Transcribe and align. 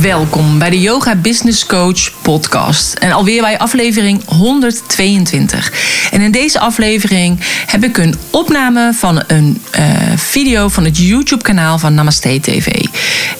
Welkom 0.00 0.58
bij 0.58 0.70
de 0.70 0.80
Yoga 0.80 1.14
Business 1.14 1.66
Coach 1.66 2.12
podcast. 2.22 2.94
En 2.94 3.12
alweer 3.12 3.40
bij 3.40 3.58
aflevering 3.58 4.24
122. 4.24 5.72
En 6.10 6.20
in 6.20 6.30
deze 6.30 6.58
aflevering 6.58 7.38
heb 7.66 7.84
ik 7.84 7.98
een 7.98 8.14
opname 8.30 8.92
van 8.94 9.22
een 9.26 9.62
uh, 9.78 9.86
video 10.16 10.68
van 10.68 10.84
het 10.84 10.98
YouTube 10.98 11.42
kanaal 11.42 11.78
van 11.78 11.94
Namaste 11.94 12.40
TV. 12.40 12.84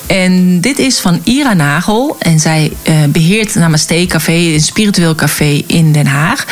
En 0.07 0.61
dit 0.61 0.79
is 0.79 0.99
van 0.99 1.21
Ira 1.25 1.53
Nagel. 1.53 2.17
En 2.19 2.41
zij 2.41 2.73
uh, 2.89 2.95
beheert 3.09 3.55
Namaste 3.55 4.05
Café, 4.09 4.33
een 4.33 4.61
spiritueel 4.61 5.15
café 5.15 5.63
in 5.67 5.93
Den 5.93 6.07
Haag. 6.07 6.47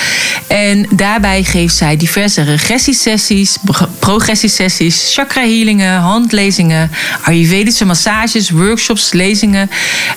En 0.47 0.87
daarbij 0.91 1.45
geeft 1.45 1.75
zij 1.75 1.97
diverse 1.97 2.42
regressiesessies, 2.42 3.56
progressiesessies, 3.98 5.11
chakra 5.14 5.42
healingen, 5.42 5.98
handlezingen, 5.98 6.91
ayurvedische 7.23 7.84
massages, 7.84 8.51
workshops, 8.51 9.12
lezingen. 9.12 9.70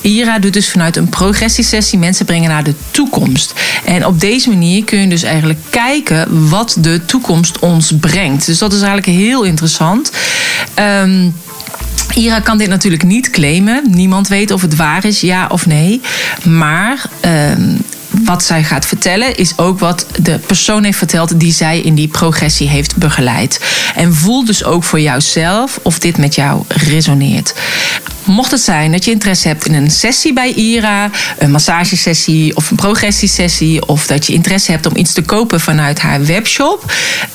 Ira 0.00 0.38
doet 0.38 0.52
dus 0.52 0.70
vanuit 0.70 0.96
een 0.96 1.08
progressiesessie 1.08 1.98
mensen 1.98 2.26
brengen 2.26 2.50
naar 2.50 2.64
de 2.64 2.74
toekomst. 2.90 3.52
En 3.84 4.06
op 4.06 4.20
deze 4.20 4.48
manier 4.48 4.84
kun 4.84 4.98
je 4.98 5.08
dus 5.08 5.22
eigenlijk 5.22 5.58
kijken 5.70 6.48
wat 6.48 6.76
de 6.80 7.04
toekomst 7.04 7.58
ons 7.58 7.92
brengt. 8.00 8.46
Dus 8.46 8.58
dat 8.58 8.72
is 8.72 8.80
eigenlijk 8.80 9.18
heel 9.18 9.42
interessant. 9.42 10.10
Um, 10.78 11.34
Ira 12.14 12.40
kan 12.40 12.58
dit 12.58 12.68
natuurlijk 12.68 13.02
niet 13.02 13.30
claimen. 13.30 13.82
Niemand 13.90 14.28
weet 14.28 14.50
of 14.50 14.62
het 14.62 14.76
waar 14.76 15.04
is, 15.04 15.20
ja 15.20 15.46
of 15.46 15.66
nee. 15.66 16.00
Maar 16.44 17.04
um, 17.24 17.84
wat 18.22 18.44
zij 18.44 18.64
gaat 18.64 18.86
vertellen 18.86 19.36
is 19.36 19.58
ook 19.58 19.78
wat 19.78 20.06
de 20.22 20.38
persoon 20.38 20.84
heeft 20.84 20.98
verteld 20.98 21.40
die 21.40 21.52
zij 21.52 21.80
in 21.80 21.94
die 21.94 22.08
progressie 22.08 22.68
heeft 22.68 22.96
begeleid. 22.96 23.60
En 23.94 24.14
voel 24.14 24.44
dus 24.44 24.64
ook 24.64 24.84
voor 24.84 25.00
jouzelf 25.00 25.80
of 25.82 25.98
dit 25.98 26.18
met 26.18 26.34
jou 26.34 26.62
resoneert. 26.68 27.54
Mocht 28.24 28.50
het 28.50 28.60
zijn 28.60 28.92
dat 28.92 29.04
je 29.04 29.10
interesse 29.10 29.48
hebt 29.48 29.66
in 29.66 29.74
een 29.74 29.90
sessie 29.90 30.32
bij 30.32 30.52
IRA, 30.52 31.10
een 31.38 31.50
massagesessie 31.50 32.56
of 32.56 32.70
een 32.70 32.76
progressiesessie, 32.76 33.86
of 33.86 34.06
dat 34.06 34.26
je 34.26 34.32
interesse 34.32 34.70
hebt 34.70 34.86
om 34.86 34.96
iets 34.96 35.12
te 35.12 35.22
kopen 35.22 35.60
vanuit 35.60 36.00
haar 36.00 36.24
webshop, 36.24 36.92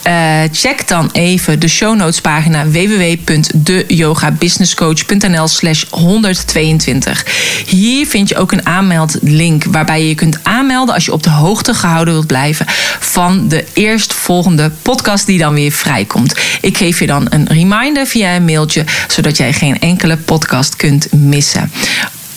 uh, 0.08 0.40
check 0.52 0.88
dan 0.88 1.10
even 1.12 1.60
de 1.60 1.68
show 1.68 1.96
notes 1.96 2.22
pagina 2.22 2.68
www.deyogabusinesscoach.nl 2.68 5.48
slash 5.48 5.84
122. 5.90 7.26
Hier 7.66 8.08
vind 8.08 8.30
je 8.30 8.36
ook 8.36 8.52
een 8.52 8.66
aanmeldlink 8.66 9.64
waarbij 9.64 10.02
je 10.02 10.08
je 10.08 10.16
kunt 10.16 10.40
aanmelden 10.44 10.94
als 10.94 11.06
je 11.06 11.14
op 11.14 11.24
de 11.24 11.30
hoogte 11.30 11.74
gehouden 11.74 12.14
wilt 12.14 12.28
blijven 12.28 12.66
van 13.00 13.48
de 13.48 13.66
eerstvolgende 13.74 14.72
podcast 14.82 15.26
die 15.26 15.38
dan 15.38 15.54
weer 15.54 15.72
vrijkomt. 15.72 16.40
Ik 16.62 16.78
geef 16.78 17.00
je 17.00 17.08
dan 17.08 17.28
een 17.30 17.48
reminder 17.48 18.08
via 18.08 18.36
een 18.36 18.46
mailtje, 18.46 18.86
zodat 19.08 19.38
jij 19.38 19.54
geen 19.54 19.80
enkele 19.80 20.18
podcast 20.18 20.76
kunt 20.80 21.08
missen. 21.12 21.72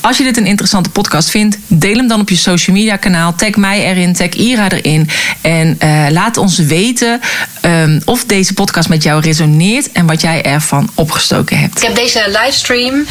Als 0.00 0.18
je 0.18 0.24
dit 0.24 0.36
een 0.36 0.46
interessante 0.46 0.90
podcast 0.90 1.30
vindt, 1.30 1.58
deel 1.66 1.96
hem 1.96 2.08
dan 2.08 2.20
op 2.20 2.28
je 2.28 2.36
social 2.36 2.76
media 2.76 2.96
kanaal. 2.96 3.34
Tag 3.34 3.56
mij 3.56 3.84
erin, 3.84 4.12
tag 4.12 4.28
Ira 4.28 4.70
erin. 4.70 5.08
En 5.40 5.78
uh, 5.84 6.06
laat 6.10 6.36
ons 6.36 6.58
weten 6.58 7.20
um, 7.62 8.00
of 8.04 8.24
deze 8.24 8.54
podcast 8.54 8.88
met 8.88 9.02
jou 9.02 9.20
resoneert 9.20 9.92
en 9.92 10.06
wat 10.06 10.20
jij 10.20 10.42
ervan 10.42 10.90
opgestoken 10.94 11.58
hebt. 11.58 11.76
Ik 11.76 11.82
heb 11.82 11.94
deze 11.94 12.24
livestream, 12.26 13.06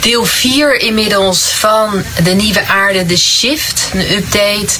deel 0.00 0.24
4 0.24 0.80
inmiddels 0.80 1.52
van 1.52 2.02
de 2.24 2.30
nieuwe 2.30 2.66
aarde, 2.66 3.06
de 3.06 3.16
shift, 3.16 3.90
een 3.92 4.12
update, 4.12 4.74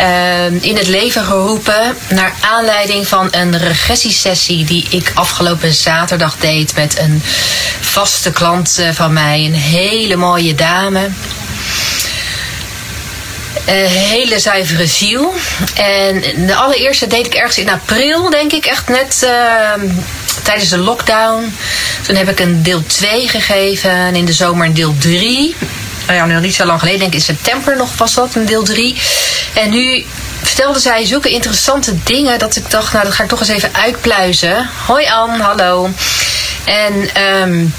uh, 0.00 0.62
in 0.62 0.76
het 0.76 0.88
leven 0.88 1.24
geroepen. 1.24 1.96
Naar 2.08 2.32
aanleiding 2.40 3.08
van 3.08 3.28
een 3.30 3.58
regressiesessie 3.58 4.64
die 4.64 4.86
ik 4.90 5.12
afgelopen 5.14 5.74
zaterdag 5.74 6.36
deed 6.36 6.74
met 6.74 6.98
een 6.98 7.22
vaste 7.80 8.32
klant 8.32 8.78
eh, 8.78 8.88
van 8.90 9.12
mij. 9.12 9.44
Een 9.44 9.54
hele 9.54 10.16
mooie 10.16 10.54
dame 10.54 11.10
hele 13.70 14.38
zuivere 14.38 14.86
ziel. 14.86 15.34
En 15.74 16.46
de 16.46 16.54
allereerste 16.54 17.06
deed 17.06 17.26
ik 17.26 17.34
ergens 17.34 17.58
in 17.58 17.70
april, 17.70 18.30
denk 18.30 18.52
ik. 18.52 18.66
Echt 18.66 18.88
net 18.88 19.20
uh, 19.24 19.90
tijdens 20.42 20.68
de 20.68 20.78
lockdown. 20.78 21.54
Toen 22.02 22.16
heb 22.16 22.28
ik 22.28 22.40
een 22.40 22.62
deel 22.62 22.86
2 22.86 23.28
gegeven. 23.28 23.90
En 23.90 24.14
in 24.14 24.24
de 24.24 24.32
zomer 24.32 24.66
een 24.66 24.74
deel 24.74 24.94
3. 24.98 25.54
Nou 26.06 26.18
ja, 26.18 26.26
nog 26.26 26.42
niet 26.42 26.54
zo 26.54 26.64
lang 26.64 26.78
geleden. 26.78 27.00
Denk 27.00 27.12
ik 27.12 27.18
in 27.18 27.24
september 27.24 27.76
nog 27.76 27.96
was 27.96 28.14
dat, 28.14 28.34
een 28.34 28.46
deel 28.46 28.62
3. 28.62 28.96
En 29.54 29.70
nu 29.70 30.04
vertelde 30.42 30.78
zij 30.78 31.04
zulke 31.06 31.30
interessante 31.30 31.94
dingen 32.02 32.38
dat 32.38 32.56
ik 32.56 32.70
dacht, 32.70 32.92
nou 32.92 33.04
dat 33.04 33.14
ga 33.14 33.22
ik 33.22 33.28
toch 33.28 33.40
eens 33.40 33.48
even 33.48 33.74
uitpluizen. 33.74 34.68
Hoi 34.86 35.06
Anne, 35.06 35.42
hallo. 35.42 35.90
En 36.64 37.22
um, 37.42 37.74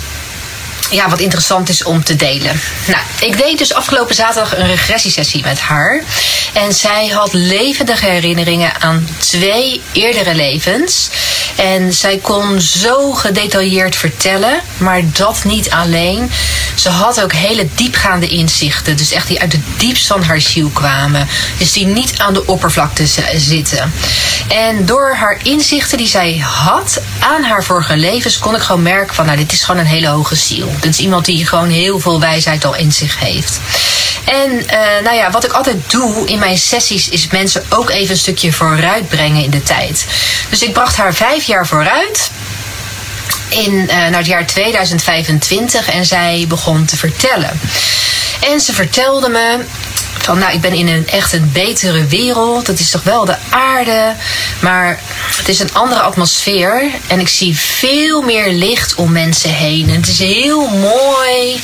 ja, 0.92 1.10
wat 1.10 1.20
interessant 1.20 1.70
is 1.70 1.84
om 1.84 2.04
te 2.04 2.16
delen. 2.16 2.62
Nou, 2.88 3.02
ik 3.20 3.38
deed 3.38 3.58
dus 3.58 3.74
afgelopen 3.74 4.16
zaterdag 4.16 4.58
een 4.58 4.68
regressiesessie 4.68 5.44
met 5.44 5.60
haar. 5.60 6.02
En 6.54 6.74
zij 6.74 7.08
had 7.08 7.34
levendige 7.34 8.06
herinneringen 8.06 8.82
aan 8.82 9.08
twee 9.18 9.82
eerdere 9.92 10.36
levens. 10.36 11.10
En 11.56 11.94
zij 11.94 12.18
kon 12.18 12.62
zo 12.62 13.12
gedetailleerd 13.12 13.96
vertellen, 13.96 14.62
maar 14.78 15.02
dat 15.12 15.44
niet 15.44 15.70
alleen. 15.70 16.32
Ze 16.76 16.90
had 16.90 17.22
ook 17.22 17.34
hele 17.34 17.68
diepgaande 17.76 18.28
inzichten, 18.28 18.98
dus 18.98 19.12
echt 19.12 19.28
die 19.28 19.42
uit 19.42 19.52
de 19.52 19.60
diepst 19.78 20.08
van 20.08 20.24
haar 20.24 20.42
ziel 20.42 20.70
kwamen. 20.70 21.28
Dus 21.58 21.74
die 21.74 21.86
niet 21.86 22.14
aan 22.18 22.34
de 22.34 22.46
oppervlakte 22.46 23.06
zitten. 23.36 23.94
En 24.48 24.86
door 24.86 25.16
haar 25.16 25.40
inzichten 25.44 25.98
die 25.98 26.08
zij 26.08 26.38
had 26.38 27.02
aan 27.20 27.44
haar 27.44 27.64
vorige 27.64 27.98
levens, 27.98 28.40
kon 28.40 28.56
ik 28.56 28.62
gewoon 28.62 28.82
merken 28.82 29.16
van, 29.16 29.26
nou, 29.26 29.38
dit 29.38 29.52
is 29.52 29.64
gewoon 29.64 29.80
een 29.80 29.88
hele 29.88 30.08
hoge 30.08 30.36
ziel. 30.36 30.73
Dit 30.82 30.94
is 30.94 31.00
iemand 31.00 31.26
die 31.26 31.48
gewoon 31.48 31.70
heel 31.70 32.00
veel 32.00 32.20
wijsheid 32.20 32.66
al 32.66 32.76
in 32.76 32.92
zich 32.92 33.20
heeft. 33.20 33.60
En 34.26 34.52
uh, 34.52 35.04
nou 35.04 35.16
ja, 35.16 35.32
wat 35.32 35.44
ik 35.44 35.52
altijd 35.52 35.78
doe 35.88 36.28
in 36.28 36.40
mijn 36.40 36.58
sessies 36.58 37.10
is 37.10 37.28
mensen 37.28 37.64
ook 37.70 37.90
even 37.90 38.12
een 38.12 38.18
stukje 38.18 38.52
vooruit 38.52 39.08
brengen 39.08 39.44
in 39.44 39.50
de 39.50 39.64
tijd. 39.64 40.06
Dus 40.50 40.62
ik 40.62 40.74
bracht 40.74 40.96
haar 40.96 41.14
vijf 41.14 41.44
jaar 41.44 41.68
vooruit 41.68 42.32
in, 43.50 43.74
uh, 43.74 43.88
naar 43.88 44.18
het 44.18 44.26
jaar 44.26 44.46
2025 44.46 45.90
en 45.90 46.06
zij 46.06 46.46
begon 46.48 46.86
te 46.86 46.98
vertellen. 46.98 47.60
En 48.50 48.60
ze 48.60 48.74
vertelde 48.74 49.30
me 49.30 49.58
van 50.24 50.38
nou, 50.40 50.54
ik 50.54 50.62
ben 50.62 50.74
in 50.74 50.88
een 50.88 51.08
echt 51.08 51.34
een 51.34 51.50
betere 51.54 52.06
wereld. 52.06 52.68
Het 52.68 52.80
is 52.80 52.90
toch 52.90 53.04
wel 53.04 53.26
de 53.26 53.36
aarde, 53.50 54.16
maar 54.60 55.00
het 55.38 55.50
is 55.50 55.60
een 55.60 55.74
andere 55.74 56.02
atmosfeer. 56.02 56.92
En 57.08 57.20
ik 57.20 57.28
zie 57.28 57.58
veel 57.58 58.22
meer 58.22 58.52
licht 58.52 58.96
om 58.96 59.12
mensen 59.12 59.50
heen. 59.50 59.90
En 59.90 59.96
het 59.96 60.08
is 60.08 60.20
heel 60.20 60.68
mooi. 60.68 61.62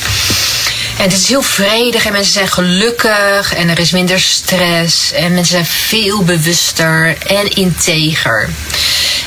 En 0.96 1.08
het 1.08 1.12
is 1.12 1.28
heel 1.28 1.42
vredig 1.42 2.06
en 2.06 2.12
mensen 2.12 2.32
zijn 2.32 2.48
gelukkig 2.48 3.54
en 3.54 3.68
er 3.68 3.78
is 3.78 3.90
minder 3.90 4.20
stress 4.20 5.12
en 5.12 5.34
mensen 5.34 5.52
zijn 5.52 5.66
veel 5.66 6.24
bewuster 6.24 7.16
en 7.26 7.48
integer. 7.48 8.48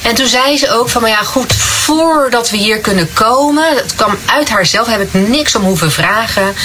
En 0.04 0.16
toen 0.16 0.28
zei 0.28 0.58
ze 0.58 0.72
ook 0.72 0.90
van, 0.90 1.02
maar 1.02 1.10
ja 1.10 1.24
goed, 1.24 1.54
voordat 1.54 2.50
we 2.50 2.58
hier 2.58 2.80
kunnen 2.80 3.14
komen, 3.14 3.76
dat 3.76 3.96
kwam 3.96 4.18
uit 4.26 4.50
haarzelf, 4.50 4.88
heb 4.88 5.02
ik 5.02 5.14
niks 5.14 5.56
om 5.56 5.64
hoeven 5.64 5.92
vragen. 5.92 6.56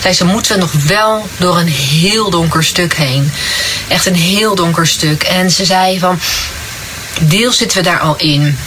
Zei 0.00 0.14
ze, 0.14 0.24
moeten 0.24 0.54
we 0.54 0.60
nog 0.60 0.72
wel 0.72 1.28
door 1.36 1.58
een 1.58 1.68
heel 1.68 2.30
donker 2.30 2.64
stuk 2.64 2.94
heen. 2.94 3.32
Echt 3.88 4.06
een 4.06 4.14
heel 4.14 4.54
donker 4.54 4.86
stuk. 4.86 5.22
En 5.22 5.50
ze 5.50 5.64
zei 5.64 5.98
van, 5.98 6.20
deels 7.20 7.56
zitten 7.56 7.78
we 7.78 7.84
daar 7.84 8.00
al 8.00 8.16
in. 8.16 8.58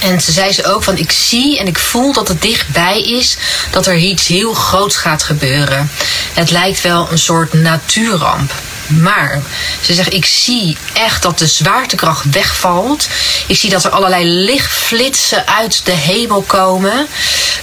En 0.00 0.20
ze 0.20 0.32
zei 0.32 0.52
ze 0.52 0.64
ook 0.64 0.82
van 0.82 0.96
ik 0.96 1.12
zie 1.12 1.58
en 1.58 1.66
ik 1.66 1.78
voel 1.78 2.12
dat 2.12 2.28
het 2.28 2.42
dichtbij 2.42 3.02
is 3.02 3.36
dat 3.70 3.86
er 3.86 3.96
iets 3.96 4.26
heel 4.26 4.54
groots 4.54 4.96
gaat 4.96 5.22
gebeuren. 5.22 5.90
Het 6.32 6.50
lijkt 6.50 6.80
wel 6.80 7.08
een 7.10 7.18
soort 7.18 7.52
natuurramp. 7.52 8.52
Maar 8.88 9.40
ze 9.80 9.94
zegt, 9.94 10.12
ik 10.12 10.24
zie 10.24 10.76
echt 10.92 11.22
dat 11.22 11.38
de 11.38 11.46
zwaartekracht 11.46 12.24
wegvalt. 12.30 13.08
Ik 13.46 13.56
zie 13.56 13.70
dat 13.70 13.84
er 13.84 13.90
allerlei 13.90 14.24
lichtflitsen 14.24 15.46
uit 15.46 15.84
de 15.84 15.92
hemel 15.92 16.42
komen. 16.42 17.06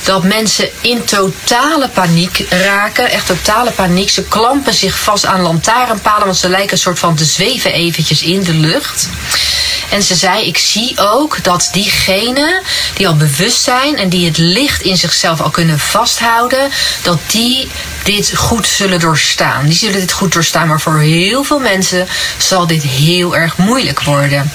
Dat 0.03 0.23
mensen 0.23 0.69
in 0.81 1.05
totale 1.05 1.89
paniek 1.89 2.45
raken. 2.49 3.09
Echt 3.09 3.25
totale 3.25 3.71
paniek. 3.71 4.09
Ze 4.09 4.23
klampen 4.23 4.73
zich 4.73 4.99
vast 4.99 5.25
aan 5.25 5.41
lantaarnpalen, 5.41 6.25
want 6.25 6.37
ze 6.37 6.49
lijken 6.49 6.71
een 6.71 6.77
soort 6.77 6.99
van 6.99 7.15
te 7.15 7.25
zweven 7.25 7.73
eventjes 7.73 8.21
in 8.21 8.43
de 8.43 8.53
lucht. 8.53 9.09
En 9.89 10.03
ze 10.03 10.15
zei, 10.15 10.45
ik 10.45 10.57
zie 10.57 10.93
ook 10.99 11.43
dat 11.43 11.69
diegenen 11.71 12.61
die 12.93 13.07
al 13.07 13.15
bewust 13.15 13.61
zijn 13.61 13.97
en 13.97 14.09
die 14.09 14.25
het 14.25 14.37
licht 14.37 14.81
in 14.81 14.97
zichzelf 14.97 15.41
al 15.41 15.49
kunnen 15.49 15.79
vasthouden, 15.79 16.69
dat 17.01 17.19
die 17.27 17.67
dit 18.03 18.35
goed 18.35 18.67
zullen 18.67 18.99
doorstaan. 18.99 19.65
Die 19.65 19.75
zullen 19.75 19.99
dit 19.99 20.11
goed 20.11 20.33
doorstaan, 20.33 20.67
maar 20.67 20.81
voor 20.81 20.99
heel 20.99 21.43
veel 21.43 21.59
mensen 21.59 22.07
zal 22.37 22.67
dit 22.67 22.83
heel 22.83 23.35
erg 23.35 23.57
moeilijk 23.57 24.01
worden. 24.01 24.51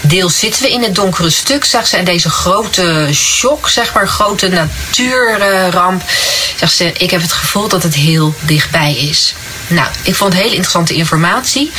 Deels 0.00 0.38
zitten 0.38 0.62
we 0.62 0.70
in 0.70 0.82
het 0.82 0.94
donkere 0.94 1.30
stuk, 1.30 1.64
zegt 1.64 1.88
ze, 1.88 1.96
en 1.96 2.04
deze 2.04 2.30
grote 2.30 3.08
shock, 3.12 3.68
zeg 3.68 3.94
maar, 3.94 4.08
grote 4.08 4.48
natuurramp, 4.48 6.02
zegt 6.68 6.76
ze, 6.76 6.92
ik 7.02 7.10
heb 7.10 7.20
het 7.20 7.32
gevoel 7.32 7.68
dat 7.68 7.82
het 7.82 7.94
heel 7.94 8.34
dichtbij 8.40 8.94
is. 8.94 9.34
Nou, 9.66 9.88
ik 10.02 10.14
vond 10.14 10.34
het 10.34 10.44
interessante 10.44 10.94
informatie. 10.94 11.72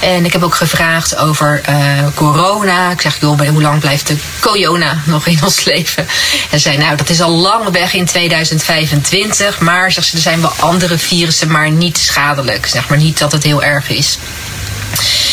En 0.00 0.24
ik 0.24 0.32
heb 0.32 0.42
ook 0.42 0.54
gevraagd 0.54 1.16
over 1.16 1.60
uh, 1.68 1.76
corona. 2.14 2.90
Ik 2.90 3.00
zeg, 3.00 3.20
joh, 3.20 3.48
hoe 3.48 3.62
lang 3.62 3.80
blijft 3.80 4.06
de 4.06 4.16
corona 4.40 5.02
nog 5.04 5.26
in 5.26 5.38
ons 5.42 5.64
leven? 5.64 6.06
En 6.50 6.60
zei, 6.60 6.76
nou, 6.76 6.96
dat 6.96 7.08
is 7.08 7.20
al 7.20 7.30
lang 7.30 7.70
weg 7.70 7.94
in 7.94 8.06
2025. 8.06 9.60
Maar, 9.60 9.92
zegt 9.92 10.06
ze, 10.06 10.16
er 10.16 10.22
zijn 10.22 10.40
wel 10.40 10.52
andere 10.58 10.98
virussen, 10.98 11.50
maar 11.50 11.70
niet 11.70 11.98
schadelijk. 11.98 12.66
Zeg 12.66 12.88
maar 12.88 12.98
niet 12.98 13.18
dat 13.18 13.32
het 13.32 13.42
heel 13.42 13.62
erg 13.62 13.88
is. 13.88 14.18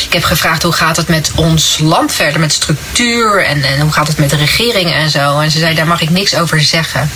Ik 0.05 0.13
heb 0.13 0.23
gevraagd 0.23 0.63
hoe 0.63 0.73
gaat 0.73 0.97
het 0.97 1.07
met 1.07 1.31
ons 1.35 1.79
land 1.79 2.13
verder, 2.13 2.39
met 2.39 2.53
structuur 2.53 3.45
en, 3.45 3.63
en 3.63 3.79
hoe 3.79 3.91
gaat 3.91 4.07
het 4.07 4.17
met 4.17 4.29
de 4.29 4.35
regering 4.35 4.93
en 4.93 5.09
zo. 5.09 5.39
En 5.39 5.51
ze 5.51 5.59
zei, 5.59 5.75
daar 5.75 5.87
mag 5.87 6.01
ik 6.01 6.09
niks 6.09 6.35
over 6.35 6.61
zeggen. 6.61 7.09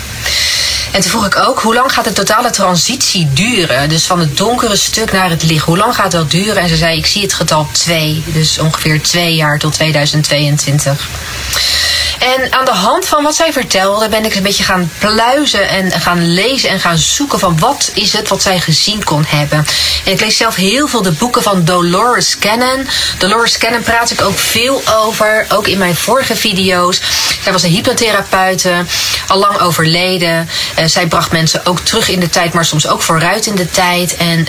En 0.97 1.03
toen 1.03 1.11
vroeg 1.11 1.25
ik 1.25 1.38
ook, 1.38 1.59
hoe 1.59 1.73
lang 1.73 1.94
gaat 1.94 2.03
de 2.03 2.11
totale 2.11 2.49
transitie 2.49 3.27
duren? 3.33 3.89
Dus 3.89 4.05
van 4.05 4.19
het 4.19 4.38
donkere 4.38 4.75
stuk 4.75 5.11
naar 5.11 5.29
het 5.29 5.44
licht. 5.44 5.65
Hoe 5.65 5.77
lang 5.77 5.95
gaat 5.95 6.11
dat 6.11 6.31
duren? 6.31 6.57
En 6.57 6.69
ze 6.69 6.75
zei, 6.75 6.97
ik 6.97 7.05
zie 7.05 7.21
het 7.21 7.33
getal 7.33 7.67
2. 7.71 8.23
Dus 8.25 8.59
ongeveer 8.59 9.01
twee 9.01 9.35
jaar 9.35 9.59
tot 9.59 9.73
2022. 9.73 11.09
En 12.19 12.54
aan 12.54 12.66
de 12.66 12.72
hand 12.72 13.06
van 13.06 13.24
wat 13.24 13.36
zij 13.36 13.54
vertelde 13.54 14.10
ben 14.10 14.25
ik 14.25 14.36
een 14.36 14.44
beetje 14.44 14.64
gaan 14.64 14.92
pluizen 14.98 15.69
en 15.69 15.92
gaan 15.92 16.34
lezen 16.34 16.69
en 16.69 16.80
gaan 16.80 16.98
zoeken 16.98 17.40
van 17.40 17.60
wat 17.60 17.92
is 17.94 18.14
het 18.14 18.28
wat 18.28 18.42
zij 18.42 18.60
gezien 18.60 19.04
kon 19.04 19.25
hebben. 19.28 19.66
En 20.06 20.12
ik 20.12 20.19
lees 20.19 20.38
zelf 20.38 20.56
heel 20.56 20.88
veel 20.88 21.02
de 21.02 21.12
boeken 21.12 21.44
van 21.44 21.64
Dolores 21.64 22.38
Cannon. 22.40 22.88
Dolores 23.18 23.58
Cannon 23.58 23.81
praat 23.81 24.12
ik 24.12 24.22
ook 24.22 24.38
veel 24.38 24.81
over, 24.96 25.46
ook 25.50 25.68
in 25.68 25.78
mijn 25.78 25.96
vorige 25.96 26.36
video's. 26.36 27.02
Zij 27.44 27.52
was 27.52 27.64
een 27.64 27.72
hypnotherapeute, 27.72 28.86
al 29.28 29.38
lang 29.38 29.60
overleden. 29.60 30.50
Uh, 30.80 30.86
zij 30.86 31.08
bracht 31.08 31.31
mensen 31.31 31.66
ook 31.66 31.80
terug 31.80 32.10
in 32.10 32.19
de 32.19 32.30
tijd, 32.30 32.54
maar 32.54 32.66
soms 32.66 32.88
ook 32.88 33.02
vooruit 33.02 33.46
in 33.46 33.56
de 33.56 33.69
tijd. 33.69 34.16
En 34.16 34.48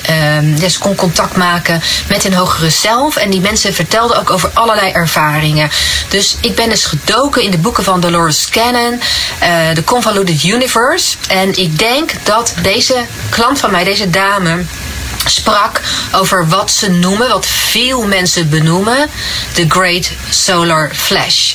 uh, 0.60 0.68
ze 0.68 0.78
kon 0.78 0.94
contact 0.94 1.36
maken 1.36 1.82
met 2.08 2.22
hun 2.22 2.34
hogere 2.34 2.70
zelf. 2.70 3.16
En 3.16 3.30
die 3.30 3.40
mensen 3.40 3.74
vertelden 3.74 4.18
ook 4.18 4.30
over 4.30 4.50
allerlei 4.54 4.90
ervaringen. 4.90 5.70
Dus 6.08 6.36
ik 6.40 6.54
ben 6.54 6.70
eens 6.70 6.84
gedoken 6.84 7.42
in 7.42 7.50
de 7.50 7.57
boeken 7.60 7.84
van 7.84 8.00
Dolores 8.00 8.48
Cannon, 8.48 9.00
uh, 9.42 9.70
The 9.70 9.84
Convoluted 9.84 10.44
Universe. 10.44 11.16
En 11.28 11.56
ik 11.56 11.78
denk 11.78 12.12
dat 12.22 12.54
deze 12.62 13.04
klant 13.28 13.60
van 13.60 13.70
mij, 13.70 13.84
deze 13.84 14.10
dame 14.10 14.64
sprak 15.24 15.80
over 16.12 16.48
wat 16.48 16.70
ze 16.70 16.90
noemen, 16.90 17.28
wat 17.28 17.46
veel 17.46 18.06
mensen 18.06 18.48
benoemen, 18.48 19.10
The 19.52 19.64
Great 19.68 20.10
Solar 20.30 20.90
Flash. 20.94 21.54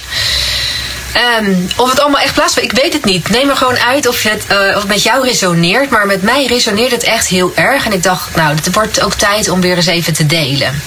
Um, 1.39 1.67
of 1.75 1.89
het 1.89 1.99
allemaal 1.99 2.21
echt 2.21 2.33
plaatsvindt, 2.33 2.71
ik 2.71 2.79
weet 2.79 2.93
het 2.93 3.05
niet. 3.05 3.29
Neem 3.29 3.49
er 3.49 3.55
gewoon 3.57 3.77
uit 3.77 4.07
of 4.07 4.23
het, 4.23 4.45
uh, 4.51 4.57
of 4.57 4.81
het 4.81 4.87
met 4.87 5.03
jou 5.03 5.25
resoneert. 5.25 5.89
Maar 5.89 6.05
met 6.05 6.21
mij 6.21 6.45
resoneert 6.45 6.91
het 6.91 7.03
echt 7.03 7.27
heel 7.27 7.51
erg. 7.55 7.85
En 7.85 7.93
ik 7.93 8.03
dacht, 8.03 8.35
nou, 8.35 8.55
het 8.55 8.73
wordt 8.73 9.01
ook 9.01 9.13
tijd 9.13 9.49
om 9.49 9.61
weer 9.61 9.75
eens 9.75 9.85
even 9.85 10.13
te 10.13 10.25
delen. 10.25 10.81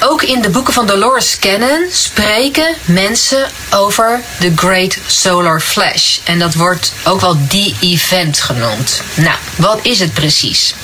Ook 0.00 0.22
in 0.22 0.42
de 0.42 0.50
boeken 0.50 0.74
van 0.74 0.86
Dolores 0.86 1.38
Cannon 1.38 1.86
spreken 1.90 2.76
mensen 2.84 3.50
over 3.70 4.20
The 4.40 4.52
Great 4.56 4.98
Solar 5.06 5.60
Flash. 5.60 6.18
En 6.24 6.38
dat 6.38 6.54
wordt 6.54 6.92
ook 7.04 7.20
wel 7.20 7.36
die 7.48 7.76
event 7.80 8.40
genoemd. 8.40 9.02
Nou, 9.14 9.36
wat 9.56 9.78
is 9.82 10.00
het 10.00 10.12
precies? 10.12 10.74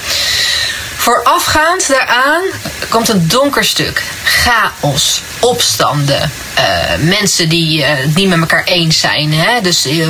Voorafgaand 1.05 1.89
daaraan 1.89 2.43
komt 2.89 3.09
een 3.09 3.29
donker 3.29 3.65
stuk. 3.65 4.03
Chaos, 4.25 5.23
opstanden, 5.41 6.31
uh, 6.59 7.09
mensen 7.09 7.49
die 7.49 7.79
uh, 7.79 7.89
niet 8.15 8.29
met 8.29 8.39
elkaar 8.39 8.65
eens 8.65 9.01
zijn. 9.01 9.33
Hè? 9.33 9.61
Dus 9.61 9.87
uh, 9.87 10.09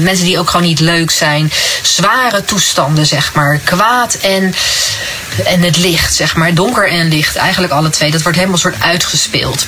mensen 0.00 0.24
die 0.24 0.38
ook 0.38 0.50
gewoon 0.50 0.66
niet 0.66 0.80
leuk 0.80 1.10
zijn. 1.10 1.52
Zware 1.82 2.44
toestanden, 2.44 3.06
zeg 3.06 3.34
maar. 3.34 3.58
Kwaad 3.64 4.14
en, 4.14 4.54
en 5.44 5.62
het 5.62 5.76
licht, 5.76 6.14
zeg 6.14 6.36
maar. 6.36 6.54
Donker 6.54 6.88
en 6.88 7.08
licht, 7.08 7.36
eigenlijk 7.36 7.72
alle 7.72 7.90
twee. 7.90 8.10
Dat 8.10 8.22
wordt 8.22 8.38
helemaal 8.38 8.58
soort 8.58 8.82
uitgespeeld. 8.82 9.66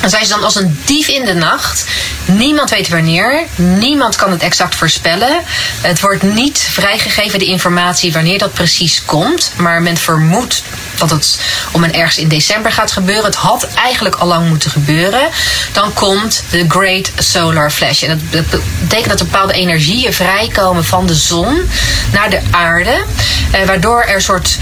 Dan 0.00 0.10
zijn 0.10 0.24
ze 0.24 0.30
dan 0.30 0.44
als 0.44 0.54
een 0.54 0.78
dief 0.84 1.08
in 1.08 1.24
de 1.24 1.34
nacht. 1.34 1.84
Niemand 2.24 2.70
weet 2.70 2.88
wanneer. 2.88 3.46
Niemand 3.54 4.16
kan 4.16 4.30
het 4.30 4.42
exact 4.42 4.74
voorspellen. 4.74 5.42
Het 5.80 6.00
wordt 6.00 6.22
niet 6.22 6.58
vrijgegeven, 6.70 7.38
de 7.38 7.44
informatie, 7.44 8.12
wanneer 8.12 8.38
dat 8.38 8.52
precies 8.52 9.04
komt. 9.04 9.52
Maar 9.56 9.82
men 9.82 9.96
vermoedt 9.96 10.62
dat 10.96 11.10
het 11.10 11.38
om 11.72 11.84
een 11.84 11.94
ergens 11.94 12.18
in 12.18 12.28
december 12.28 12.72
gaat 12.72 12.92
gebeuren. 12.92 13.24
Het 13.24 13.34
had 13.34 13.68
eigenlijk 13.74 14.14
al 14.14 14.26
lang 14.26 14.48
moeten 14.48 14.70
gebeuren. 14.70 15.28
Dan 15.72 15.92
komt 15.92 16.42
de 16.50 16.64
Great 16.68 17.10
Solar 17.16 17.70
Flash. 17.70 18.02
En 18.02 18.28
dat 18.30 18.44
betekent 18.80 19.08
dat 19.08 19.28
bepaalde 19.28 19.52
energieën 19.52 20.12
vrijkomen 20.12 20.84
van 20.84 21.06
de 21.06 21.14
zon 21.14 21.70
naar 22.12 22.30
de 22.30 22.40
aarde. 22.50 23.04
Eh, 23.50 23.66
waardoor 23.66 24.02
er 24.02 24.14
een 24.14 24.22
soort 24.22 24.58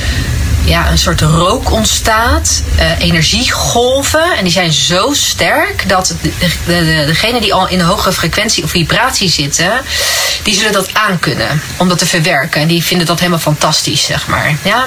ja, 0.71 0.91
een 0.91 0.99
soort 0.99 1.21
rook 1.21 1.71
ontstaat, 1.71 2.63
uh, 2.77 2.99
energiegolven. 2.99 4.37
En 4.37 4.45
die 4.45 4.53
zijn 4.53 4.73
zo 4.73 5.13
sterk 5.13 5.89
dat 5.89 6.15
de, 6.23 6.33
de, 6.67 7.05
degenen 7.07 7.41
die 7.41 7.55
al 7.55 7.69
in 7.69 7.81
een 7.81 7.87
hogere 7.87 8.13
frequentie 8.13 8.65
of 8.65 8.71
vibratie 8.71 9.31
zitten, 9.31 9.73
die 10.43 10.55
zullen 10.55 10.73
dat 10.73 10.95
aankunnen 10.95 11.63
om 11.77 11.89
dat 11.89 11.99
te 11.99 12.07
verwerken. 12.07 12.61
En 12.61 12.69
die 12.69 12.85
vinden 12.85 13.07
dat 13.07 13.19
helemaal 13.19 13.39
fantastisch, 13.39 14.05
zeg 14.05 14.27
maar. 14.27 14.57
Ja. 14.63 14.87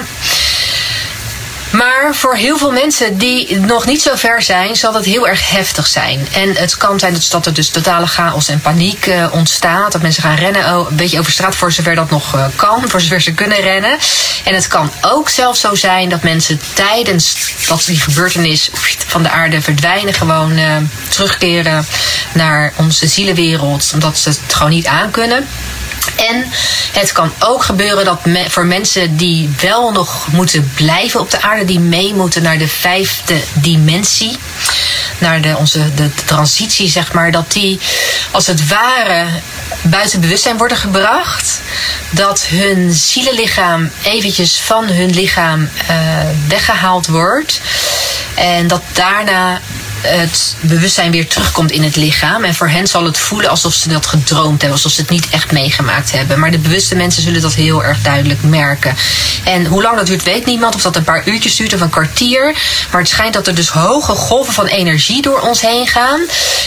Maar 1.76 2.14
voor 2.14 2.34
heel 2.34 2.58
veel 2.58 2.72
mensen 2.72 3.18
die 3.18 3.58
nog 3.58 3.86
niet 3.86 4.02
zo 4.02 4.10
ver 4.14 4.42
zijn, 4.42 4.76
zal 4.76 4.92
dat 4.92 5.04
heel 5.04 5.28
erg 5.28 5.50
heftig 5.50 5.86
zijn. 5.86 6.26
En 6.32 6.56
het 6.56 6.76
kan 6.76 6.98
zijn 6.98 7.16
dat 7.30 7.46
er 7.46 7.54
dus 7.54 7.68
totale 7.68 8.06
chaos 8.06 8.48
en 8.48 8.60
paniek 8.60 9.06
uh, 9.06 9.26
ontstaat. 9.32 9.92
Dat 9.92 10.02
mensen 10.02 10.22
gaan 10.22 10.36
rennen, 10.36 10.78
oh, 10.78 10.90
een 10.90 10.96
beetje 10.96 11.18
over 11.18 11.32
straat 11.32 11.56
voor 11.56 11.72
zover 11.72 11.94
dat 11.94 12.10
nog 12.10 12.34
uh, 12.34 12.46
kan, 12.56 12.88
voor 12.88 13.00
zover 13.00 13.20
ze 13.20 13.32
kunnen 13.32 13.60
rennen. 13.60 13.98
En 14.44 14.54
het 14.54 14.66
kan 14.66 14.90
ook 15.00 15.28
zelfs 15.28 15.60
zo 15.60 15.74
zijn 15.74 16.08
dat 16.08 16.22
mensen 16.22 16.60
tijdens 16.72 17.54
dat 17.68 17.84
die 17.86 17.98
gebeurtenis 18.00 18.70
van 19.06 19.22
de 19.22 19.30
aarde 19.30 19.60
verdwijnen, 19.60 20.14
gewoon 20.14 20.58
uh, 20.58 20.76
terugkeren 21.08 21.86
naar 22.32 22.72
onze 22.76 23.06
zielenwereld, 23.06 23.90
omdat 23.94 24.18
ze 24.18 24.28
het 24.28 24.40
gewoon 24.48 24.72
niet 24.72 24.86
aankunnen. 24.86 25.46
En 26.16 26.46
het 26.92 27.12
kan 27.12 27.32
ook 27.38 27.64
gebeuren 27.64 28.04
dat 28.04 28.20
voor 28.48 28.66
mensen 28.66 29.16
die 29.16 29.54
wel 29.60 29.92
nog 29.92 30.26
moeten 30.32 30.72
blijven 30.74 31.20
op 31.20 31.30
de 31.30 31.42
aarde, 31.42 31.64
die 31.64 31.80
mee 31.80 32.14
moeten 32.14 32.42
naar 32.42 32.58
de 32.58 32.68
vijfde 32.68 33.34
dimensie, 33.52 34.36
naar 35.18 35.40
de, 35.40 35.56
onze, 35.56 35.94
de 35.94 36.10
transitie, 36.24 36.88
zeg 36.88 37.12
maar, 37.12 37.30
dat 37.30 37.52
die 37.52 37.80
als 38.30 38.46
het 38.46 38.68
ware 38.68 39.26
buiten 39.82 40.20
bewustzijn 40.20 40.56
worden 40.56 40.76
gebracht. 40.76 41.60
Dat 42.10 42.44
hun 42.46 42.92
zielenlichaam 42.92 43.90
eventjes 44.02 44.60
van 44.60 44.88
hun 44.88 45.10
lichaam 45.10 45.60
uh, 45.90 45.98
weggehaald 46.48 47.06
wordt. 47.06 47.60
En 48.34 48.66
dat 48.66 48.82
daarna 48.92 49.60
het 50.06 50.56
bewustzijn 50.60 51.10
weer 51.10 51.26
terugkomt 51.26 51.70
in 51.70 51.82
het 51.82 51.96
lichaam. 51.96 52.44
En 52.44 52.54
voor 52.54 52.68
hen 52.68 52.86
zal 52.86 53.04
het 53.04 53.18
voelen 53.18 53.50
alsof 53.50 53.74
ze 53.74 53.88
dat 53.88 54.06
gedroomd 54.06 54.60
hebben, 54.60 54.70
alsof 54.70 54.92
ze 54.92 55.00
het 55.00 55.10
niet 55.10 55.28
echt 55.30 55.52
meegemaakt 55.52 56.12
hebben. 56.12 56.38
Maar 56.38 56.50
de 56.50 56.58
bewuste 56.58 56.94
mensen 56.94 57.22
zullen 57.22 57.40
dat 57.40 57.54
heel 57.54 57.84
erg 57.84 58.02
duidelijk 58.02 58.42
merken. 58.42 58.96
En 59.44 59.66
hoe 59.66 59.82
lang 59.82 59.96
dat 59.96 60.06
duurt, 60.06 60.22
weet 60.22 60.46
niemand. 60.46 60.74
Of 60.74 60.82
dat 60.82 60.96
een 60.96 61.04
paar 61.04 61.28
uurtjes 61.28 61.56
duurt 61.56 61.74
of 61.74 61.80
een 61.80 61.90
kwartier. 61.90 62.56
Maar 62.90 63.00
het 63.00 63.10
schijnt 63.10 63.34
dat 63.34 63.46
er 63.46 63.54
dus 63.54 63.68
hoge 63.68 64.12
golven 64.12 64.54
van 64.54 64.66
energie 64.66 65.22
door 65.22 65.40
ons 65.40 65.60
heen 65.60 65.86
gaan. 65.86 66.20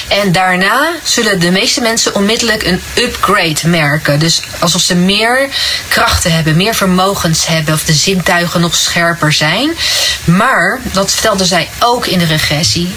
En 0.08 0.32
daarna 0.32 0.91
zullen 1.03 1.39
de 1.39 1.51
meeste 1.51 1.82
mensen 1.82 2.15
onmiddellijk 2.15 2.63
een 2.63 2.82
upgrade 2.98 3.67
merken. 3.67 4.20
Dus 4.20 4.41
alsof 4.60 4.82
ze 4.82 4.96
meer 4.96 5.50
krachten 5.88 6.32
hebben, 6.32 6.56
meer 6.56 6.75
vermogens 6.75 7.48
hebben. 7.48 7.74
Of 7.74 7.84
de 7.84 7.94
zintuigen 7.94 8.62
nog 8.62 8.75
scherper 8.75 9.34
zijn. 9.34 9.77
Maar, 10.24 10.79
dat 10.91 11.12
vertelde 11.12 11.46
zij 11.46 11.70
ook 11.79 12.06
in 12.06 12.20
de 12.20 12.25
regressie 12.25 12.96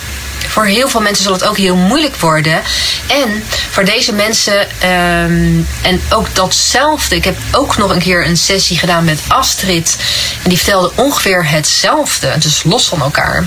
voor 0.48 0.66
heel 0.66 0.88
veel 0.88 1.00
mensen 1.00 1.24
zal 1.24 1.32
het 1.32 1.44
ook 1.44 1.56
heel 1.56 1.76
moeilijk 1.76 2.16
worden. 2.16 2.62
En 3.06 3.44
voor 3.70 3.84
deze 3.84 4.12
mensen, 4.12 4.60
um, 4.60 5.66
en 5.82 6.00
ook 6.10 6.34
datzelfde. 6.34 7.16
Ik 7.16 7.24
heb 7.24 7.36
ook 7.52 7.76
nog 7.76 7.90
een 7.90 7.98
keer 7.98 8.26
een 8.26 8.36
sessie 8.36 8.78
gedaan 8.78 9.04
met 9.04 9.20
Astrid. 9.28 9.96
En 10.42 10.48
die 10.48 10.58
vertelde 10.58 10.92
ongeveer 10.94 11.48
hetzelfde. 11.48 12.38
Dus 12.38 12.62
los 12.62 12.88
van 12.88 13.00
elkaar 13.00 13.44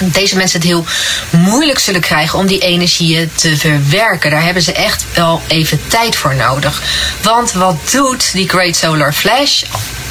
deze 0.00 0.36
mensen 0.36 0.58
het 0.58 0.68
heel 0.68 0.84
moeilijk 1.30 1.78
zullen 1.78 2.00
krijgen 2.00 2.38
om 2.38 2.46
die 2.46 2.58
energieën 2.58 3.30
te 3.34 3.56
verwerken. 3.56 4.30
Daar 4.30 4.42
hebben 4.42 4.62
ze 4.62 4.72
echt 4.72 5.04
wel 5.14 5.42
even 5.46 5.80
tijd 5.86 6.16
voor 6.16 6.34
nodig. 6.34 6.82
Want 7.22 7.52
wat 7.52 7.76
doet 7.90 8.32
die 8.32 8.48
Great 8.48 8.76
Solar 8.76 9.12
Flash? 9.12 9.62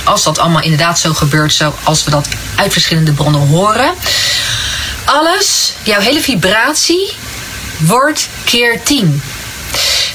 Als 0.03 0.23
dat 0.23 0.39
allemaal 0.39 0.61
inderdaad 0.61 0.99
zo 0.99 1.13
gebeurt, 1.13 1.53
zoals 1.53 2.03
we 2.03 2.11
dat 2.11 2.27
uit 2.55 2.71
verschillende 2.71 3.11
bronnen 3.11 3.47
horen. 3.47 3.93
Alles, 5.11 5.73
jouw 5.83 5.99
hele 5.99 6.21
vibratie, 6.21 7.13
wordt 7.77 8.29
keer 8.43 8.83
10. 8.83 9.21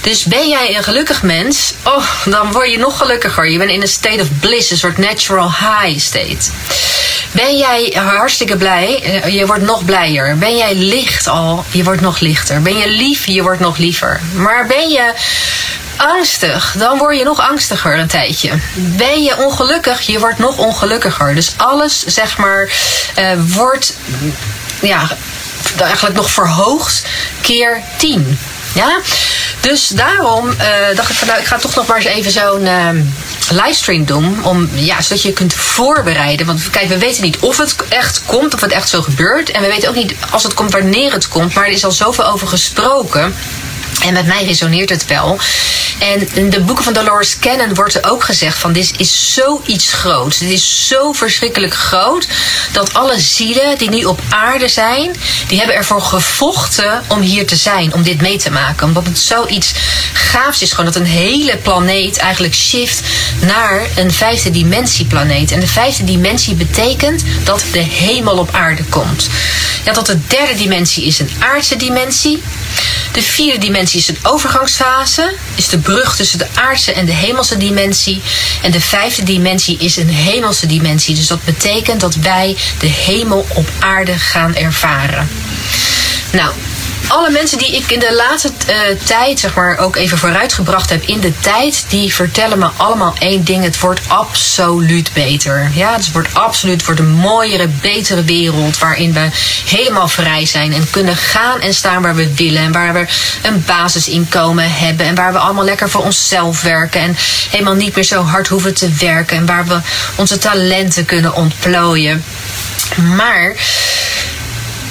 Dus 0.00 0.24
ben 0.24 0.48
jij 0.48 0.76
een 0.76 0.82
gelukkig 0.82 1.22
mens, 1.22 1.74
oh, 1.84 2.04
dan 2.24 2.52
word 2.52 2.70
je 2.70 2.78
nog 2.78 2.98
gelukkiger. 2.98 3.48
Je 3.48 3.58
bent 3.58 3.70
in 3.70 3.80
een 3.80 3.88
state 3.88 4.20
of 4.20 4.28
bliss, 4.40 4.70
een 4.70 4.76
soort 4.76 4.98
natural 4.98 5.50
high 5.50 5.98
state. 5.98 6.50
Ben 7.30 7.56
jij 7.56 7.92
hartstikke 7.94 8.56
blij? 8.56 9.02
Eh, 9.02 9.34
je 9.34 9.46
wordt 9.46 9.62
nog 9.62 9.84
blijer. 9.84 10.38
Ben 10.38 10.56
jij 10.56 10.74
licht 10.74 11.26
al? 11.26 11.64
Je 11.70 11.84
wordt 11.84 12.00
nog 12.00 12.20
lichter. 12.20 12.62
Ben 12.62 12.76
je 12.76 12.88
lief? 12.88 13.26
Je 13.26 13.42
wordt 13.42 13.60
nog 13.60 13.76
liever. 13.76 14.20
Maar 14.34 14.66
ben 14.66 14.88
je 14.88 15.12
angstig, 15.96 16.74
dan 16.78 16.98
word 16.98 17.18
je 17.18 17.24
nog 17.24 17.48
angstiger 17.48 17.98
een 17.98 18.06
tijdje. 18.06 18.50
Ben 18.74 19.22
je 19.22 19.36
ongelukkig, 19.36 20.00
je 20.00 20.18
wordt 20.18 20.38
nog 20.38 20.58
ongelukkiger. 20.58 21.34
Dus 21.34 21.52
alles, 21.56 22.04
zeg 22.04 22.38
maar, 22.38 22.68
uh, 23.18 23.30
wordt 23.46 23.96
ja, 24.80 25.09
eigenlijk 25.78 26.16
nog 26.16 26.30
verhoogd 26.30 27.02
keer 27.40 27.83
10. 27.99 28.38
Ja? 28.75 29.00
Dus 29.61 29.88
daarom 29.88 30.49
uh, 30.49 30.97
dacht 30.97 31.11
ik 31.11 31.16
van 31.16 31.28
nou, 31.28 31.40
ik 31.40 31.47
ga 31.47 31.59
toch 31.59 31.75
nog 31.75 31.87
maar 31.87 31.97
eens 31.97 32.06
even 32.06 32.30
zo'n 32.30 32.62
uh, 32.62 32.88
livestream 33.50 34.04
doen. 34.04 34.45
Om, 34.45 34.68
ja, 34.75 35.02
zodat 35.02 35.23
je 35.23 35.33
kunt 35.33 35.54
voorbereiden. 35.54 36.47
Want 36.47 36.71
kijk, 36.71 36.88
we 36.88 36.99
weten 36.99 37.23
niet 37.23 37.38
of 37.38 37.56
het 37.56 37.76
echt 37.88 38.23
komt, 38.26 38.54
of 38.54 38.61
het 38.61 38.73
echt 38.73 38.88
zo 38.88 39.02
gebeurt. 39.02 39.50
En 39.50 39.62
we 39.62 39.68
weten 39.68 39.88
ook 39.88 39.95
niet 39.95 40.14
als 40.30 40.42
het 40.42 40.54
komt, 40.54 40.73
wanneer 40.73 41.12
het 41.12 41.28
komt. 41.28 41.54
Maar 41.54 41.64
er 41.64 41.73
is 41.73 41.85
al 41.85 41.92
zoveel 41.92 42.26
over 42.26 42.49
gesproken. 42.49 43.35
En 44.05 44.12
met 44.12 44.26
mij 44.26 44.45
resoneert 44.45 44.90
het 44.90 45.07
wel. 45.07 45.38
En 45.99 46.28
in 46.35 46.50
de 46.50 46.61
boeken 46.61 46.85
van 46.85 46.93
Dolores 46.93 47.38
Cannon 47.38 47.75
wordt 47.75 47.95
er 47.95 48.11
ook 48.11 48.25
gezegd 48.25 48.59
van 48.59 48.73
dit 48.73 48.93
is 48.97 49.35
zoiets 49.35 49.93
groots. 49.93 50.38
Dit 50.38 50.50
is 50.50 50.88
zo 50.88 51.12
verschrikkelijk 51.12 51.75
groot 51.75 52.28
dat 52.73 52.95
alle 52.95 53.21
zielen 53.21 53.78
die 53.78 53.90
nu 53.90 54.05
op 54.05 54.21
aarde 54.28 54.69
zijn, 54.69 55.16
die 55.49 55.59
hebben 55.59 55.76
ervoor 55.76 56.02
gevochten 56.02 57.02
om 57.09 57.21
hier 57.21 57.47
te 57.47 57.57
zijn, 57.57 57.95
om 57.95 58.02
dit 58.02 58.21
mee 58.21 58.37
te 58.37 58.50
maken. 58.50 58.87
Omdat 58.87 59.07
het 59.07 59.19
zoiets 59.19 59.73
gaafs 60.12 60.62
is, 60.62 60.71
gewoon 60.71 60.93
dat 60.93 60.97
een 60.97 61.07
hele 61.07 61.57
planeet 61.57 62.16
eigenlijk 62.16 62.55
shift 62.55 63.00
naar 63.40 63.87
een 63.97 64.12
vijfde 64.12 64.50
dimensie 64.50 65.07
planeet. 65.07 65.50
En 65.50 65.61
de 65.61 65.66
vijfde 65.66 66.05
dimensie 66.05 66.55
betekent 66.55 67.23
dat 67.45 67.64
de 67.73 67.78
hemel 67.78 68.38
op 68.38 68.49
aarde 68.52 68.85
komt. 68.85 69.28
Ja, 69.85 69.93
dat 69.93 70.07
de 70.07 70.19
derde 70.26 70.55
dimensie 70.55 71.05
is 71.05 71.19
een 71.19 71.31
aardse 71.38 71.76
dimensie. 71.76 72.43
De 73.12 73.23
vierde 73.23 73.59
dimensie 73.59 73.75
is 73.83 74.09
een 74.09 74.18
overgangsfase, 74.23 75.35
is 75.54 75.68
de 75.68 75.78
brug 75.78 76.16
tussen 76.16 76.38
de 76.38 76.47
aardse 76.54 76.92
en 76.92 77.06
de 77.06 77.12
hemelse 77.12 77.56
dimensie. 77.56 78.23
En 78.62 78.71
de 78.71 78.80
vijfde 78.80 79.23
dimensie 79.23 79.78
is 79.78 79.97
een 79.97 80.09
hemelse 80.09 80.66
dimensie. 80.66 81.14
Dus 81.14 81.26
dat 81.26 81.45
betekent 81.45 82.00
dat 82.00 82.14
wij 82.14 82.56
de 82.78 82.87
hemel 82.87 83.47
op 83.54 83.68
aarde 83.78 84.18
gaan 84.18 84.54
ervaren. 84.54 85.28
Nou, 86.33 86.52
alle 87.08 87.30
mensen 87.30 87.58
die 87.58 87.76
ik 87.76 87.90
in 87.90 87.98
de 87.98 88.14
laatste 88.14 88.52
uh, 88.68 88.75
tijd, 89.04 89.40
zeg 89.40 89.54
maar, 89.54 89.78
ook 89.78 89.96
even 89.96 90.18
vooruitgebracht 90.18 90.90
heb 90.90 91.02
in 91.02 91.20
de 91.20 91.38
tijd, 91.38 91.84
die 91.88 92.14
vertellen 92.14 92.58
me 92.58 92.68
allemaal 92.76 93.14
één 93.18 93.44
ding. 93.44 93.64
Het 93.64 93.80
wordt 93.80 94.00
absoluut 94.06 95.12
beter. 95.12 95.70
Ja, 95.75 95.92
het 95.92 96.12
wordt 96.12 96.34
absoluut 96.34 96.82
voor 96.82 96.98
een 96.98 97.12
mooiere, 97.12 97.68
betere 97.68 98.25
wereld 98.25 98.78
waarin 98.78 99.12
we 99.12 99.28
helemaal 99.64 100.08
vrij 100.08 100.46
zijn 100.46 100.72
en 100.72 100.90
kunnen 100.90 101.16
gaan 101.16 101.60
en 101.60 101.75
staan 101.75 102.02
waar 102.02 102.14
we 102.14 102.34
willen. 102.34 102.62
En 102.62 102.72
waar 102.72 102.92
we 102.92 103.06
een 103.42 103.64
basisinkomen 103.66 104.72
hebben 104.72 105.06
en 105.06 105.14
waar 105.14 105.32
we 105.32 105.38
allemaal 105.38 105.64
lekker 105.64 105.90
voor 105.90 106.04
onszelf 106.04 106.62
werken 106.62 107.00
en 107.00 107.16
helemaal 107.50 107.75
niet 107.75 107.94
meer 107.94 108.04
zo 108.04 108.22
hard 108.22 108.48
hoeven 108.48 108.75
te 108.75 108.92
werken 108.92 109.36
en 109.36 109.46
waar 109.46 109.66
we 109.66 109.78
onze 110.14 110.38
talenten 110.38 111.04
kunnen 111.04 111.34
ontplooien. 111.34 112.25
Maar 113.16 113.54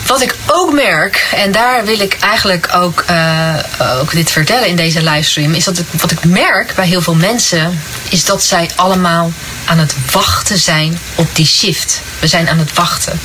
wat 0.05 0.21
ik 0.21 0.35
ook 0.47 0.73
merk, 0.73 1.27
en 1.35 1.51
daar 1.51 1.85
wil 1.85 1.99
ik 1.99 2.17
eigenlijk 2.19 2.69
ook, 2.75 3.03
uh, 3.09 3.55
ook 3.99 4.11
dit 4.11 4.31
vertellen 4.31 4.67
in 4.67 4.75
deze 4.75 5.03
livestream, 5.03 5.53
is 5.53 5.63
dat 5.63 5.77
ik, 5.77 5.85
wat 5.91 6.11
ik 6.11 6.23
merk 6.23 6.75
bij 6.75 6.87
heel 6.87 7.01
veel 7.01 7.15
mensen, 7.15 7.81
is 8.09 8.25
dat 8.25 8.43
zij 8.43 8.69
allemaal 8.75 9.31
aan 9.65 9.77
het 9.77 9.95
wachten 10.11 10.57
zijn 10.57 10.99
op 11.15 11.35
die 11.35 11.45
shift. 11.45 12.01
We 12.19 12.27
zijn 12.27 12.49
aan 12.49 12.59
het 12.59 12.73
wachten. 12.73 13.19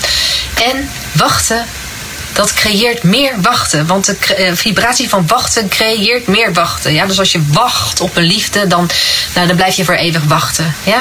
En 0.55 0.91
wachten 1.13 1.65
dat 2.33 2.55
creëert 2.55 3.03
meer 3.03 3.41
wachten. 3.41 3.87
Want 3.87 4.05
de 4.05 4.35
eh, 4.35 4.53
vibratie 4.55 5.09
van 5.09 5.27
wachten 5.27 5.69
creëert 5.69 6.27
meer 6.27 6.53
wachten. 6.53 6.93
Ja? 6.93 7.07
Dus 7.07 7.19
als 7.19 7.33
je 7.33 7.43
wacht 7.47 8.01
op 8.01 8.17
een 8.17 8.25
liefde, 8.25 8.67
dan, 8.67 8.91
nou, 9.35 9.47
dan 9.47 9.57
blijf 9.57 9.77
je 9.77 9.85
voor 9.85 9.95
eeuwig 9.95 10.25
wachten. 10.25 10.75
Ja? 10.83 11.01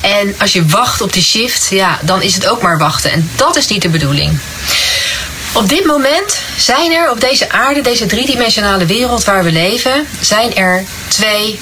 En 0.00 0.34
als 0.38 0.52
je 0.52 0.66
wacht 0.66 1.00
op 1.00 1.12
die 1.12 1.22
shift, 1.22 1.68
ja, 1.70 1.98
dan 2.02 2.22
is 2.22 2.34
het 2.34 2.46
ook 2.46 2.62
maar 2.62 2.78
wachten. 2.78 3.12
En 3.12 3.30
dat 3.36 3.56
is 3.56 3.66
niet 3.66 3.82
de 3.82 3.88
bedoeling. 3.88 4.38
Op 5.52 5.68
dit 5.68 5.84
moment 5.84 6.40
zijn 6.56 6.92
er 6.92 7.10
op 7.10 7.20
deze 7.20 7.50
aarde, 7.50 7.80
deze 7.80 8.06
driedimensionale 8.06 8.86
wereld 8.86 9.24
waar 9.24 9.44
we 9.44 9.52
leven, 9.52 10.06
zijn 10.20 10.56
er 10.56 10.84
twee 11.08 11.58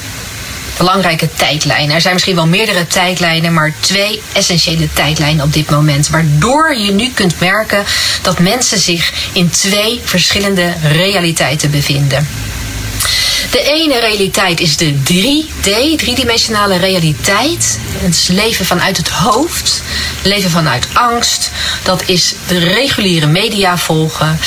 belangrijke 0.77 1.29
tijdlijnen. 1.37 1.95
Er 1.95 2.01
zijn 2.01 2.15
misschien 2.15 2.35
wel 2.35 2.47
meerdere 2.47 2.87
tijdlijnen, 2.87 3.53
maar 3.53 3.73
twee 3.81 4.23
essentiële 4.33 4.89
tijdlijnen 4.93 5.45
op 5.45 5.53
dit 5.53 5.71
moment. 5.71 6.09
Waardoor 6.09 6.77
je 6.77 6.93
nu 6.93 7.11
kunt 7.15 7.41
merken 7.41 7.85
dat 8.23 8.39
mensen 8.39 8.79
zich 8.79 9.13
in 9.33 9.51
twee 9.51 10.01
verschillende 10.05 10.73
realiteiten 10.83 11.71
bevinden. 11.71 12.27
De 13.51 13.63
ene 13.63 14.01
realiteit 14.01 14.61
is 14.61 14.77
de 14.77 14.95
3D, 14.95 15.97
driedimensionale 15.97 16.77
realiteit. 16.77 17.79
Het 17.99 18.29
leven 18.33 18.65
vanuit 18.67 18.97
het 18.97 19.09
hoofd, 19.09 19.83
leven 20.23 20.51
vanuit 20.51 20.87
angst. 20.93 21.51
Dat 21.83 22.03
is 22.07 22.35
de 22.47 22.59
reguliere 22.59 23.27
media 23.27 23.79
volgen. 23.79 24.39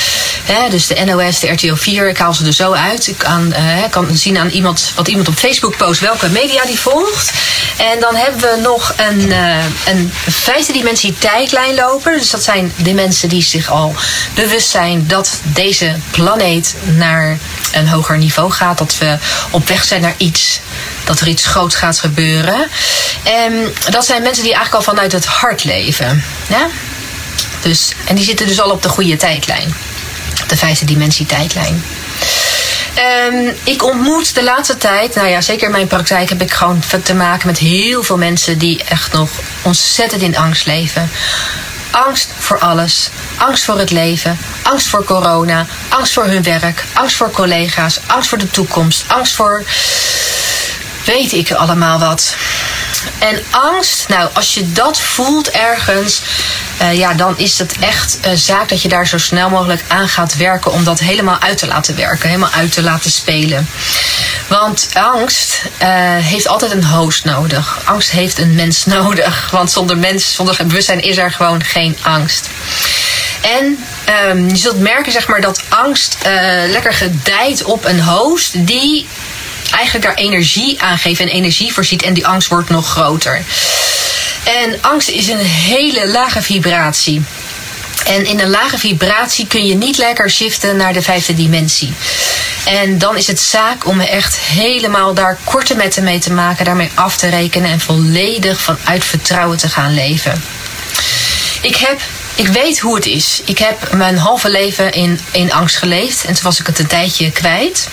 Dus 0.69 0.87
de 0.87 1.03
NOS, 1.05 1.39
de 1.39 1.51
RTL 1.51 1.73
4, 1.73 2.09
ik 2.09 2.17
haal 2.17 2.33
ze 2.33 2.45
er 2.45 2.53
zo 2.53 2.71
uit. 2.71 3.07
Ik 3.07 3.17
kan, 3.17 3.53
uh, 3.57 3.83
kan 3.89 4.17
zien 4.17 4.37
aan 4.37 4.49
iemand, 4.49 4.91
wat 4.95 5.07
iemand 5.07 5.27
op 5.27 5.33
Facebook 5.33 5.77
post, 5.77 5.99
welke 5.99 6.29
media 6.29 6.65
die 6.65 6.79
volgt. 6.79 7.31
En 7.77 7.99
dan 7.99 8.15
hebben 8.15 8.41
we 8.41 8.59
nog 8.61 8.93
een, 8.97 9.19
uh, 9.19 9.63
een 9.85 10.11
vijfde 10.27 10.73
dimensie 10.73 11.15
tijdlijn 11.17 11.75
lopen. 11.75 12.17
Dus 12.17 12.29
dat 12.29 12.43
zijn 12.43 12.73
de 12.75 12.93
mensen 12.93 13.29
die 13.29 13.43
zich 13.43 13.69
al 13.69 13.95
bewust 14.33 14.69
zijn 14.69 15.07
dat 15.07 15.39
deze 15.43 15.95
planeet 16.11 16.75
naar 16.95 17.37
een 17.71 17.87
hoger 17.87 18.17
niveau 18.17 18.51
gaat. 18.51 18.77
Dat 18.77 18.97
we 18.97 19.17
op 19.49 19.67
weg 19.67 19.83
zijn 19.83 20.01
naar 20.01 20.15
iets. 20.17 20.59
Dat 21.03 21.19
er 21.19 21.27
iets 21.27 21.45
groots 21.45 21.75
gaat 21.75 21.99
gebeuren. 21.99 22.67
En 23.23 23.73
dat 23.89 24.05
zijn 24.05 24.21
mensen 24.21 24.43
die 24.43 24.53
eigenlijk 24.53 24.85
al 24.85 24.93
vanuit 24.93 25.11
het 25.11 25.25
hart 25.25 25.63
leven. 25.63 26.23
Ja? 26.47 26.67
Dus, 27.61 27.93
en 28.05 28.15
die 28.15 28.25
zitten 28.25 28.47
dus 28.47 28.61
al 28.61 28.69
op 28.69 28.83
de 28.83 28.89
goede 28.89 29.15
tijdlijn. 29.15 29.73
De 30.49 30.57
vijfde 30.57 30.85
dimensie 30.85 31.25
tijdlijn. 31.25 31.83
Um, 33.31 33.55
ik 33.63 33.83
ontmoet 33.83 34.35
de 34.35 34.43
laatste 34.43 34.77
tijd, 34.77 35.15
nou 35.15 35.27
ja, 35.27 35.41
zeker 35.41 35.65
in 35.65 35.71
mijn 35.71 35.87
praktijk 35.87 36.29
heb 36.29 36.41
ik 36.41 36.51
gewoon 36.51 36.81
te 37.03 37.13
maken 37.13 37.47
met 37.47 37.57
heel 37.57 38.03
veel 38.03 38.17
mensen 38.17 38.57
die 38.57 38.83
echt 38.83 39.13
nog 39.13 39.29
ontzettend 39.61 40.21
in 40.21 40.37
angst 40.37 40.65
leven. 40.65 41.09
Angst 41.91 42.29
voor 42.37 42.59
alles. 42.59 43.09
Angst 43.37 43.63
voor 43.63 43.79
het 43.79 43.91
leven. 43.91 44.37
Angst 44.61 44.87
voor 44.87 45.03
corona. 45.03 45.65
Angst 45.89 46.13
voor 46.13 46.25
hun 46.25 46.43
werk. 46.43 46.85
Angst 46.93 47.15
voor 47.15 47.31
collega's. 47.31 47.99
Angst 48.05 48.29
voor 48.29 48.37
de 48.37 48.49
toekomst. 48.49 49.03
Angst 49.07 49.35
voor. 49.35 49.63
weet 51.05 51.33
ik 51.33 51.51
allemaal 51.51 51.99
wat. 51.99 52.35
En 53.19 53.43
angst, 53.51 54.07
nou, 54.07 54.29
als 54.33 54.53
je 54.53 54.71
dat 54.71 55.01
voelt 55.01 55.49
ergens, 55.49 56.21
uh, 56.81 56.97
ja, 56.97 57.13
dan 57.13 57.37
is 57.37 57.59
het 57.59 57.75
echt 57.79 58.17
een 58.21 58.37
zaak 58.37 58.69
dat 58.69 58.81
je 58.81 58.87
daar 58.87 59.07
zo 59.07 59.17
snel 59.17 59.49
mogelijk 59.49 59.83
aan 59.87 60.07
gaat 60.07 60.35
werken 60.35 60.71
om 60.71 60.83
dat 60.83 60.99
helemaal 60.99 61.39
uit 61.39 61.57
te 61.57 61.67
laten 61.67 61.95
werken, 61.95 62.29
helemaal 62.29 62.51
uit 62.51 62.71
te 62.71 62.83
laten 62.83 63.11
spelen. 63.11 63.69
Want 64.47 64.89
angst 64.93 65.61
uh, 65.81 65.87
heeft 66.17 66.47
altijd 66.47 66.71
een 66.71 66.85
host 66.85 67.25
nodig. 67.25 67.79
Angst 67.83 68.11
heeft 68.11 68.39
een 68.39 68.55
mens 68.55 68.85
nodig. 68.97 69.49
Want 69.51 69.71
zonder 69.71 69.97
mens, 69.97 70.33
zonder 70.33 70.57
bewustzijn 70.67 71.01
is 71.01 71.17
er 71.17 71.31
gewoon 71.31 71.63
geen 71.63 71.97
angst. 72.01 72.49
En 73.41 73.85
um, 74.29 74.49
je 74.49 74.55
zult 74.55 74.79
merken 74.79 75.11
zeg 75.11 75.27
maar, 75.27 75.41
dat 75.41 75.63
angst 75.69 76.17
uh, 76.25 76.31
lekker 76.71 76.93
gedijt 76.93 77.63
op 77.63 77.85
een 77.85 78.03
host 78.03 78.67
die 78.67 79.07
eigenlijk 79.71 80.05
daar 80.05 80.15
energie 80.15 80.81
aan 80.81 80.97
geeft 80.97 81.19
en 81.19 81.27
energie 81.27 81.73
voorziet. 81.73 82.01
En 82.01 82.13
die 82.13 82.27
angst 82.27 82.47
wordt 82.47 82.69
nog 82.69 82.87
groter. 82.87 83.43
En 84.43 84.77
angst 84.81 85.09
is 85.09 85.27
een 85.27 85.45
hele 85.45 86.07
lage 86.07 86.41
vibratie. 86.41 87.21
En 88.05 88.25
in 88.25 88.39
een 88.39 88.49
lage 88.49 88.77
vibratie 88.77 89.47
kun 89.47 89.65
je 89.65 89.75
niet 89.75 89.97
lekker 89.97 90.31
shiften 90.31 90.77
naar 90.77 90.93
de 90.93 91.01
vijfde 91.01 91.35
dimensie. 91.35 91.93
En 92.65 92.97
dan 92.97 93.17
is 93.17 93.27
het 93.27 93.39
zaak 93.39 93.87
om 93.87 93.99
echt 93.99 94.37
helemaal 94.37 95.13
daar 95.13 95.37
korte 95.43 95.75
metten 95.75 96.03
mee 96.03 96.19
te 96.19 96.31
maken, 96.31 96.65
daarmee 96.65 96.91
af 96.93 97.17
te 97.17 97.29
rekenen 97.29 97.71
en 97.71 97.79
volledig 97.79 98.61
vanuit 98.61 99.03
vertrouwen 99.03 99.57
te 99.57 99.69
gaan 99.69 99.93
leven. 99.93 100.43
Ik 101.61 101.75
heb 101.75 101.99
ik 102.39 102.47
weet 102.47 102.79
hoe 102.79 102.95
het 102.95 103.05
is. 103.05 103.41
Ik 103.45 103.57
heb 103.57 103.93
mijn 103.93 104.17
halve 104.17 104.49
leven 104.49 104.91
in, 104.91 105.19
in 105.31 105.53
angst 105.53 105.77
geleefd. 105.77 106.25
En 106.25 106.33
toen 106.33 106.43
was 106.43 106.59
ik 106.59 106.67
het 106.67 106.79
een 106.79 106.87
tijdje 106.87 107.31
kwijt. 107.31 107.87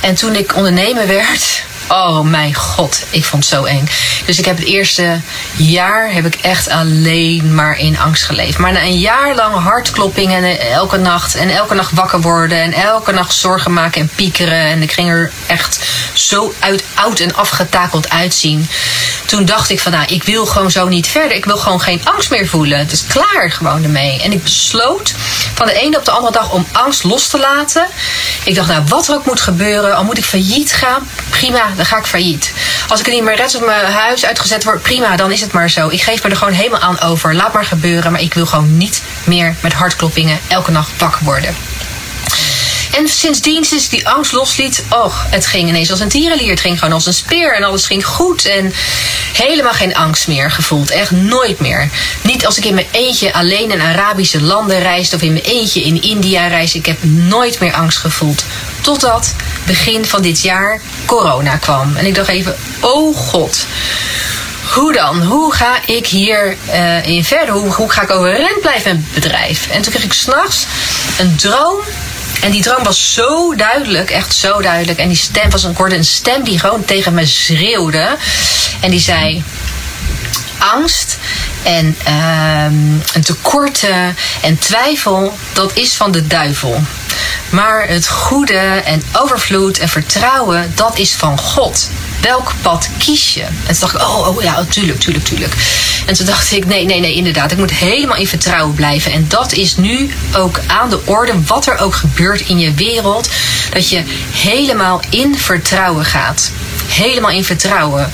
En 0.00 0.14
toen 0.14 0.34
ik 0.34 0.56
ondernemer 0.56 1.06
werd, 1.06 1.64
Oh 1.88 2.20
mijn 2.20 2.54
god, 2.54 3.04
ik 3.10 3.24
vond 3.24 3.44
het 3.44 3.52
zo 3.52 3.64
eng. 3.64 3.88
Dus 4.26 4.38
ik 4.38 4.44
heb 4.44 4.56
het 4.56 4.66
eerste 4.66 5.20
jaar 5.56 6.12
heb 6.12 6.26
ik 6.26 6.34
echt 6.34 6.68
alleen 6.68 7.54
maar 7.54 7.78
in 7.78 7.98
angst 7.98 8.24
geleefd. 8.24 8.58
Maar 8.58 8.72
na 8.72 8.82
een 8.82 8.98
jaar 8.98 9.34
lang 9.34 9.54
hartkloppingen 9.54 10.44
en 10.44 10.70
elke 10.70 10.96
nacht 10.96 11.34
en 11.34 11.48
elke 11.48 11.74
nacht 11.74 11.92
wakker 11.92 12.20
worden 12.20 12.62
en 12.62 12.72
elke 12.72 13.12
nacht 13.12 13.34
zorgen 13.34 13.72
maken 13.72 14.00
en 14.00 14.10
piekeren 14.14 14.64
en 14.64 14.82
ik 14.82 14.92
ging 14.92 15.08
er 15.08 15.30
echt 15.46 15.80
zo 16.12 16.54
uit, 16.58 16.84
oud 16.94 17.20
en 17.20 17.34
afgetakeld 17.34 18.10
uitzien. 18.10 18.68
Toen 19.26 19.44
dacht 19.44 19.70
ik 19.70 19.80
van 19.80 19.92
nou, 19.92 20.04
ik 20.06 20.24
wil 20.24 20.46
gewoon 20.46 20.70
zo 20.70 20.88
niet 20.88 21.08
verder. 21.08 21.36
Ik 21.36 21.44
wil 21.44 21.56
gewoon 21.56 21.80
geen 21.80 22.00
angst 22.04 22.30
meer 22.30 22.48
voelen. 22.48 22.78
Het 22.78 22.92
is 22.92 23.06
klaar 23.06 23.50
gewoon 23.50 23.82
ermee. 23.82 24.22
En 24.22 24.32
ik 24.32 24.42
besloot 24.42 25.14
van 25.54 25.66
de 25.66 25.72
ene 25.72 25.98
op 25.98 26.04
de 26.04 26.10
andere 26.10 26.32
dag 26.32 26.50
om 26.50 26.66
angst 26.72 27.04
los 27.04 27.28
te 27.28 27.38
laten. 27.38 27.86
Ik 28.44 28.54
dacht 28.54 28.68
nou, 28.68 28.82
wat 28.88 29.08
er 29.08 29.14
ook 29.14 29.26
moet 29.26 29.40
gebeuren, 29.40 29.96
al 29.96 30.04
moet 30.04 30.18
ik 30.18 30.24
failliet 30.24 30.72
gaan, 30.72 31.08
prima, 31.28 31.70
dan 31.78 31.86
ga 31.86 31.98
ik 31.98 32.06
failliet. 32.06 32.52
Als 32.88 33.00
ik 33.00 33.06
er 33.06 33.12
niet 33.12 33.22
meer 33.22 33.36
red 33.36 33.54
op 33.54 33.64
mijn 33.64 33.92
huis 33.92 34.24
uitgezet 34.24 34.64
word, 34.64 34.82
prima, 34.82 35.16
dan 35.16 35.32
is 35.32 35.40
het 35.40 35.52
maar 35.52 35.70
zo. 35.70 35.88
Ik 35.88 36.02
geef 36.02 36.22
me 36.22 36.30
er 36.30 36.36
gewoon 36.36 36.52
helemaal 36.52 36.80
aan 36.80 37.00
over. 37.00 37.34
Laat 37.34 37.52
maar 37.52 37.64
gebeuren, 37.64 38.12
maar 38.12 38.20
ik 38.20 38.34
wil 38.34 38.46
gewoon 38.46 38.76
niet 38.76 39.02
meer 39.24 39.56
met 39.60 39.72
hartkloppingen 39.72 40.38
elke 40.48 40.70
nacht 40.70 40.90
wakker 40.98 41.24
worden. 41.24 41.56
En 42.96 43.08
sindsdien, 43.08 43.64
sinds 43.64 43.88
die 43.88 44.08
angst 44.08 44.32
losliet, 44.32 44.84
oh, 44.90 45.14
het 45.30 45.46
ging 45.46 45.68
ineens 45.68 45.90
als 45.90 46.00
een 46.00 46.08
tierenlier. 46.08 46.50
Het 46.50 46.60
ging 46.60 46.78
gewoon 46.78 46.94
als 46.94 47.06
een 47.06 47.14
speer 47.14 47.54
en 47.54 47.62
alles 47.62 47.86
ging 47.86 48.06
goed. 48.06 48.44
En 48.44 48.72
helemaal 49.32 49.72
geen 49.72 49.96
angst 49.96 50.28
meer 50.28 50.50
gevoeld. 50.50 50.90
Echt 50.90 51.10
nooit 51.10 51.60
meer. 51.60 51.90
Niet 52.22 52.46
als 52.46 52.58
ik 52.58 52.64
in 52.64 52.74
mijn 52.74 52.86
eentje 52.90 53.32
alleen 53.32 53.70
in 53.70 53.80
Arabische 53.80 54.42
landen 54.42 54.80
reisde 54.80 55.16
of 55.16 55.22
in 55.22 55.32
mijn 55.32 55.44
eentje 55.44 55.82
in 55.82 56.02
India 56.02 56.46
reisde. 56.46 56.78
Ik 56.78 56.86
heb 56.86 57.04
nooit 57.04 57.60
meer 57.60 57.74
angst 57.74 57.98
gevoeld. 57.98 58.44
Totdat 58.80 59.34
begin 59.66 60.06
van 60.06 60.22
dit 60.22 60.40
jaar 60.40 60.80
corona 61.04 61.56
kwam. 61.56 61.96
En 61.96 62.06
ik 62.06 62.14
dacht 62.14 62.28
even, 62.28 62.56
oh 62.80 63.16
god 63.16 63.66
hoe 64.68 64.92
dan? 64.92 65.22
Hoe 65.22 65.54
ga 65.54 65.78
ik 65.86 66.06
hier 66.06 66.56
uh, 66.72 67.06
in 67.06 67.24
verder? 67.24 67.54
Hoe, 67.54 67.72
hoe 67.72 67.90
ga 67.90 68.02
ik 68.02 68.10
overeind 68.10 68.60
blijven 68.60 68.90
in 68.90 68.96
het 68.96 69.12
bedrijf? 69.12 69.68
En 69.70 69.82
toen 69.82 69.92
kreeg 69.92 70.04
ik 70.04 70.12
s'nachts 70.12 70.66
een 71.18 71.36
droom 71.36 71.80
en 72.40 72.50
die 72.50 72.62
droom 72.62 72.82
was 72.84 73.12
zo 73.12 73.54
duidelijk, 73.54 74.10
echt 74.10 74.34
zo 74.34 74.60
duidelijk. 74.60 74.98
En 74.98 75.08
die 75.08 75.16
stem 75.16 75.50
was, 75.50 75.64
ik 75.64 75.76
hoorde 75.76 75.96
een 75.96 76.04
stem 76.04 76.44
die 76.44 76.58
gewoon 76.58 76.84
tegen 76.84 77.14
me 77.14 77.26
schreeuwde. 77.26 78.16
En 78.80 78.90
die 78.90 79.00
zei: 79.00 79.42
Angst 80.58 81.18
en 81.62 81.96
uh, 82.08 82.64
een 83.14 83.22
tekorten 83.24 84.16
en 84.42 84.58
twijfel, 84.58 85.38
dat 85.52 85.70
is 85.74 85.94
van 85.94 86.12
de 86.12 86.26
duivel. 86.26 86.82
Maar 87.50 87.88
het 87.88 88.08
goede 88.08 88.58
en 88.84 89.02
overvloed 89.12 89.78
en 89.78 89.88
vertrouwen, 89.88 90.72
dat 90.74 90.98
is 90.98 91.12
van 91.12 91.38
God 91.38 91.90
welk 92.20 92.52
pad 92.62 92.88
kies 92.98 93.34
je? 93.34 93.42
En 93.42 93.52
toen 93.66 93.76
dacht 93.80 93.94
ik, 93.94 94.00
oh, 94.00 94.28
oh 94.28 94.42
ja, 94.42 94.64
tuurlijk, 94.64 95.00
tuurlijk, 95.00 95.24
tuurlijk. 95.24 95.54
En 96.06 96.14
toen 96.14 96.26
dacht 96.26 96.52
ik, 96.52 96.66
nee, 96.66 96.84
nee, 96.84 97.00
nee, 97.00 97.14
inderdaad. 97.14 97.52
Ik 97.52 97.58
moet 97.58 97.70
helemaal 97.70 98.16
in 98.16 98.26
vertrouwen 98.26 98.74
blijven. 98.74 99.12
En 99.12 99.24
dat 99.28 99.52
is 99.52 99.76
nu 99.76 100.10
ook 100.36 100.60
aan 100.66 100.90
de 100.90 101.00
orde, 101.04 101.32
wat 101.46 101.66
er 101.66 101.78
ook 101.78 101.94
gebeurt 101.94 102.40
in 102.40 102.58
je 102.58 102.74
wereld. 102.74 103.28
Dat 103.72 103.88
je 103.88 104.02
helemaal 104.32 105.00
in 105.10 105.38
vertrouwen 105.38 106.04
gaat. 106.04 106.50
Helemaal 106.86 107.30
in 107.30 107.44
vertrouwen. 107.44 108.12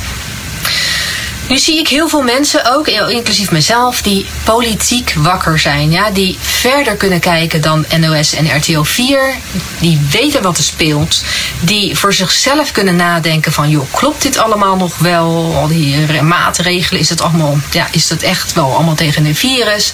Nu 1.49 1.59
zie 1.59 1.79
ik 1.79 1.89
heel 1.89 2.09
veel 2.09 2.23
mensen 2.23 2.75
ook, 2.75 2.89
inclusief 2.89 3.51
mezelf, 3.51 4.03
die 4.03 4.27
politiek 4.45 5.15
wakker 5.17 5.59
zijn. 5.59 5.91
Ja, 5.91 6.11
die 6.11 6.37
verder 6.41 6.97
kunnen 6.97 7.21
kijken 7.21 7.61
dan 7.61 7.85
NOS 8.01 8.35
en 8.35 8.57
RTL 8.57 8.83
4. 8.83 9.35
Die 9.79 10.01
weten 10.11 10.43
wat 10.43 10.57
er 10.57 10.65
speelt. 10.65 11.23
Die 11.61 11.97
voor 11.97 12.15
zichzelf 12.15 12.73
kunnen 12.73 12.97
nadenken 12.97 13.53
van, 13.53 13.71
joh, 13.71 13.93
klopt 13.93 14.23
dit 14.23 14.39
allemaal 14.39 14.77
nog 14.77 14.99
wel? 14.99 15.55
Al 15.57 15.69
die 15.69 16.23
maatregelen, 16.23 17.01
is 17.01 17.09
het 17.09 17.21
allemaal, 17.21 17.59
ja, 17.71 17.87
is 17.91 18.09
dat 18.09 18.23
echt 18.23 18.53
wel 18.53 18.75
allemaal 18.75 18.95
tegen 18.95 19.25
een 19.25 19.37
virus? 19.37 19.93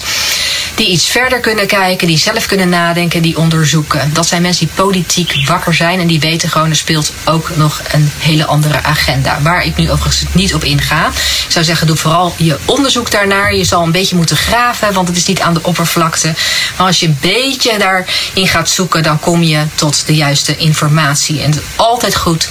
Die 0.75 0.87
iets 0.89 1.07
verder 1.07 1.39
kunnen 1.39 1.67
kijken, 1.67 2.07
die 2.07 2.17
zelf 2.17 2.45
kunnen 2.45 2.69
nadenken, 2.69 3.21
die 3.21 3.37
onderzoeken. 3.37 4.13
Dat 4.13 4.27
zijn 4.27 4.41
mensen 4.41 4.65
die 4.65 4.75
politiek 4.75 5.33
wakker 5.45 5.73
zijn 5.73 5.99
en 5.99 6.07
die 6.07 6.19
weten 6.19 6.49
gewoon, 6.49 6.69
er 6.69 6.75
speelt 6.75 7.13
ook 7.25 7.51
nog 7.55 7.81
een 7.91 8.11
hele 8.19 8.45
andere 8.45 8.83
agenda. 8.83 9.39
Waar 9.41 9.65
ik 9.65 9.77
nu 9.77 9.91
overigens 9.91 10.23
niet 10.31 10.53
op 10.53 10.63
inga. 10.63 11.11
Ik 11.45 11.51
zou 11.51 11.65
zeggen, 11.65 11.87
doe 11.87 11.95
vooral 11.95 12.33
je 12.37 12.57
onderzoek 12.65 13.11
daarnaar. 13.11 13.55
Je 13.55 13.63
zal 13.63 13.83
een 13.83 13.91
beetje 13.91 14.15
moeten 14.15 14.37
graven, 14.37 14.93
want 14.93 15.07
het 15.07 15.17
is 15.17 15.25
niet 15.25 15.41
aan 15.41 15.53
de 15.53 15.63
oppervlakte. 15.63 16.33
Maar 16.77 16.87
als 16.87 16.99
je 16.99 17.07
een 17.07 17.17
beetje 17.21 17.77
daarin 17.77 18.47
gaat 18.47 18.69
zoeken, 18.69 19.03
dan 19.03 19.19
kom 19.19 19.43
je 19.43 19.65
tot 19.75 20.05
de 20.05 20.15
juiste 20.15 20.57
informatie. 20.57 21.41
En 21.41 21.49
het 21.51 21.55
is 21.55 21.65
altijd 21.75 22.15
goed 22.15 22.49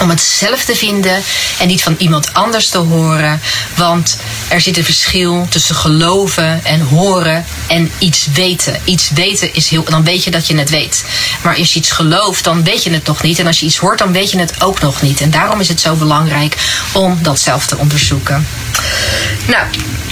om 0.00 0.08
het 0.08 0.20
zelf 0.20 0.64
te 0.64 0.76
vinden 0.76 1.22
en 1.58 1.66
niet 1.66 1.82
van 1.82 1.94
iemand 1.98 2.34
anders 2.34 2.68
te 2.68 2.78
horen. 2.78 3.40
Want 3.76 4.16
er 4.48 4.60
zit 4.60 4.76
een 4.76 4.84
verschil 4.84 5.46
tussen 5.48 5.74
geloven 5.74 6.64
en 6.64 6.80
horen 6.80 7.44
en 7.66 7.90
iets 7.98 8.26
weten. 8.32 8.80
Iets 8.84 9.10
weten 9.10 9.54
is 9.54 9.68
heel. 9.68 9.84
Dan 9.84 10.04
weet 10.04 10.24
je 10.24 10.30
dat 10.30 10.46
je 10.46 10.56
het 10.56 10.70
weet. 10.70 11.04
Maar 11.42 11.56
als 11.56 11.72
je 11.72 11.78
iets 11.78 11.90
gelooft, 11.90 12.44
dan 12.44 12.64
weet 12.64 12.84
je 12.84 12.90
het 12.90 13.06
nog 13.06 13.22
niet. 13.22 13.38
En 13.38 13.46
als 13.46 13.60
je 13.60 13.66
iets 13.66 13.76
hoort, 13.76 13.98
dan 13.98 14.12
weet 14.12 14.30
je 14.30 14.38
het 14.38 14.62
ook 14.62 14.80
nog 14.80 15.02
niet. 15.02 15.20
En 15.20 15.30
daarom 15.30 15.60
is 15.60 15.68
het 15.68 15.80
zo 15.80 15.94
belangrijk 15.94 16.56
om 16.92 17.18
dat 17.22 17.40
zelf 17.40 17.66
te 17.66 17.76
onderzoeken. 17.76 18.21
Nou, 19.46 19.66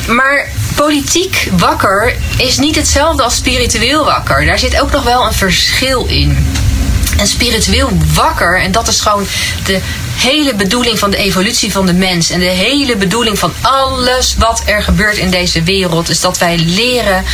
maar 0.07 0.49
politiek 0.75 1.49
wakker 1.53 2.17
is 2.37 2.59
niet 2.59 2.77
hetzelfde 2.77 3.23
als 3.23 3.37
spiritueel 3.37 4.05
wakker. 4.05 4.47
Daar 4.47 4.59
zit 4.59 4.81
ook 4.81 4.91
nog 4.91 5.03
wel 5.03 5.27
een 5.27 5.33
verschil 5.33 6.07
in. 6.07 6.47
En 7.19 7.27
spiritueel 7.27 7.91
wakker, 8.13 8.61
en 8.61 8.73
dat 8.73 8.89
is 8.89 9.01
gewoon 9.01 9.27
de 9.65 9.81
hele 10.17 10.55
bedoeling 10.55 10.99
van 10.99 11.11
de 11.11 11.17
evolutie 11.17 11.73
van 11.73 11.87
de 11.87 11.93
mens. 11.93 12.31
En 12.31 12.41
de 12.41 12.47
hele 12.47 12.97
bedoeling 12.97 13.39
van 13.39 13.53
alles 13.61 14.35
wat 14.39 14.63
er 14.67 14.83
gebeurt 14.83 15.17
in 15.17 15.31
deze 15.31 15.63
wereld, 15.63 16.09
is 16.09 16.21
dat 16.21 16.39
wij 16.39 16.59
leren 16.59 17.25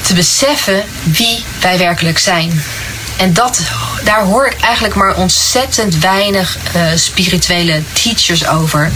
te 0.00 0.14
beseffen 0.14 0.84
wie 1.02 1.44
wij 1.60 1.78
werkelijk 1.78 2.18
zijn. 2.18 2.62
En 3.16 3.32
dat, 3.32 3.62
daar 4.04 4.24
hoor 4.24 4.46
ik 4.46 4.60
eigenlijk 4.60 4.94
maar 4.94 5.16
ontzettend 5.16 5.98
weinig 5.98 6.58
uh, 6.76 6.82
spirituele 6.94 7.82
teachers 7.92 8.46
over. 8.46 8.90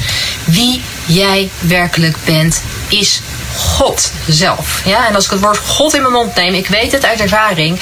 Wie 0.44 0.82
jij 1.06 1.50
werkelijk 1.60 2.16
bent, 2.24 2.62
is 2.88 3.22
God 3.56 4.12
zelf. 4.28 4.80
Ja, 4.84 5.06
en 5.08 5.14
als 5.14 5.24
ik 5.24 5.30
het 5.30 5.40
woord 5.40 5.58
God 5.58 5.94
in 5.94 6.00
mijn 6.00 6.12
mond 6.12 6.34
neem, 6.34 6.54
ik 6.54 6.66
weet 6.66 6.92
het 6.92 7.04
uit 7.04 7.20
ervaring, 7.20 7.80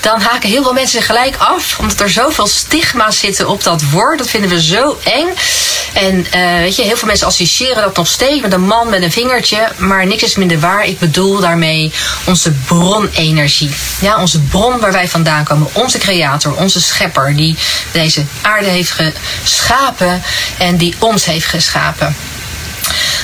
dan 0.00 0.20
haken 0.20 0.48
heel 0.48 0.62
veel 0.62 0.72
mensen 0.72 1.02
gelijk 1.02 1.36
af, 1.36 1.78
omdat 1.78 2.00
er 2.00 2.10
zoveel 2.10 2.46
stigma's 2.46 3.18
zitten 3.18 3.48
op 3.48 3.62
dat 3.62 3.82
woord. 3.90 4.18
Dat 4.18 4.30
vinden 4.30 4.50
we 4.50 4.62
zo 4.62 4.98
eng. 5.04 5.28
En 5.92 6.26
uh, 6.34 6.58
weet 6.58 6.76
je, 6.76 6.82
heel 6.82 6.96
veel 6.96 7.08
mensen 7.08 7.26
associëren 7.26 7.82
dat 7.82 7.96
nog 7.96 8.06
steeds 8.06 8.40
met 8.40 8.52
een 8.52 8.66
man 8.66 8.88
met 8.88 9.02
een 9.02 9.12
vingertje, 9.12 9.68
maar 9.76 10.06
niks 10.06 10.22
is 10.22 10.36
minder 10.36 10.60
waar. 10.60 10.86
Ik 10.86 10.98
bedoel 10.98 11.40
daarmee 11.40 11.92
onze 12.24 12.52
bronenergie. 12.52 13.70
Ja, 14.00 14.20
onze 14.20 14.40
bron 14.40 14.78
waar 14.78 14.92
wij 14.92 15.08
vandaan 15.08 15.44
komen, 15.44 15.68
onze 15.72 15.98
creator, 15.98 16.54
onze 16.54 16.80
schepper, 16.80 17.36
die 17.36 17.56
deze 17.92 18.24
aarde 18.42 18.68
heeft 18.68 18.94
geschapen 19.42 20.22
en 20.58 20.76
die 20.76 20.94
ons 20.98 21.24
heeft 21.24 21.46
geschapen. 21.46 22.16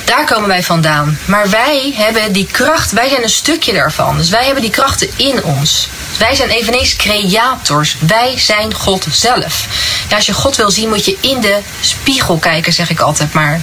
Daar 0.05 0.27
komen 0.27 0.49
wij 0.49 0.63
vandaan. 0.63 1.19
Maar 1.25 1.51
wij 1.51 1.93
hebben 1.97 2.33
die 2.33 2.47
kracht, 2.47 2.93
wij 2.93 3.09
zijn 3.09 3.23
een 3.23 3.29
stukje 3.29 3.73
daarvan. 3.73 4.17
Dus 4.17 4.29
wij 4.29 4.45
hebben 4.45 4.63
die 4.63 4.71
krachten 4.71 5.11
in 5.17 5.45
ons. 5.45 5.89
Wij 6.19 6.35
zijn 6.35 6.49
eveneens 6.49 6.97
creators. 6.97 7.97
Wij 8.07 8.39
zijn 8.39 8.75
God 8.75 9.07
zelf. 9.11 9.67
Ja, 10.09 10.17
als 10.17 10.27
je 10.27 10.33
God 10.33 10.57
wil 10.57 10.71
zien, 10.71 10.89
moet 10.89 11.05
je 11.05 11.17
in 11.21 11.41
de 11.41 11.59
spiegel 11.81 12.39
kijken, 12.39 12.73
zeg 12.73 12.91
ik 12.91 13.01
altijd 13.01 13.33
maar. 13.33 13.61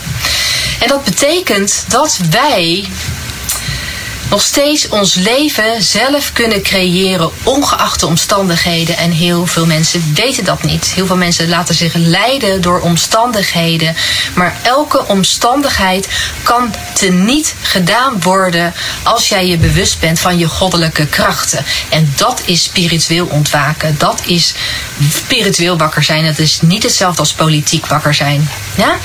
En 0.79 0.87
dat 0.87 1.03
betekent 1.03 1.83
dat 1.87 2.19
wij 2.29 2.87
nog 4.29 4.41
steeds 4.41 4.87
ons 4.87 5.13
leven 5.13 5.83
zelf 5.83 6.33
kunnen 6.33 6.61
creëren, 6.61 7.31
ongeacht 7.43 7.99
de 7.99 8.07
omstandigheden. 8.07 8.97
En 8.97 9.11
heel 9.11 9.45
veel 9.45 9.65
mensen 9.65 10.13
weten 10.13 10.43
dat 10.43 10.63
niet. 10.63 10.85
Heel 10.85 11.05
veel 11.05 11.17
mensen 11.17 11.49
laten 11.49 11.75
zich 11.75 11.93
leiden 11.93 12.61
door 12.61 12.79
omstandigheden. 12.79 13.95
Maar 14.33 14.57
elke 14.61 15.05
omstandigheid 15.07 16.07
kan 16.43 16.73
teniet 16.93 17.55
gedaan 17.61 18.21
worden 18.21 18.73
als 19.03 19.29
jij 19.29 19.47
je 19.47 19.57
bewust 19.57 19.99
bent 19.99 20.19
van 20.19 20.37
je 20.37 20.47
goddelijke 20.47 21.05
krachten. 21.05 21.65
En 21.89 22.13
dat 22.15 22.41
is 22.45 22.63
spiritueel 22.63 23.25
ontwaken. 23.25 23.95
Dat 23.97 24.21
is 24.25 24.53
spiritueel 25.11 25.77
wakker 25.77 26.03
zijn. 26.03 26.25
Dat 26.25 26.39
is 26.39 26.61
niet 26.61 26.83
hetzelfde 26.83 27.19
als 27.19 27.33
politiek 27.33 27.85
wakker 27.85 28.13
zijn. 28.13 28.49
Ja? 28.75 28.97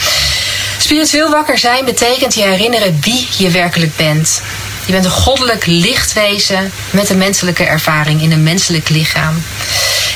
Spiritueel 0.78 1.30
wakker 1.30 1.58
zijn 1.58 1.84
betekent 1.84 2.34
je 2.34 2.42
herinneren 2.42 2.98
wie 3.00 3.28
je 3.36 3.50
werkelijk 3.50 3.96
bent. 3.96 4.40
Je 4.86 4.92
bent 4.92 5.04
een 5.04 5.10
goddelijk 5.10 5.66
lichtwezen 5.66 6.72
met 6.90 7.10
een 7.10 7.18
menselijke 7.18 7.64
ervaring 7.64 8.22
in 8.22 8.32
een 8.32 8.42
menselijk 8.42 8.88
lichaam. 8.88 9.42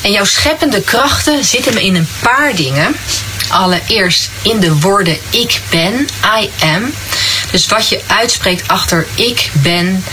En 0.03 0.11
jouw 0.11 0.25
scheppende 0.25 0.81
krachten 0.81 1.45
zitten 1.45 1.81
in 1.81 1.95
een 1.95 2.09
paar 2.21 2.55
dingen. 2.55 2.97
Allereerst 3.49 4.31
in 4.43 4.61
de 4.61 4.79
woorden 4.79 5.19
ik 5.31 5.61
ben, 5.71 6.07
I 6.41 6.51
am. 6.63 6.93
Dus 7.51 7.67
wat 7.67 7.89
je 7.89 8.01
uitspreekt 8.07 8.69
achter 8.69 9.07
ik 9.15 9.51
ben, 9.53 10.05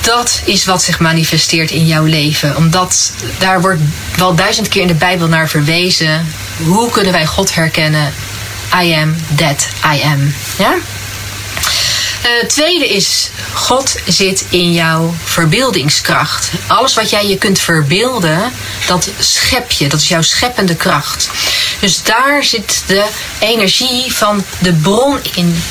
dat 0.00 0.40
is 0.44 0.64
wat 0.64 0.82
zich 0.82 0.98
manifesteert 0.98 1.70
in 1.70 1.86
jouw 1.86 2.04
leven. 2.04 2.56
Omdat 2.56 3.12
daar 3.38 3.60
wordt 3.60 3.80
wel 4.16 4.34
duizend 4.34 4.68
keer 4.68 4.82
in 4.82 4.88
de 4.88 4.94
Bijbel 4.94 5.28
naar 5.28 5.48
verwezen. 5.48 6.26
Hoe 6.64 6.90
kunnen 6.90 7.12
wij 7.12 7.26
God 7.26 7.54
herkennen? 7.54 8.14
I 8.82 8.92
am 8.92 9.16
that 9.36 9.68
I 9.94 10.02
am. 10.02 10.34
Ja? 10.58 10.74
Uh, 12.24 12.46
tweede 12.46 12.88
is, 12.88 13.30
God 13.52 13.96
zit 14.06 14.44
in 14.48 14.72
jouw 14.72 15.14
verbeeldingskracht. 15.24 16.50
Alles 16.66 16.94
wat 16.94 17.10
jij 17.10 17.26
je 17.26 17.38
kunt 17.38 17.58
verbeelden, 17.58 18.52
dat 18.86 19.08
schep 19.18 19.70
je. 19.70 19.88
Dat 19.88 20.00
is 20.00 20.08
jouw 20.08 20.22
scheppende 20.22 20.76
kracht. 20.76 21.30
Dus 21.80 22.02
daar 22.02 22.44
zit 22.44 22.82
de 22.86 23.04
energie 23.38 24.12
van 24.12 24.44
de 24.58 24.72
bron 24.72 25.18
in. 25.34 25.62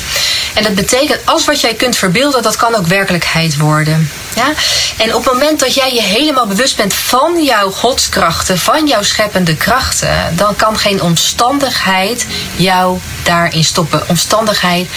En 0.54 0.62
dat 0.62 0.74
betekent, 0.74 1.20
alles 1.24 1.44
wat 1.44 1.60
jij 1.60 1.74
kunt 1.74 1.96
verbeelden, 1.96 2.42
dat 2.42 2.56
kan 2.56 2.74
ook 2.74 2.86
werkelijkheid 2.86 3.56
worden. 3.56 4.10
Ja? 4.34 4.52
En 4.96 5.14
op 5.14 5.24
het 5.24 5.32
moment 5.32 5.60
dat 5.60 5.74
jij 5.74 5.94
je 5.94 6.02
helemaal 6.02 6.46
bewust 6.46 6.76
bent 6.76 6.94
van 6.94 7.44
jouw 7.44 7.70
godskrachten, 7.70 8.58
van 8.58 8.86
jouw 8.86 9.02
scheppende 9.02 9.56
krachten, 9.56 10.32
dan 10.36 10.56
kan 10.56 10.78
geen 10.78 11.02
omstandigheid 11.02 12.26
jou 12.56 12.98
daarin 13.22 13.64
stoppen. 13.64 14.02
Omstandigheid 14.08 14.88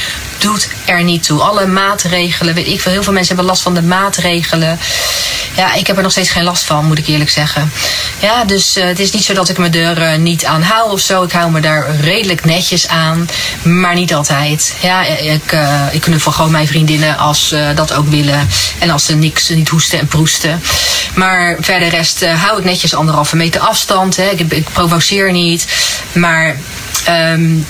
doet 0.42 0.68
er 0.86 1.04
niet 1.04 1.24
toe. 1.24 1.42
Alle 1.42 1.66
maatregelen, 1.66 2.72
ik 2.72 2.82
veel, 2.82 2.92
heel 2.92 3.04
veel 3.04 3.14
mensen 3.14 3.36
hebben 3.36 3.52
last 3.52 3.64
van 3.64 3.74
de 3.74 3.82
maatregelen. 3.82 4.80
Ja, 5.56 5.74
ik 5.74 5.88
heb 5.88 5.98
er 5.98 6.04
nog 6.04 6.12
steeds 6.12 6.30
geen 6.30 6.44
last 6.44 6.64
van, 6.64 6.86
moet 6.86 6.98
ik 6.98 7.08
eerlijk 7.08 7.30
zeggen. 7.30 7.72
Ja, 8.20 8.44
dus 8.44 8.78
uh, 8.78 8.84
het 8.84 9.00
is 9.00 9.12
niet 9.12 9.24
zo 9.24 9.34
dat 9.34 9.50
ik 9.50 9.58
er 9.76 10.02
uh, 10.02 10.16
niet 10.16 10.46
aan 10.46 10.62
hou 10.62 10.92
of 10.92 11.00
zo. 11.00 11.24
Ik 11.24 11.32
hou 11.32 11.52
me 11.52 11.60
daar 11.60 11.96
redelijk 12.00 12.46
netjes 12.46 12.88
aan, 12.88 13.30
maar 13.62 13.94
niet 13.94 14.14
altijd. 14.14 14.76
Ja, 14.82 15.04
ik, 15.06 15.52
uh, 15.52 15.82
ik 15.92 16.02
knuffel 16.02 16.32
gewoon 16.32 16.52
mijn 16.52 16.68
vriendinnen 16.68 17.18
als 17.18 17.56
dat 17.76 17.94
ook 17.94 18.08
willen. 18.08 18.48
En 18.80 18.90
als 18.90 19.06
ze 19.06 19.16
niks, 19.16 19.50
niet 19.50 19.70
hoesten 19.70 20.00
en 20.00 20.08
proesten. 20.08 20.62
Maar 21.14 21.58
verder 21.60 21.90
rest 21.90 22.26
hou 22.26 22.58
ik 22.58 22.64
netjes 22.64 22.94
anderhalve 22.94 23.36
meter 23.36 23.62
afstand. 23.62 24.16
Hè. 24.16 24.30
Ik, 24.30 24.40
ik 24.40 24.70
provoceer 24.74 25.32
niet. 25.32 25.68
Maar... 26.12 26.56
Um, 27.10 27.66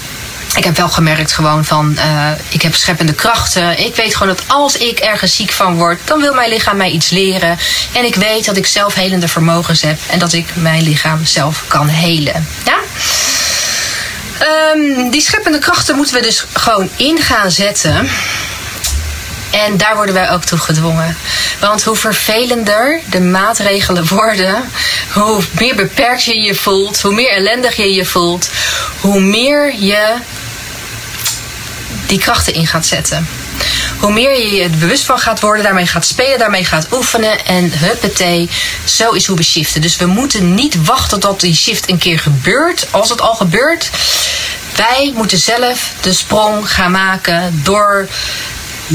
ik 0.55 0.63
heb 0.63 0.77
wel 0.77 0.89
gemerkt 0.89 1.31
gewoon 1.31 1.65
van, 1.65 1.97
uh, 1.97 2.31
ik 2.49 2.61
heb 2.61 2.75
scheppende 2.75 3.13
krachten. 3.13 3.79
Ik 3.85 3.95
weet 3.95 4.15
gewoon 4.15 4.35
dat 4.35 4.45
als 4.47 4.77
ik 4.77 4.99
ergens 4.99 5.35
ziek 5.35 5.51
van 5.51 5.77
word, 5.77 5.99
dan 6.05 6.21
wil 6.21 6.33
mijn 6.33 6.49
lichaam 6.49 6.77
mij 6.77 6.89
iets 6.89 7.09
leren. 7.09 7.57
En 7.91 8.05
ik 8.05 8.15
weet 8.15 8.45
dat 8.45 8.57
ik 8.57 8.65
zelf 8.65 8.93
helende 8.93 9.27
vermogens 9.27 9.81
heb 9.81 9.99
en 10.09 10.19
dat 10.19 10.33
ik 10.33 10.45
mijn 10.53 10.83
lichaam 10.83 11.25
zelf 11.25 11.63
kan 11.67 11.87
helen. 11.87 12.47
Ja? 12.65 12.77
Um, 14.75 15.09
die 15.09 15.21
scheppende 15.21 15.59
krachten 15.59 15.95
moeten 15.95 16.15
we 16.15 16.21
dus 16.21 16.45
gewoon 16.53 16.89
in 16.95 17.21
gaan 17.21 17.51
zetten. 17.51 18.09
En 19.51 19.77
daar 19.77 19.95
worden 19.95 20.13
wij 20.13 20.31
ook 20.31 20.43
toe 20.43 20.57
gedwongen. 20.57 21.17
Want 21.59 21.83
hoe 21.83 21.95
vervelender 21.95 22.99
de 23.09 23.21
maatregelen 23.21 24.07
worden, 24.07 24.69
hoe 25.13 25.41
meer 25.51 25.75
beperkt 25.75 26.23
je 26.23 26.39
je 26.39 26.55
voelt, 26.55 27.01
hoe 27.01 27.13
meer 27.13 27.31
ellendig 27.31 27.75
je 27.75 27.93
je 27.93 28.05
voelt, 28.05 28.49
hoe 28.99 29.19
meer 29.19 29.75
je 29.75 30.15
die 32.05 32.17
krachten 32.17 32.53
in 32.53 32.67
gaat 32.67 32.85
zetten. 32.85 33.27
Hoe 33.97 34.11
meer 34.11 34.39
je 34.39 34.55
je 34.55 34.69
bewust 34.69 35.03
van 35.03 35.19
gaat 35.19 35.39
worden, 35.39 35.63
daarmee 35.63 35.87
gaat 35.87 36.05
spelen, 36.05 36.39
daarmee 36.39 36.65
gaat 36.65 36.87
oefenen 36.93 37.45
en 37.45 37.71
huppatee, 37.73 38.49
zo 38.85 39.11
is 39.11 39.25
hoe 39.25 39.37
we 39.37 39.43
shiften. 39.43 39.81
Dus 39.81 39.97
we 39.97 40.05
moeten 40.05 40.53
niet 40.53 40.85
wachten 40.85 41.19
tot 41.19 41.39
die 41.39 41.55
shift 41.55 41.89
een 41.89 41.97
keer 41.97 42.19
gebeurt. 42.19 42.87
Als 42.91 43.09
het 43.09 43.21
al 43.21 43.35
gebeurt, 43.35 43.89
wij 44.75 45.13
moeten 45.15 45.37
zelf 45.37 45.93
de 46.01 46.13
sprong 46.13 46.71
gaan 46.71 46.91
maken 46.91 47.61
door 47.63 48.07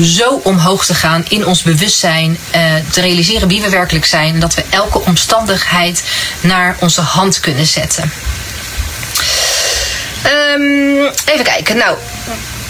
zo 0.02 0.40
omhoog 0.42 0.87
te 0.87 0.94
gaan 0.94 1.24
in 1.28 1.46
ons 1.46 1.62
bewustzijn, 1.62 2.38
eh, 2.50 2.74
te 2.90 3.00
realiseren 3.00 3.48
wie 3.48 3.62
we 3.62 3.68
werkelijk 3.68 4.04
zijn 4.04 4.35
en 4.35 4.40
dat 4.40 4.54
we 4.54 4.64
elke 4.70 5.00
omstandigheid 5.00 6.02
naar 6.40 6.76
onze 6.80 7.00
hand 7.00 7.40
kunnen 7.40 7.66
zetten. 7.66 8.12
Um, 10.54 11.11
even 11.24 11.44
kijken. 11.44 11.76
Nou, 11.76 11.96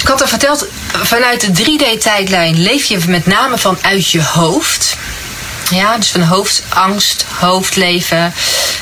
ik 0.06 0.12
had 0.12 0.22
al 0.22 0.28
verteld, 0.28 0.66
vanuit 1.02 1.56
de 1.56 1.62
3D-tijdlijn 1.62 2.62
leef 2.62 2.84
je 2.84 2.98
met 3.06 3.26
name 3.26 3.58
vanuit 3.58 4.10
je 4.10 4.22
hoofd. 4.22 4.96
Ja, 5.70 5.96
dus 5.96 6.10
van 6.10 6.22
hoofd, 6.22 6.62
angst, 6.68 7.26
hoofdleven. 7.38 8.34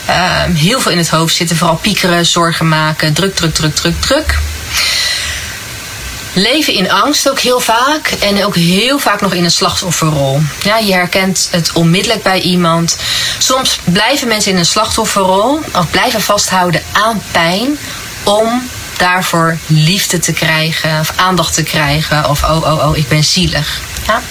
Uh, 0.08 0.42
heel 0.54 0.80
veel 0.80 0.92
in 0.92 0.98
het 0.98 1.08
hoofd 1.08 1.34
zitten, 1.34 1.56
vooral 1.56 1.76
piekeren, 1.76 2.26
zorgen 2.26 2.68
maken, 2.68 3.12
druk, 3.12 3.34
druk, 3.34 3.54
druk, 3.54 3.74
druk, 3.74 4.00
druk. 4.00 4.38
Leven 6.32 6.72
in 6.72 6.90
angst 6.90 7.30
ook 7.30 7.40
heel 7.40 7.60
vaak 7.60 8.08
en 8.20 8.44
ook 8.44 8.54
heel 8.54 8.98
vaak 8.98 9.20
nog 9.20 9.34
in 9.34 9.44
een 9.44 9.50
slachtofferrol. 9.50 10.40
Ja, 10.62 10.78
je 10.78 10.92
herkent 10.92 11.48
het 11.50 11.72
onmiddellijk 11.72 12.22
bij 12.22 12.40
iemand. 12.40 12.96
Soms 13.38 13.80
blijven 13.84 14.28
mensen 14.28 14.52
in 14.52 14.58
een 14.58 14.66
slachtofferrol 14.66 15.60
of 15.74 15.90
blijven 15.90 16.20
vasthouden 16.20 16.82
aan 16.92 17.22
pijn 17.32 17.78
om 18.22 18.68
daarvoor 18.98 19.58
liefde 19.66 20.18
te 20.18 20.32
krijgen 20.32 21.00
of 21.00 21.12
aandacht 21.16 21.54
te 21.54 21.62
krijgen 21.62 22.28
of 22.28 22.42
oh 22.42 22.62
oh 22.64 22.88
oh 22.88 22.96
ik 22.96 23.08
ben 23.08 23.24
zielig. 23.24 23.80
Ja? 24.06 24.22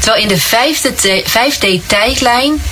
Terwijl 0.00 0.22
in 0.22 0.28
de 0.28 0.40
5D-tijdlijn 1.22 2.62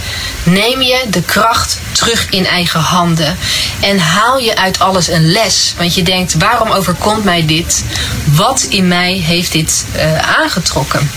neem 0.43 0.83
je 0.83 1.05
de 1.11 1.23
kracht 1.23 1.79
terug 1.93 2.27
in 2.31 2.47
eigen 2.47 2.81
handen. 2.81 3.39
En 3.81 3.99
haal 3.99 4.39
je 4.39 4.57
uit 4.57 4.79
alles 4.79 5.09
een 5.09 5.31
les. 5.31 5.75
Want 5.77 5.95
je 5.95 6.03
denkt, 6.03 6.35
waarom 6.35 6.71
overkomt 6.71 7.25
mij 7.25 7.47
dit? 7.47 7.85
Wat 8.25 8.67
in 8.69 8.89
mij 8.89 9.13
heeft 9.13 9.53
dit 9.53 9.85
uh, 9.97 10.19
aangetrokken? 10.19 11.11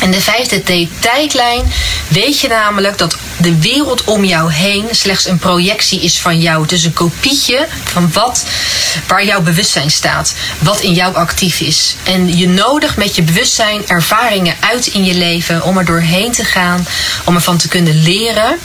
In 0.00 0.10
de 0.10 0.20
vijfde 0.20 0.62
tijdlijn 1.00 1.72
weet 2.08 2.40
je 2.40 2.48
namelijk 2.48 2.98
dat 2.98 3.16
de 3.38 3.60
wereld 3.60 4.04
om 4.04 4.24
jou 4.24 4.52
heen 4.52 4.86
slechts 4.90 5.26
een 5.26 5.38
projectie 5.38 6.00
is 6.00 6.20
van 6.20 6.40
jou. 6.40 6.66
Is 6.68 6.84
een 6.84 6.92
kopietje 6.92 7.66
van 7.84 8.12
wat, 8.12 8.44
waar 9.06 9.24
jouw 9.24 9.40
bewustzijn 9.40 9.90
staat. 9.90 10.34
Wat 10.58 10.80
in 10.80 10.92
jou 10.92 11.14
actief 11.14 11.60
is. 11.60 11.96
En 12.02 12.36
je 12.36 12.48
nodigt 12.48 12.96
met 12.96 13.16
je 13.16 13.22
bewustzijn 13.22 13.88
ervaringen 13.88 14.54
uit 14.60 14.86
in 14.86 15.04
je 15.04 15.14
leven 15.14 15.62
om 15.62 15.78
er 15.78 15.84
doorheen 15.84 16.32
te 16.32 16.44
gaan. 16.44 16.86
Om 17.24 17.34
ervan 17.34 17.56
te 17.56 17.68
kunnen 17.68 18.02
leren. 18.02 18.58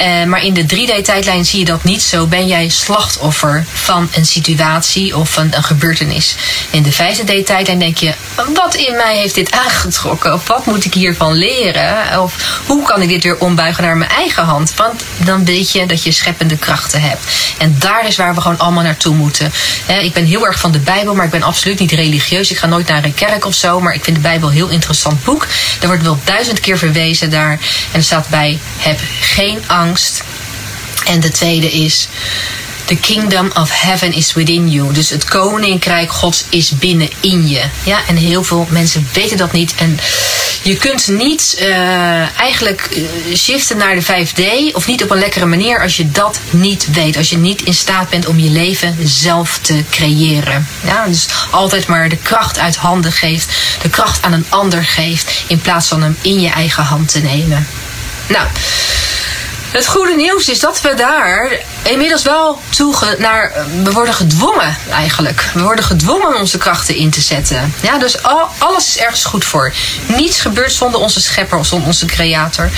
Uh, 0.00 0.24
maar 0.24 0.42
in 0.42 0.54
de 0.54 0.62
3D-tijdlijn 0.62 1.44
zie 1.44 1.58
je 1.58 1.64
dat 1.64 1.84
niet 1.84 2.02
zo. 2.02 2.26
Ben 2.26 2.46
jij 2.46 2.68
slachtoffer 2.68 3.64
van 3.72 4.08
een 4.14 4.26
situatie 4.26 5.16
of 5.16 5.32
van 5.32 5.48
een 5.50 5.62
gebeurtenis. 5.62 6.36
In 6.70 6.82
de 6.82 6.92
5D-tijdlijn 6.92 7.78
denk 7.78 7.96
je, 7.96 8.14
wat 8.54 8.74
in 8.74 8.96
mij 8.96 9.16
heeft 9.16 9.34
dit 9.34 9.50
aangetrokken? 9.50 10.34
Of 10.34 10.46
wat 10.46 10.66
moet 10.66 10.84
ik 10.84 10.94
hiervan 10.94 11.32
leren? 11.32 12.22
Of 12.22 12.60
hoe 12.66 12.82
kan 12.82 13.02
ik 13.02 13.08
dit 13.08 13.22
weer 13.22 13.38
ombuigen 13.38 13.82
naar 13.82 13.95
mijn 13.96 14.10
eigen 14.10 14.44
hand? 14.44 14.74
Want 14.74 15.02
dan 15.16 15.44
weet 15.44 15.72
je 15.72 15.86
dat 15.86 16.02
je 16.02 16.12
scheppende 16.12 16.56
krachten 16.56 17.00
hebt. 17.00 17.20
En 17.58 17.76
daar 17.78 18.06
is 18.06 18.16
waar 18.16 18.34
we 18.34 18.40
gewoon 18.40 18.58
allemaal 18.58 18.82
naartoe 18.82 19.14
moeten. 19.14 19.52
ik 20.00 20.12
ben 20.12 20.24
heel 20.24 20.46
erg 20.46 20.60
van 20.60 20.72
de 20.72 20.78
Bijbel, 20.78 21.14
maar 21.14 21.24
ik 21.24 21.30
ben 21.30 21.42
absoluut 21.42 21.78
niet 21.78 21.92
religieus. 21.92 22.50
Ik 22.50 22.56
ga 22.56 22.66
nooit 22.66 22.88
naar 22.88 23.04
een 23.04 23.14
kerk 23.14 23.44
of 23.44 23.54
zo, 23.54 23.80
maar 23.80 23.94
ik 23.94 24.04
vind 24.04 24.16
de 24.16 24.22
Bijbel 24.22 24.48
een 24.48 24.54
heel 24.54 24.68
interessant 24.68 25.24
boek. 25.24 25.46
Er 25.80 25.86
wordt 25.86 26.02
wel 26.02 26.18
duizend 26.24 26.60
keer 26.60 26.78
verwezen 26.78 27.30
daar. 27.30 27.52
En 27.52 27.58
er 27.92 28.02
staat 28.02 28.28
bij, 28.28 28.58
heb 28.78 28.98
geen 29.20 29.62
angst. 29.66 30.22
En 31.04 31.20
de 31.20 31.30
tweede 31.30 31.72
is, 31.72 32.08
The 32.86 32.96
kingdom 32.96 33.50
of 33.54 33.70
heaven 33.70 34.12
is 34.12 34.32
within 34.32 34.70
you. 34.70 34.92
Dus 34.92 35.10
het 35.10 35.24
koninkrijk 35.24 36.12
gods 36.12 36.44
is 36.48 36.70
binnenin 36.78 37.48
je. 37.48 37.62
Ja, 37.82 37.98
en 38.08 38.16
heel 38.16 38.44
veel 38.44 38.66
mensen 38.70 39.08
weten 39.12 39.36
dat 39.36 39.52
niet. 39.52 39.74
En 39.74 39.98
je 40.62 40.76
kunt 40.76 41.08
niet 41.08 41.56
uh, 41.60 42.38
eigenlijk 42.38 42.88
uh, 42.90 43.36
shiften 43.36 43.76
naar 43.76 43.94
de 43.94 44.04
5D 44.04 44.74
of 44.74 44.86
niet 44.86 45.02
op 45.02 45.10
een 45.10 45.18
lekkere 45.18 45.46
manier 45.46 45.82
als 45.82 45.96
je 45.96 46.10
dat 46.10 46.40
niet 46.50 46.88
weet. 46.92 47.16
Als 47.16 47.30
je 47.30 47.38
niet 47.38 47.62
in 47.62 47.74
staat 47.74 48.08
bent 48.08 48.26
om 48.26 48.38
je 48.38 48.50
leven 48.50 48.96
zelf 49.02 49.58
te 49.58 49.84
creëren. 49.90 50.68
Ja, 50.84 51.06
dus 51.06 51.26
altijd 51.50 51.86
maar 51.86 52.08
de 52.08 52.16
kracht 52.16 52.58
uit 52.58 52.76
handen 52.76 53.12
geeft, 53.12 53.52
de 53.82 53.88
kracht 53.88 54.22
aan 54.22 54.32
een 54.32 54.46
ander 54.48 54.84
geeft, 54.84 55.44
in 55.46 55.60
plaats 55.60 55.88
van 55.88 56.02
hem 56.02 56.16
in 56.20 56.40
je 56.40 56.50
eigen 56.50 56.84
hand 56.84 57.12
te 57.12 57.20
nemen. 57.20 57.66
Nou. 58.26 58.46
Het 59.70 59.86
goede 59.86 60.16
nieuws 60.16 60.48
is 60.48 60.60
dat 60.60 60.80
we 60.80 60.94
daar 60.94 61.50
inmiddels 61.90 62.22
wel 62.22 62.58
toe 62.68 63.16
naar. 63.18 63.52
We 63.82 63.92
worden 63.92 64.14
gedwongen 64.14 64.76
eigenlijk. 64.90 65.50
We 65.54 65.62
worden 65.62 65.84
gedwongen 65.84 66.26
om 66.26 66.34
onze 66.34 66.58
krachten 66.58 66.94
in 66.94 67.10
te 67.10 67.20
zetten. 67.20 67.74
Ja, 67.82 67.98
dus 67.98 68.22
al, 68.22 68.48
alles 68.58 68.86
is 68.86 68.98
ergens 68.98 69.24
goed 69.24 69.44
voor. 69.44 69.72
Niets 70.06 70.40
gebeurt 70.40 70.72
zonder 70.72 71.00
onze 71.00 71.20
schepper 71.20 71.58
of 71.58 71.66
zonder 71.66 71.88
onze 71.88 72.06
creator. 72.06 72.70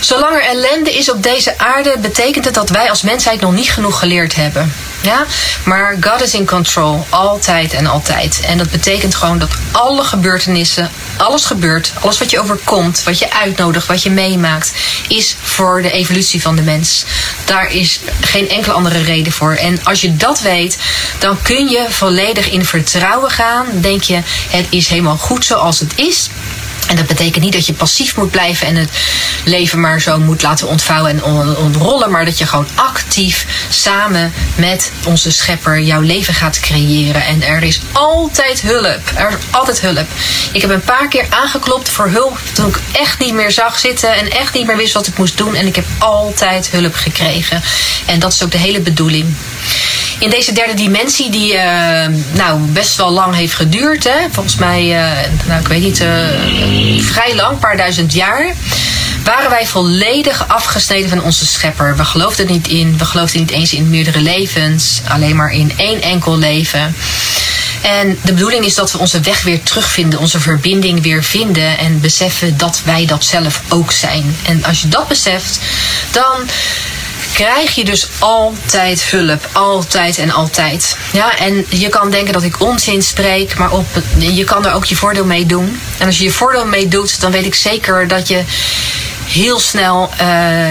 Zolang 0.00 0.34
er 0.34 0.42
ellende 0.42 0.96
is 0.96 1.10
op 1.10 1.22
deze 1.22 1.58
aarde, 1.58 1.94
betekent 2.00 2.44
het 2.44 2.54
dat 2.54 2.70
wij 2.70 2.90
als 2.90 3.02
mensheid 3.02 3.40
nog 3.40 3.52
niet 3.52 3.72
genoeg 3.72 3.98
geleerd 3.98 4.34
hebben. 4.34 4.72
Ja? 5.00 5.26
Maar 5.64 5.96
God 6.00 6.22
is 6.22 6.34
in 6.34 6.46
control, 6.46 7.06
altijd 7.08 7.72
en 7.72 7.86
altijd. 7.86 8.40
En 8.40 8.58
dat 8.58 8.70
betekent 8.70 9.14
gewoon 9.14 9.38
dat 9.38 9.50
alle 9.70 10.04
gebeurtenissen, 10.04 10.90
alles 11.16 11.44
gebeurt, 11.44 11.92
alles 12.00 12.18
wat 12.18 12.30
je 12.30 12.40
overkomt, 12.40 13.02
wat 13.04 13.18
je 13.18 13.32
uitnodigt, 13.32 13.86
wat 13.86 14.02
je 14.02 14.10
meemaakt, 14.10 14.72
is 15.08 15.36
voor 15.40 15.82
de 15.82 15.90
evolutie 15.90 16.42
van 16.42 16.56
de 16.56 16.62
mens. 16.62 17.04
Daar 17.44 17.72
is 17.72 18.00
geen 18.20 18.48
enkele 18.48 18.74
andere 18.74 19.02
reden 19.02 19.32
voor. 19.32 19.54
En 19.54 19.84
als 19.84 20.00
je 20.00 20.16
dat 20.16 20.40
weet, 20.40 20.78
dan 21.18 21.42
kun 21.42 21.68
je 21.68 21.86
volledig 21.88 22.50
in 22.50 22.64
vertrouwen 22.64 23.30
gaan. 23.30 23.66
Denk 23.80 24.02
je, 24.02 24.20
het 24.48 24.66
is 24.70 24.88
helemaal 24.88 25.16
goed 25.16 25.44
zoals 25.44 25.80
het 25.80 25.92
is. 25.96 26.28
En 26.88 26.96
dat 26.96 27.06
betekent 27.06 27.44
niet 27.44 27.52
dat 27.52 27.66
je 27.66 27.72
passief 27.72 28.16
moet 28.16 28.30
blijven 28.30 28.66
en 28.66 28.76
het 28.76 28.90
leven 29.44 29.80
maar 29.80 30.00
zo 30.00 30.18
moet 30.18 30.42
laten 30.42 30.68
ontvouwen 30.68 31.10
en 31.10 31.24
ontrollen, 31.56 32.10
maar 32.10 32.24
dat 32.24 32.38
je 32.38 32.46
gewoon 32.46 32.68
actief 32.74 33.46
samen 33.68 34.32
met 34.54 34.92
onze 35.04 35.30
schepper 35.30 35.80
jouw 35.80 36.00
leven 36.00 36.34
gaat 36.34 36.60
creëren. 36.60 37.24
En 37.24 37.42
er 37.42 37.62
is 37.62 37.80
altijd 37.92 38.60
hulp. 38.60 39.00
Er 39.14 39.28
is 39.28 39.34
altijd 39.50 39.80
hulp. 39.80 40.06
Ik 40.52 40.60
heb 40.60 40.70
een 40.70 40.80
paar 40.80 41.08
keer 41.08 41.26
aangeklopt 41.30 41.88
voor 41.88 42.08
hulp 42.08 42.38
toen 42.52 42.68
ik 42.68 42.78
echt 42.92 43.18
niet 43.18 43.34
meer 43.34 43.50
zag 43.50 43.78
zitten 43.78 44.14
en 44.14 44.30
echt 44.30 44.54
niet 44.54 44.66
meer 44.66 44.76
wist 44.76 44.92
wat 44.92 45.06
ik 45.06 45.18
moest 45.18 45.36
doen. 45.36 45.54
En 45.54 45.66
ik 45.66 45.76
heb 45.76 45.86
altijd 45.98 46.70
hulp 46.70 46.94
gekregen. 46.94 47.62
En 48.06 48.18
dat 48.18 48.32
is 48.32 48.42
ook 48.42 48.50
de 48.50 48.58
hele 48.58 48.80
bedoeling 48.80 49.34
in 50.18 50.30
deze 50.30 50.52
derde 50.52 50.74
dimensie, 50.74 51.30
die 51.30 51.54
uh, 51.54 51.60
nou 52.32 52.60
best 52.60 52.96
wel 52.96 53.10
lang 53.10 53.34
heeft 53.34 53.54
geduurd. 53.54 54.04
Hè? 54.04 54.16
Volgens 54.30 54.56
mij, 54.56 54.82
uh, 54.82 55.46
nou 55.46 55.60
ik 55.60 55.68
weet 55.68 55.82
niet, 55.82 56.00
uh, 56.00 56.08
vrij 57.00 57.34
lang, 57.34 57.50
een 57.50 57.58
paar 57.58 57.76
duizend 57.76 58.12
jaar. 58.12 58.54
Waren 59.24 59.50
wij 59.50 59.66
volledig 59.66 60.48
afgesneden 60.48 61.08
van 61.08 61.22
onze 61.22 61.46
schepper. 61.46 61.96
We 61.96 62.04
geloofden 62.04 62.46
er 62.46 62.52
niet 62.52 62.68
in. 62.68 62.98
We 62.98 63.04
geloofden 63.04 63.40
niet 63.40 63.50
eens 63.50 63.72
in 63.72 63.90
meerdere 63.90 64.20
levens. 64.20 65.00
Alleen 65.08 65.36
maar 65.36 65.52
in 65.52 65.72
één 65.76 66.02
enkel 66.02 66.38
leven. 66.38 66.94
En 67.82 68.18
de 68.22 68.32
bedoeling 68.32 68.64
is 68.64 68.74
dat 68.74 68.92
we 68.92 68.98
onze 68.98 69.20
weg 69.20 69.42
weer 69.42 69.62
terugvinden, 69.62 70.18
onze 70.18 70.40
verbinding 70.40 71.02
weer 71.02 71.24
vinden 71.24 71.78
en 71.78 72.00
beseffen 72.00 72.56
dat 72.56 72.80
wij 72.84 73.06
dat 73.06 73.24
zelf 73.24 73.62
ook 73.68 73.92
zijn. 73.92 74.36
En 74.46 74.64
als 74.64 74.82
je 74.82 74.88
dat 74.88 75.08
beseft, 75.08 75.58
dan 76.10 76.48
krijg 77.38 77.74
je 77.74 77.84
dus 77.84 78.08
altijd 78.18 79.02
hulp. 79.04 79.48
Altijd 79.52 80.18
en 80.18 80.30
altijd. 80.30 80.96
Ja, 81.12 81.38
en 81.38 81.66
je 81.68 81.88
kan 81.88 82.10
denken 82.10 82.32
dat 82.32 82.42
ik 82.42 82.60
onzin 82.60 83.02
spreek, 83.02 83.58
maar 83.58 83.70
op, 83.70 83.86
je 84.18 84.44
kan 84.44 84.66
er 84.66 84.72
ook 84.72 84.84
je 84.84 84.96
voordeel 84.96 85.24
mee 85.24 85.46
doen. 85.46 85.80
En 85.98 86.06
als 86.06 86.18
je 86.18 86.24
je 86.24 86.30
voordeel 86.30 86.66
mee 86.66 86.88
doet, 86.88 87.20
dan 87.20 87.30
weet 87.30 87.44
ik 87.44 87.54
zeker 87.54 88.08
dat 88.08 88.28
je 88.28 88.42
heel 89.28 89.58
snel 89.58 90.10
uh, 90.12 90.18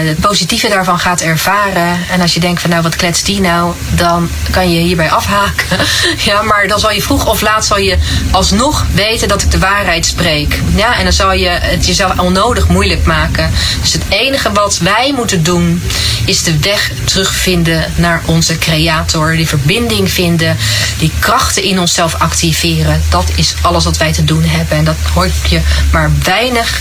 het 0.08 0.20
positieve 0.20 0.68
daarvan 0.68 0.98
gaat 0.98 1.20
ervaren. 1.20 1.98
En 2.10 2.20
als 2.20 2.34
je 2.34 2.40
denkt 2.40 2.60
van 2.60 2.70
nou 2.70 2.82
wat 2.82 2.96
kletst 2.96 3.26
die 3.26 3.40
nou, 3.40 3.72
dan 3.90 4.30
kan 4.50 4.72
je 4.72 4.80
hierbij 4.80 5.10
afhaken. 5.10 5.78
ja, 6.28 6.42
maar 6.42 6.68
dan 6.68 6.78
zal 6.80 6.90
je 6.90 7.02
vroeg 7.02 7.26
of 7.26 7.40
laat 7.40 7.66
zal 7.66 7.78
je 7.78 7.98
alsnog 8.30 8.86
weten 8.94 9.28
dat 9.28 9.42
ik 9.42 9.50
de 9.50 9.58
waarheid 9.58 10.06
spreek. 10.06 10.60
Ja, 10.74 10.96
en 10.96 11.02
dan 11.04 11.12
zal 11.12 11.32
je 11.32 11.48
het 11.48 11.86
jezelf 11.86 12.18
onnodig 12.18 12.68
moeilijk 12.68 13.04
maken. 13.04 13.50
Dus 13.80 13.92
het 13.92 14.02
enige 14.08 14.52
wat 14.52 14.78
wij 14.78 15.12
moeten 15.16 15.42
doen 15.42 15.82
is 16.24 16.42
de 16.42 16.58
weg 16.58 16.90
terugvinden 17.04 17.92
naar 17.96 18.22
onze 18.24 18.58
creator. 18.58 19.36
Die 19.36 19.48
verbinding 19.48 20.10
vinden, 20.10 20.56
die 20.98 21.12
krachten 21.18 21.62
in 21.62 21.80
onszelf 21.80 22.14
activeren. 22.14 23.02
Dat 23.08 23.30
is 23.34 23.54
alles 23.60 23.84
wat 23.84 23.96
wij 23.96 24.12
te 24.12 24.24
doen 24.24 24.44
hebben. 24.44 24.76
En 24.76 24.84
dat 24.84 24.96
hoort 25.14 25.32
je 25.48 25.60
maar 25.92 26.10
weinig 26.22 26.80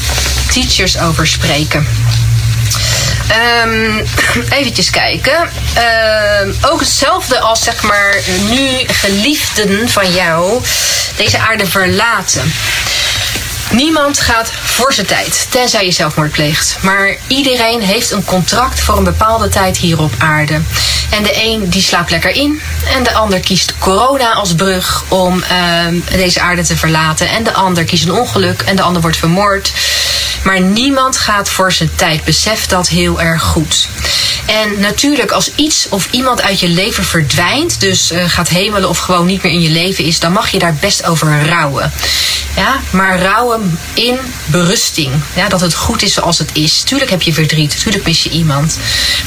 teachers 0.52 1.00
over 1.00 1.28
spreken. 1.28 1.66
Um, 1.75 1.84
eventjes 4.49 4.89
kijken. 4.89 5.49
Um, 6.41 6.56
ook 6.62 6.80
hetzelfde 6.80 7.39
als 7.39 7.63
zeg 7.63 7.84
maar 7.84 8.15
nu 8.49 8.67
geliefden 8.88 9.89
van 9.89 10.12
jou 10.12 10.62
deze 11.15 11.39
aarde 11.39 11.65
verlaten. 11.65 12.53
Niemand 13.71 14.19
gaat 14.19 14.51
voor 14.63 14.93
zijn 14.93 15.06
tijd, 15.06 15.47
tenzij 15.49 15.86
je 15.86 15.91
zelfmoord 15.91 16.32
pleegt. 16.32 16.77
Maar 16.82 17.15
iedereen 17.27 17.82
heeft 17.82 18.12
een 18.12 18.25
contract 18.25 18.80
voor 18.80 18.97
een 18.97 19.03
bepaalde 19.03 19.49
tijd 19.49 19.77
hier 19.77 20.01
op 20.01 20.13
aarde. 20.17 20.62
En 21.10 21.23
de 21.23 21.43
een 21.43 21.69
die 21.69 21.82
slaapt 21.82 22.12
lekker 22.12 22.32
in. 22.32 22.62
En 22.95 23.03
de 23.03 23.13
ander 23.13 23.39
kiest 23.39 23.73
corona 23.80 24.34
als 24.34 24.56
brug 24.56 25.03
om 25.08 25.38
uh, 25.38 26.01
deze 26.12 26.41
aarde 26.41 26.63
te 26.63 26.77
verlaten. 26.77 27.30
En 27.30 27.43
de 27.43 27.53
ander 27.53 27.84
kiest 27.84 28.03
een 28.03 28.12
ongeluk. 28.12 28.62
En 28.62 28.75
de 28.75 28.82
ander 28.82 29.01
wordt 29.01 29.17
vermoord. 29.17 29.71
Maar 30.43 30.62
niemand 30.62 31.17
gaat 31.17 31.50
voor 31.50 31.71
zijn 31.71 31.91
tijd. 31.95 32.23
Besef 32.23 32.65
dat 32.65 32.89
heel 32.89 33.21
erg 33.21 33.41
goed. 33.41 33.88
En 34.45 34.80
natuurlijk, 34.80 35.32
als 35.32 35.52
iets 35.56 35.89
of 35.89 36.08
iemand 36.12 36.41
uit 36.41 36.60
je 36.60 36.67
leven 36.67 37.04
verdwijnt, 37.04 37.80
dus 37.80 38.12
uh, 38.12 38.23
gaat 38.28 38.50
hemelen 38.50 38.89
of 38.89 38.97
gewoon 38.97 39.26
niet 39.26 39.43
meer 39.43 39.52
in 39.52 39.62
je 39.62 39.69
leven 39.69 40.04
is, 40.04 40.19
dan 40.19 40.32
mag 40.32 40.50
je 40.50 40.60
daar 40.60 40.76
best 40.80 41.06
over 41.06 41.47
rouwen. 41.47 41.91
Ja, 42.56 42.82
maar 42.89 43.21
rouwen 43.21 43.80
in 43.93 44.17
berusting. 44.45 45.12
Ja, 45.36 45.47
dat 45.47 45.62
het 45.62 45.73
goed 45.76 46.02
is 46.02 46.13
zoals 46.13 46.39
het 46.39 46.50
is. 46.54 46.82
Tuurlijk 46.82 47.10
heb 47.12 47.21
je 47.21 47.34
verdriet, 47.34 47.80
tuurlijk 47.80 48.06
mis 48.06 48.23
je 48.23 48.30
iemand. 48.30 48.78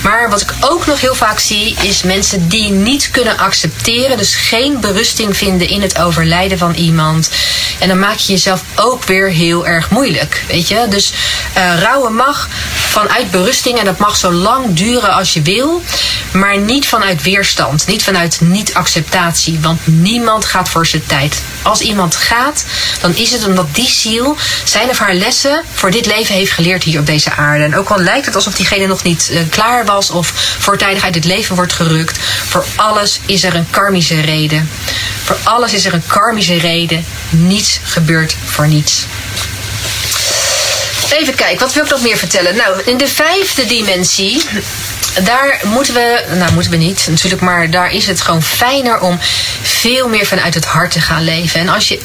Maar 0.03 0.31
wat 0.31 0.40
ik 0.40 0.55
ook 0.61 0.87
nog 0.87 1.01
heel 1.01 1.14
vaak 1.14 1.38
zie, 1.38 1.77
is 1.83 2.03
mensen 2.03 2.49
die 2.49 2.70
niet 2.70 3.11
kunnen 3.11 3.38
accepteren, 3.38 4.16
dus 4.16 4.35
geen 4.35 4.81
berusting 4.81 5.37
vinden 5.37 5.68
in 5.68 5.83
het 5.83 5.99
overlijden 5.99 6.59
van 6.59 6.75
iemand. 6.75 7.31
En 7.79 7.88
dan 7.88 7.99
maak 7.99 8.18
je 8.18 8.33
jezelf 8.33 8.62
ook 8.75 9.05
weer 9.05 9.29
heel 9.29 9.66
erg 9.66 9.90
moeilijk. 9.90 10.44
Weet 10.49 10.68
je? 10.68 10.87
Dus 10.88 11.10
uh, 11.57 11.81
rouwen 11.83 12.14
mag 12.14 12.49
vanuit 12.75 13.31
berusting 13.31 13.79
en 13.79 13.85
dat 13.85 13.99
mag 13.99 14.16
zo 14.16 14.33
lang 14.33 14.75
duren 14.75 15.12
als 15.12 15.33
je 15.33 15.42
wil, 15.42 15.83
maar 16.33 16.59
niet 16.59 16.87
vanuit 16.87 17.23
weerstand, 17.23 17.87
niet 17.87 18.03
vanuit 18.03 18.40
niet-acceptatie, 18.40 19.59
want 19.61 19.81
niemand 19.85 20.44
gaat 20.44 20.68
voor 20.68 20.87
zijn 20.87 21.07
tijd. 21.07 21.42
Als 21.62 21.81
iemand 21.81 22.16
gaat, 22.16 22.64
dan 23.01 23.16
is 23.16 23.31
het 23.31 23.46
omdat 23.46 23.75
die 23.75 23.90
ziel 23.90 24.37
zijn 24.64 24.88
of 24.88 24.99
haar 24.99 25.14
lessen 25.14 25.62
voor 25.75 25.90
dit 25.90 26.07
leven 26.07 26.35
heeft 26.35 26.53
geleerd 26.53 26.83
hier 26.83 27.01
op 27.01 27.07
deze 27.07 27.33
aarde. 27.33 27.64
En 27.64 27.77
ook 27.77 27.88
al 27.88 27.99
lijkt 27.99 28.27
het 28.27 28.35
alsof 28.35 28.55
diegene 28.55 28.87
nog 28.87 29.03
niet 29.03 29.29
uh, 29.33 29.40
klaar 29.51 29.85
was 29.85 30.11
of 30.11 30.33
voortijdig 30.59 31.05
uit 31.05 31.14
het 31.14 31.25
leven 31.25 31.57
wordt 31.57 31.73
gerukt, 31.73 32.18
voor 32.46 32.64
alles 32.77 33.20
is 33.27 33.44
er 33.44 33.55
een 33.55 33.70
karmische 33.70 34.20
reden. 34.20 34.70
Voor 35.25 35.37
alles 35.42 35.73
is 35.73 35.85
er 35.85 35.94
een 35.94 36.07
karmische 36.07 36.59
reden. 36.59 37.05
Niets 37.31 37.81
gebeurt 37.83 38.37
voor 38.44 38.68
niets. 38.68 39.07
Even 41.11 41.35
kijken, 41.35 41.59
wat 41.59 41.73
wil 41.73 41.85
ik 41.85 41.90
nog 41.90 42.01
meer 42.03 42.16
vertellen? 42.16 42.57
Nou, 42.57 42.83
in 42.85 42.96
de 42.96 43.09
vijfde 43.09 43.66
dimensie 43.66 44.42
daar 45.25 45.61
moeten 45.64 45.94
we, 45.94 46.25
nou 46.35 46.53
moeten 46.53 46.70
we 46.70 46.77
niet 46.77 47.07
natuurlijk, 47.09 47.42
maar 47.42 47.70
daar 47.70 47.92
is 47.92 48.07
het 48.07 48.20
gewoon 48.20 48.42
fijner 48.42 49.01
om 49.01 49.18
veel 49.62 50.09
meer 50.09 50.27
vanuit 50.27 50.55
het 50.55 50.64
hart 50.64 50.90
te 50.90 51.01
gaan 51.01 51.25
leven. 51.25 51.61
En 51.61 51.68
als 51.68 51.88
je 51.88 52.01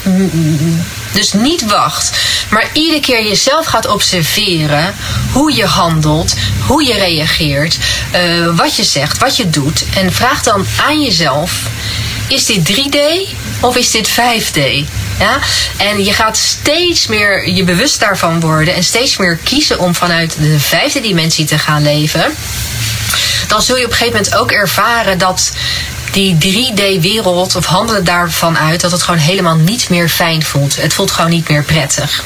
dus 1.13 1.34
niet 1.34 1.65
wacht, 1.65 2.18
maar 2.50 2.70
iedere 2.74 3.00
keer 3.00 3.24
jezelf 3.24 3.65
gaat 3.65 3.88
observeren 3.88 4.96
hoe 5.32 5.56
je 5.56 5.65
handelt, 5.65 6.36
hoe 6.68 6.84
je 6.84 6.94
reageert, 6.94 7.78
uh, 8.15 8.56
wat 8.56 8.76
je 8.76 8.84
zegt, 8.84 9.18
wat 9.18 9.38
je 9.38 9.50
doet. 9.50 9.86
En 9.96 10.13
vraag 10.13 10.44
dan 10.44 10.65
aan 10.88 11.02
jezelf: 11.02 11.62
is 12.28 12.46
dit 12.46 12.72
3D 12.72 12.98
of 13.60 13.78
is 13.78 13.91
dit 13.91 14.10
5D? 14.10 14.60
Ja? 15.19 15.39
En 15.78 16.04
je 16.04 16.13
gaat 16.13 16.38
steeds 16.38 17.08
meer 17.08 17.49
je 17.49 17.63
bewust 17.63 17.99
daarvan 17.99 18.39
worden 18.39 18.73
en 18.73 18.84
steeds 18.84 19.17
meer 19.17 19.36
kiezen 19.43 19.80
om 19.80 19.95
vanuit 19.95 20.36
de 20.39 20.60
vijfde 20.60 21.01
dimensie 21.01 21.45
te 21.45 21.58
gaan 21.58 21.84
leven. 21.84 22.36
Dan 23.47 23.62
zul 23.62 23.78
je 23.78 23.86
op 23.86 23.91
een 23.91 23.97
gegeven 23.97 24.19
moment 24.19 24.38
ook 24.38 24.51
ervaren 24.51 25.17
dat 25.17 25.51
die 26.15 26.36
3D-wereld 26.36 27.56
of 27.56 27.65
handelen 27.65 28.04
daarvan 28.04 28.58
uit 28.58 28.82
dat 28.82 28.91
het 28.91 29.04
gewoon 29.04 29.19
helemaal 29.19 29.56
niet 29.56 29.89
meer 29.89 30.10
fijn 30.10 30.43
voelt. 30.43 30.75
Het 30.75 30.93
voelt 30.93 31.12
gewoon 31.12 31.30
niet 31.30 31.49
meer 31.49 31.63
prettig. 31.63 32.23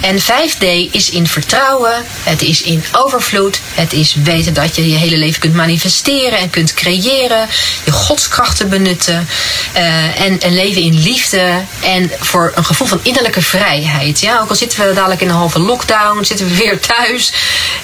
En 0.00 0.20
5D 0.20 0.90
is 0.90 1.10
in 1.10 1.26
vertrouwen, 1.26 2.04
het 2.22 2.42
is 2.42 2.62
in 2.62 2.84
overvloed, 2.92 3.60
het 3.74 3.92
is 3.92 4.14
weten 4.14 4.54
dat 4.54 4.76
je 4.76 4.88
je 4.90 4.96
hele 4.96 5.16
leven 5.16 5.40
kunt 5.40 5.54
manifesteren 5.54 6.38
en 6.38 6.50
kunt 6.50 6.74
creëren, 6.74 7.48
je 7.84 7.90
godskrachten 7.90 8.68
benutten 8.68 9.28
uh, 9.76 10.20
en, 10.20 10.40
en 10.40 10.54
leven 10.54 10.82
in 10.82 11.02
liefde 11.02 11.62
en 11.80 12.10
voor 12.20 12.52
een 12.54 12.64
gevoel 12.64 12.88
van 12.88 13.00
innerlijke 13.02 13.42
vrijheid. 13.42 14.20
Ja, 14.20 14.40
ook 14.40 14.48
al 14.48 14.56
zitten 14.56 14.88
we 14.88 14.94
dadelijk 14.94 15.20
in 15.20 15.28
een 15.28 15.34
halve 15.34 15.58
lockdown, 15.58 16.24
zitten 16.24 16.48
we 16.48 16.56
weer 16.56 16.80
thuis, 16.80 17.32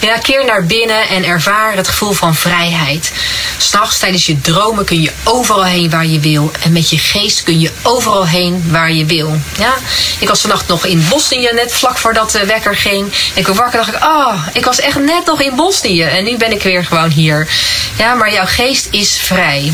ja, 0.01 0.19
keer 0.19 0.45
naar 0.45 0.67
binnen 0.67 1.09
en 1.09 1.25
ervaar 1.25 1.77
het 1.77 1.89
gevoel 1.89 2.13
van 2.13 2.35
vrijheid. 2.35 3.13
S'nachts 3.59 3.99
tijdens 3.99 4.27
je 4.27 4.41
dromen 4.41 4.85
kun 4.85 5.03
je 5.03 5.11
overal 5.41 5.65
heen 5.65 5.91
waar 5.91 6.07
je 6.07 6.21
wil 6.21 6.51
en 6.63 6.73
met 6.73 6.91
je 6.91 6.99
geest 6.99 7.43
kun 7.43 7.61
je 7.61 7.71
overal 7.83 8.27
heen 8.27 8.65
waar 8.71 8.93
je 8.93 9.05
wil. 9.05 9.41
Ja, 9.59 9.75
ik 10.19 10.29
was 10.29 10.41
vannacht 10.41 10.69
nog 10.69 10.87
in 10.87 11.05
Bosnië 11.09 11.51
net 11.55 11.75
vlak 11.75 11.99
voordat 11.99 12.31
de 12.31 12.47
wekker 12.47 12.77
ging. 12.77 13.13
En 13.35 13.41
ik 13.41 13.47
wakker 13.47 13.79
dacht 13.79 13.95
ik, 13.95 14.03
ah, 14.03 14.27
oh, 14.27 14.47
ik 14.53 14.65
was 14.65 14.81
echt 14.81 14.99
net 14.99 15.27
nog 15.27 15.41
in 15.41 15.57
Bosnië. 15.57 16.03
En 16.03 16.25
nu 16.25 16.37
ben 16.37 16.53
ik 16.53 16.63
weer 16.63 16.85
gewoon 16.85 17.11
hier. 17.11 17.49
Ja, 17.97 18.15
maar 18.15 18.33
jouw 18.33 18.47
geest 18.47 18.89
is 18.91 19.21
vrij. 19.21 19.73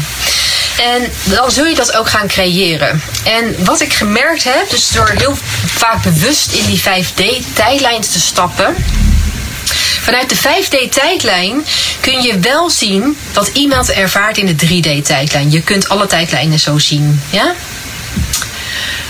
En 0.94 1.12
dan 1.22 1.50
zul 1.50 1.66
je 1.66 1.74
dat 1.74 1.96
ook 1.96 2.08
gaan 2.08 2.28
creëren. 2.28 3.02
En 3.24 3.64
wat 3.64 3.80
ik 3.80 3.92
gemerkt 3.92 4.44
heb, 4.44 4.70
dus 4.70 4.88
door 4.88 5.12
heel 5.16 5.36
vaak 5.66 6.02
bewust 6.02 6.52
in 6.52 6.66
die 6.66 6.80
5D-tijdlijn 6.80 8.00
te 8.00 8.20
stappen. 8.20 8.76
Vanuit 10.06 10.30
de 10.30 10.36
5D-tijdlijn 10.36 11.66
kun 12.00 12.22
je 12.22 12.38
wel 12.38 12.70
zien 12.70 13.16
wat 13.32 13.48
iemand 13.52 13.90
ervaart 13.90 14.38
in 14.38 14.46
de 14.46 14.66
3D-tijdlijn. 14.66 15.50
Je 15.50 15.62
kunt 15.62 15.88
alle 15.88 16.06
tijdlijnen 16.06 16.60
zo 16.60 16.78
zien. 16.78 17.22
Ja? 17.30 17.54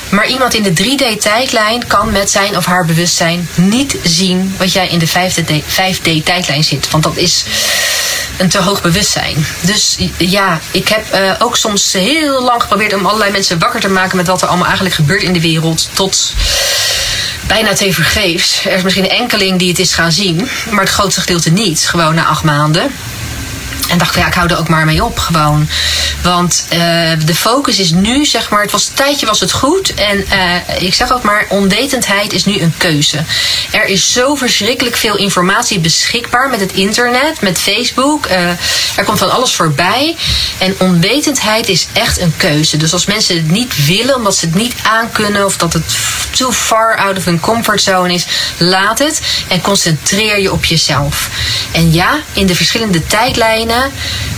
Maar 0.09 0.29
iemand 0.29 0.55
in 0.55 0.63
de 0.63 0.73
3D-tijdlijn 0.73 1.87
kan 1.87 2.13
met 2.13 2.31
zijn 2.31 2.57
of 2.57 2.65
haar 2.65 2.85
bewustzijn 2.85 3.49
niet 3.55 3.97
zien 4.03 4.55
wat 4.59 4.73
jij 4.73 4.89
in 4.89 4.99
de 4.99 5.09
5D-tijdlijn 5.09 6.65
zit. 6.65 6.91
Want 6.91 7.03
dat 7.03 7.17
is 7.17 7.45
een 8.39 8.49
te 8.49 8.59
hoog 8.59 8.83
bewustzijn. 8.83 9.47
Dus 9.61 9.97
ja, 10.17 10.61
ik 10.71 10.89
heb 10.89 11.15
uh, 11.15 11.35
ook 11.39 11.57
soms 11.57 11.93
heel 11.93 12.43
lang 12.43 12.63
geprobeerd 12.63 12.95
om 12.95 13.07
allerlei 13.07 13.31
mensen 13.31 13.59
wakker 13.59 13.81
te 13.81 13.89
maken 13.89 14.17
met 14.17 14.27
wat 14.27 14.43
er 14.43 14.49
allemaal 14.49 14.67
eigenlijk 14.67 14.97
gebeurt 14.97 15.23
in 15.23 15.33
de 15.33 15.41
wereld. 15.41 15.89
Tot 15.93 16.33
bijna 17.47 17.73
tevergeefs. 17.75 18.65
Er 18.65 18.73
is 18.73 18.83
misschien 18.83 19.05
een 19.05 19.11
enkeling 19.11 19.59
die 19.59 19.69
het 19.69 19.79
is 19.79 19.95
gaan 19.95 20.13
zien, 20.13 20.49
maar 20.71 20.81
het 20.81 20.93
grootste 20.93 21.21
gedeelte 21.21 21.51
niet. 21.51 21.89
Gewoon 21.89 22.15
na 22.15 22.25
acht 22.25 22.45
maanden. 22.45 22.91
En 23.91 23.99
dacht 23.99 24.15
ja, 24.15 24.27
ik 24.27 24.35
hou 24.35 24.49
er 24.49 24.59
ook 24.59 24.69
maar 24.69 24.85
mee 24.85 25.05
op 25.05 25.19
gewoon. 25.19 25.69
Want 26.23 26.67
uh, 26.73 26.79
de 27.25 27.35
focus 27.35 27.79
is 27.79 27.91
nu, 27.91 28.25
zeg 28.25 28.51
maar, 28.51 28.63
het 28.63 28.71
was 28.71 28.89
een 28.89 28.95
tijdje 28.95 29.27
was 29.27 29.41
het 29.41 29.53
goed. 29.53 29.95
En 29.95 30.27
uh, 30.33 30.83
ik 30.83 30.95
zeg 30.95 31.13
ook 31.13 31.23
maar, 31.23 31.47
onwetendheid 31.49 32.33
is 32.33 32.45
nu 32.45 32.61
een 32.61 32.75
keuze. 32.77 33.25
Er 33.71 33.85
is 33.85 34.13
zo 34.13 34.35
verschrikkelijk 34.35 34.97
veel 34.97 35.17
informatie 35.17 35.79
beschikbaar 35.79 36.51
met 36.51 36.61
het 36.61 36.73
internet, 36.73 37.41
met 37.41 37.59
Facebook. 37.59 38.27
Uh, 38.27 38.49
er 38.97 39.05
komt 39.05 39.19
van 39.19 39.31
alles 39.31 39.55
voorbij. 39.55 40.17
En 40.59 40.75
onwetendheid 40.79 41.69
is 41.69 41.87
echt 41.93 42.21
een 42.21 42.35
keuze. 42.37 42.77
Dus 42.77 42.93
als 42.93 43.07
mensen 43.07 43.37
het 43.37 43.51
niet 43.51 43.87
willen, 43.87 44.15
omdat 44.15 44.37
ze 44.37 44.47
het 44.47 44.55
niet 44.55 44.75
aankunnen, 44.83 45.45
of 45.45 45.57
dat 45.57 45.73
het 45.73 45.97
too 46.31 46.53
far 46.53 46.97
out 46.97 47.17
of 47.17 47.25
hun 47.25 47.41
comfortzone 47.41 48.15
is, 48.15 48.27
laat 48.57 48.99
het 48.99 49.21
en 49.49 49.61
concentreer 49.61 50.41
je 50.41 50.53
op 50.53 50.65
jezelf. 50.65 51.29
En 51.73 51.93
ja, 51.93 52.21
in 52.33 52.47
de 52.47 52.55
verschillende 52.55 53.07
tijdlijnen 53.07 53.76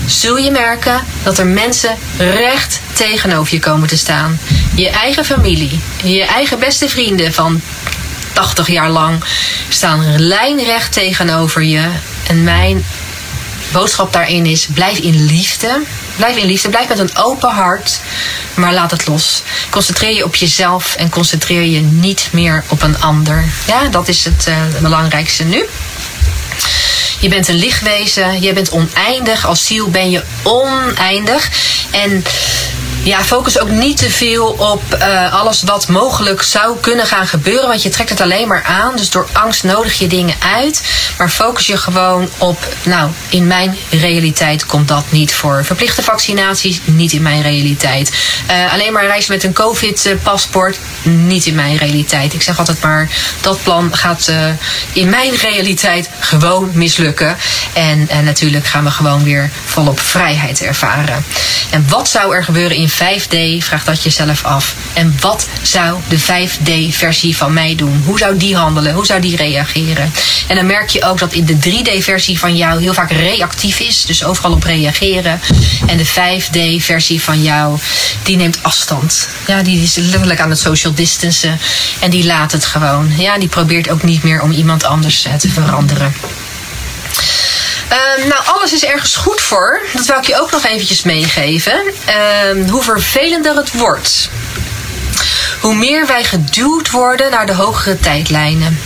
zul 0.07 0.37
je 0.37 0.51
merken 0.51 1.05
dat 1.23 1.39
er 1.39 1.47
mensen 1.47 1.97
recht 2.19 2.81
tegenover 2.93 3.55
je 3.55 3.61
komen 3.61 3.89
te 3.89 3.97
staan. 3.97 4.41
Je 4.75 4.89
eigen 4.89 5.25
familie, 5.25 5.81
je 6.03 6.25
eigen 6.25 6.59
beste 6.59 6.89
vrienden 6.89 7.33
van 7.33 7.61
80 8.33 8.69
jaar 8.69 8.91
lang 8.91 9.25
staan 9.69 10.19
lijnrecht 10.19 10.93
tegenover 10.93 11.63
je. 11.63 11.89
En 12.27 12.45
mijn 12.45 12.85
boodschap 13.73 14.13
daarin 14.13 14.47
is: 14.47 14.67
blijf 14.67 14.99
in 14.99 15.25
liefde. 15.25 15.81
Blijf 16.17 16.37
in 16.37 16.47
liefde, 16.47 16.69
blijf 16.69 16.89
met 16.89 16.99
een 16.99 17.17
open 17.17 17.51
hart, 17.51 18.01
maar 18.55 18.75
laat 18.75 18.91
het 18.91 19.07
los. 19.07 19.43
Concentreer 19.71 20.15
je 20.15 20.25
op 20.25 20.35
jezelf 20.35 20.95
en 20.95 21.09
concentreer 21.09 21.63
je 21.63 21.81
niet 21.81 22.29
meer 22.31 22.65
op 22.69 22.83
een 22.83 23.01
ander. 23.01 23.45
Ja, 23.67 23.89
dat 23.89 24.09
is 24.09 24.25
het 24.25 24.47
uh, 24.49 24.57
belangrijkste 24.81 25.45
nu. 25.45 25.65
Je 27.21 27.29
bent 27.29 27.49
een 27.49 27.55
lichtwezen. 27.55 28.43
Je 28.43 28.53
bent 28.53 28.71
oneindig. 28.71 29.47
Als 29.47 29.67
ziel 29.67 29.91
ben 29.91 30.11
je 30.11 30.23
oneindig. 30.43 31.51
En 31.91 32.23
ja, 33.09 33.25
focus 33.25 33.59
ook 33.59 33.71
niet 33.71 33.97
te 33.97 34.11
veel 34.11 34.47
op 34.47 34.83
uh, 34.99 35.35
alles 35.35 35.63
wat 35.63 35.89
mogelijk 35.89 36.43
zou 36.43 36.77
kunnen 36.81 37.07
gaan 37.07 37.27
gebeuren. 37.27 37.69
Want 37.69 37.83
je 37.83 37.89
trekt 37.89 38.11
het 38.11 38.21
alleen 38.21 38.49
maar 38.49 38.63
aan. 38.63 38.97
Dus 38.97 39.11
door 39.11 39.29
angst 39.33 39.65
nodig 39.65 39.99
je 39.99 40.07
dingen 40.07 40.35
uit. 40.55 40.83
Maar 41.19 41.31
focus 41.31 41.67
je 41.67 41.77
gewoon 41.77 42.29
op, 42.39 42.75
nou, 42.83 43.11
in 43.29 43.47
mijn 43.47 43.77
realiteit 43.91 44.67
komt 44.67 44.89
dat 44.89 45.05
niet 45.11 45.33
voor. 45.33 45.65
Verplichte 45.65 46.03
vaccinaties, 46.03 46.81
niet 46.85 47.13
in 47.13 47.23
mijn 47.23 47.43
realiteit. 47.43 48.13
Uh, 48.51 48.73
alleen 48.73 48.93
maar 48.93 49.07
reizen 49.07 49.33
met 49.33 49.45
een 49.45 49.53
COVID-paspoort, 49.53 50.79
niet 51.03 51.47
in 51.47 51.55
mijn 51.55 51.77
realiteit. 51.77 52.35
Ik 52.35 52.43
zeg 52.43 52.59
altijd 52.59 52.81
maar, 52.81 53.09
dat 53.41 53.63
plan 53.63 53.97
gaat 53.97 54.27
uh, 54.31 54.37
in 54.93 55.09
mijn 55.09 55.35
realiteit 55.37 56.11
gewoon 56.19 56.71
mislukken. 56.73 57.37
En 57.73 58.09
natuurlijk 58.25 58.67
gaan 58.67 58.85
we 58.85 58.91
gewoon 58.91 59.25
weer 59.25 59.51
volop 59.65 60.01
vrijheid 60.01 60.63
ervaren. 60.63 61.25
En 61.71 61.87
wat 61.89 62.09
zou 62.09 62.35
er 62.35 62.45
gebeuren 62.45 62.77
in 62.77 62.89
5D, 63.03 63.65
vraag 63.65 63.85
dat 63.85 64.03
jezelf 64.03 64.45
af. 64.45 64.75
En 64.93 65.15
wat 65.21 65.49
zou 65.63 65.99
de 66.09 66.19
5D-versie 66.19 67.37
van 67.37 67.53
mij 67.53 67.75
doen? 67.75 68.03
Hoe 68.05 68.19
zou 68.19 68.37
die 68.37 68.57
handelen? 68.57 68.95
Hoe 68.95 69.07
zou 69.07 69.21
die 69.21 69.37
reageren? 69.37 70.13
En 70.47 70.57
dan 70.57 70.67
merk 70.67 70.89
je 70.89 71.05
ook 71.05 71.19
dat 71.19 71.33
in 71.33 71.45
de 71.45 71.57
3D-versie 71.57 72.39
van 72.39 72.57
jou 72.57 72.81
heel 72.81 72.95
vaak 72.95 73.11
reactief 73.11 73.81
is, 73.81 74.05
dus 74.05 74.25
overal 74.25 74.53
op 74.53 74.63
reageren. 74.63 75.41
En 75.87 75.97
de 75.97 76.07
5D-versie 76.07 77.21
van 77.21 77.43
jou, 77.43 77.79
die 78.23 78.37
neemt 78.37 78.63
afstand. 78.63 79.29
Ja, 79.47 79.63
die 79.63 79.83
is 79.83 79.95
letterlijk 79.95 80.41
aan 80.41 80.51
het 80.51 80.59
social 80.59 80.95
distancen 80.95 81.59
en 81.99 82.11
die 82.11 82.25
laat 82.25 82.53
het 82.53 82.65
gewoon. 82.65 83.13
Ja, 83.19 83.39
die 83.39 83.49
probeert 83.49 83.91
ook 83.91 84.03
niet 84.03 84.23
meer 84.23 84.41
om 84.41 84.51
iemand 84.51 84.85
anders 84.85 85.25
eh, 85.25 85.35
te 85.35 85.49
veranderen. 85.49 86.15
Uh, 87.93 88.27
nou, 88.29 88.43
alles 88.45 88.73
is 88.73 88.85
ergens 88.85 89.17
goed 89.17 89.41
voor. 89.41 89.81
Dat 89.93 90.07
wil 90.07 90.17
ik 90.17 90.27
je 90.27 90.41
ook 90.41 90.51
nog 90.51 90.65
eventjes 90.65 91.03
meegeven. 91.03 91.83
Uh, 91.85 92.71
hoe 92.71 92.83
vervelender 92.83 93.57
het 93.57 93.73
wordt. 93.73 94.29
Hoe 95.61 95.75
meer 95.75 96.07
wij 96.07 96.25
geduwd 96.25 96.91
worden 96.91 97.31
naar 97.31 97.47
de 97.47 97.55
hogere 97.55 97.99
tijdlijnen. 98.01 98.79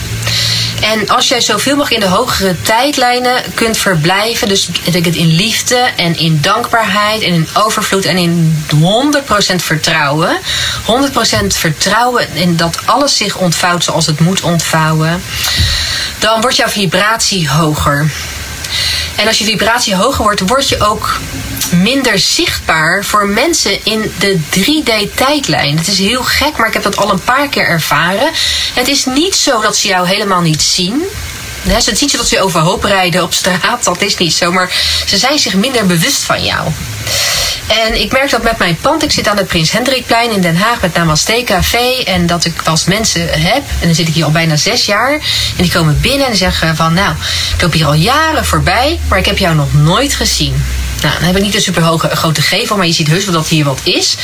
En 0.83 1.09
als 1.09 1.27
jij 1.27 1.41
zoveel 1.41 1.75
mogelijk 1.75 2.03
in 2.03 2.09
de 2.09 2.15
hogere 2.15 2.61
tijdlijnen 2.61 3.43
kunt 3.53 3.77
verblijven, 3.77 4.47
dus 4.47 4.69
in 5.01 5.35
liefde 5.35 5.89
en 5.95 6.17
in 6.17 6.41
dankbaarheid 6.41 7.21
en 7.21 7.33
in 7.33 7.47
overvloed 7.53 8.05
en 8.05 8.17
in 8.17 8.65
100% 9.53 9.55
vertrouwen. 9.55 10.37
100% 11.43 11.47
vertrouwen 11.47 12.27
in 12.33 12.55
dat 12.55 12.77
alles 12.85 13.17
zich 13.17 13.35
ontvouwt 13.35 13.83
zoals 13.83 14.05
het 14.05 14.19
moet 14.19 14.41
ontvouwen. 14.41 15.23
Dan 16.19 16.41
wordt 16.41 16.55
jouw 16.55 16.67
vibratie 16.67 17.49
hoger. 17.49 18.11
En 19.15 19.27
als 19.27 19.37
je 19.37 19.43
vibratie 19.43 19.95
hoger 19.95 20.23
wordt, 20.23 20.47
word 20.47 20.69
je 20.69 20.79
ook 20.79 21.19
minder 21.71 22.19
zichtbaar 22.19 23.05
voor 23.05 23.27
mensen 23.27 23.85
in 23.85 24.13
de 24.19 24.39
3D-tijdlijn. 24.55 25.77
Het 25.77 25.87
is 25.87 25.99
heel 25.99 26.23
gek, 26.23 26.57
maar 26.57 26.67
ik 26.67 26.73
heb 26.73 26.83
dat 26.83 26.97
al 26.97 27.11
een 27.11 27.23
paar 27.23 27.47
keer 27.47 27.67
ervaren. 27.67 28.31
Het 28.73 28.87
is 28.87 29.05
niet 29.05 29.35
zo 29.35 29.61
dat 29.61 29.77
ze 29.77 29.87
jou 29.87 30.07
helemaal 30.07 30.41
niet 30.41 30.61
zien. 30.61 31.03
Het 31.67 31.87
is 31.87 32.01
niet 32.01 32.11
zo 32.11 32.17
dat 32.17 32.27
ze 32.27 32.41
overhoop 32.41 32.83
rijden 32.83 33.23
op 33.23 33.33
straat, 33.33 33.83
dat 33.83 34.01
is 34.01 34.17
niet 34.17 34.33
zo. 34.33 34.51
Maar 34.51 34.71
ze 35.05 35.17
zijn 35.17 35.39
zich 35.39 35.53
minder 35.53 35.85
bewust 35.85 36.23
van 36.23 36.43
jou. 36.43 36.71
En 37.67 38.01
ik 38.01 38.11
merk 38.11 38.29
dat 38.29 38.43
met 38.43 38.57
mijn 38.57 38.77
pand, 38.81 39.03
ik 39.03 39.11
zit 39.11 39.27
aan 39.27 39.37
het 39.37 39.47
Prins 39.47 39.71
Hendrikplein 39.71 40.31
in 40.31 40.41
Den 40.41 40.55
Haag 40.55 40.81
met 40.81 40.93
Namaste 40.93 41.41
Café. 41.45 42.03
En 42.05 42.27
dat 42.27 42.45
ik 42.45 42.61
als 42.63 42.85
mensen 42.85 43.41
heb, 43.41 43.63
en 43.79 43.85
dan 43.85 43.95
zit 43.95 44.07
ik 44.07 44.13
hier 44.13 44.25
al 44.25 44.31
bijna 44.31 44.55
zes 44.55 44.85
jaar. 44.85 45.13
En 45.57 45.63
die 45.63 45.71
komen 45.71 46.01
binnen 46.01 46.27
en 46.27 46.35
zeggen 46.35 46.75
van 46.75 46.93
nou, 46.93 47.15
ik 47.55 47.61
loop 47.61 47.73
hier 47.73 47.85
al 47.85 47.93
jaren 47.93 48.45
voorbij, 48.45 48.99
maar 49.07 49.19
ik 49.19 49.25
heb 49.25 49.37
jou 49.37 49.55
nog 49.55 49.73
nooit 49.73 50.15
gezien. 50.15 50.63
Nou, 51.03 51.15
dan 51.15 51.23
heb 51.27 51.35
ik 51.35 51.41
niet 51.41 51.55
een 51.55 51.61
super 51.61 51.99
grote 51.99 52.41
gevel, 52.41 52.77
maar 52.77 52.85
je 52.85 52.93
ziet 52.93 53.07
heus 53.07 53.25
wel 53.25 53.33
dat 53.33 53.47
hier 53.47 53.65
wat 53.65 53.79
is. 53.83 54.15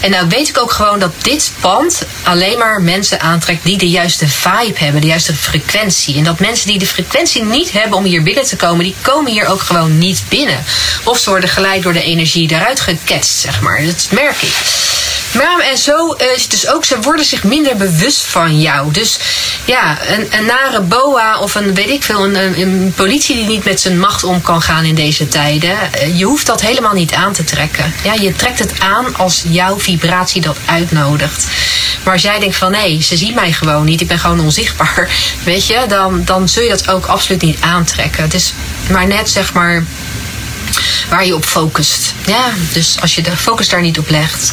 En 0.00 0.10
nou 0.10 0.28
weet 0.28 0.48
ik 0.48 0.58
ook 0.58 0.72
gewoon 0.72 0.98
dat 0.98 1.12
dit 1.22 1.52
pand 1.60 2.02
alleen 2.22 2.58
maar 2.58 2.82
mensen 2.82 3.20
aantrekt 3.20 3.64
die 3.64 3.78
de 3.78 3.88
juiste 3.88 4.28
vibe 4.28 4.78
hebben, 4.78 5.00
de 5.00 5.06
juiste 5.06 5.34
frequentie. 5.34 6.16
En 6.16 6.24
dat 6.24 6.40
mensen 6.40 6.66
die 6.66 6.78
de 6.78 6.86
frequentie 6.86 7.44
niet 7.44 7.72
hebben 7.72 7.98
om 7.98 8.04
hier 8.04 8.22
binnen 8.22 8.44
te 8.44 8.56
komen, 8.56 8.84
die 8.84 8.94
komen 9.00 9.32
hier 9.32 9.46
ook 9.46 9.62
gewoon 9.62 9.98
niet 9.98 10.22
binnen. 10.28 10.64
Of 11.04 11.18
ze 11.18 11.30
worden 11.30 11.48
geleid 11.48 11.82
door 11.82 11.92
de 11.92 12.02
energie 12.02 12.48
daaruit 12.48 12.80
geketst, 12.80 13.38
zeg 13.38 13.60
maar. 13.60 13.84
Dat 13.84 14.08
merk 14.10 14.42
ik. 14.42 14.85
Maar 15.36 15.60
en 15.70 15.78
zo 15.78 16.12
is 16.12 16.42
het 16.42 16.50
dus 16.50 16.68
ook, 16.68 16.84
ze 16.84 17.00
worden 17.00 17.24
zich 17.24 17.44
minder 17.44 17.76
bewust 17.76 18.26
van 18.26 18.60
jou. 18.60 18.92
Dus 18.92 19.18
ja, 19.64 19.98
een, 20.06 20.26
een 20.38 20.44
nare 20.46 20.80
boa 20.80 21.38
of 21.38 21.54
een, 21.54 21.74
weet 21.74 21.88
ik 21.88 22.02
veel, 22.04 22.24
een, 22.24 22.60
een 22.60 22.92
politie 22.96 23.36
die 23.36 23.44
niet 23.46 23.64
met 23.64 23.80
zijn 23.80 23.98
macht 23.98 24.24
om 24.24 24.42
kan 24.42 24.62
gaan 24.62 24.84
in 24.84 24.94
deze 24.94 25.28
tijden. 25.28 25.92
eh, 25.92 26.18
Je 26.18 26.24
hoeft 26.24 26.46
dat 26.46 26.60
helemaal 26.60 26.92
niet 26.92 27.12
aan 27.12 27.32
te 27.32 27.44
trekken. 27.44 27.94
Ja, 28.04 28.12
je 28.12 28.32
trekt 28.36 28.58
het 28.58 28.72
aan 28.80 29.16
als 29.16 29.44
jouw 29.48 29.78
vibratie 29.78 30.40
dat 30.40 30.56
uitnodigt. 30.66 31.46
Maar 32.04 32.12
als 32.12 32.22
jij 32.22 32.38
denkt 32.38 32.56
van 32.56 32.70
nee, 32.70 33.02
ze 33.02 33.16
zien 33.16 33.34
mij 33.34 33.52
gewoon 33.52 33.84
niet, 33.84 34.00
ik 34.00 34.08
ben 34.08 34.18
gewoon 34.18 34.40
onzichtbaar. 34.40 35.08
Weet 35.44 35.66
je, 35.66 35.84
dan, 35.88 36.22
dan 36.24 36.48
zul 36.48 36.62
je 36.62 36.68
dat 36.68 36.88
ook 36.88 37.06
absoluut 37.06 37.42
niet 37.42 37.60
aantrekken. 37.60 38.28
Is 38.32 38.52
maar 38.90 39.06
net 39.06 39.30
zeg 39.30 39.52
maar 39.52 39.84
waar 41.08 41.26
je 41.26 41.34
op 41.34 41.44
focust. 41.44 42.14
Ja, 42.26 42.52
dus 42.72 42.96
als 43.00 43.14
je 43.14 43.22
de 43.22 43.36
focus 43.36 43.68
daar 43.68 43.80
niet 43.80 43.98
op 43.98 44.10
legt, 44.10 44.52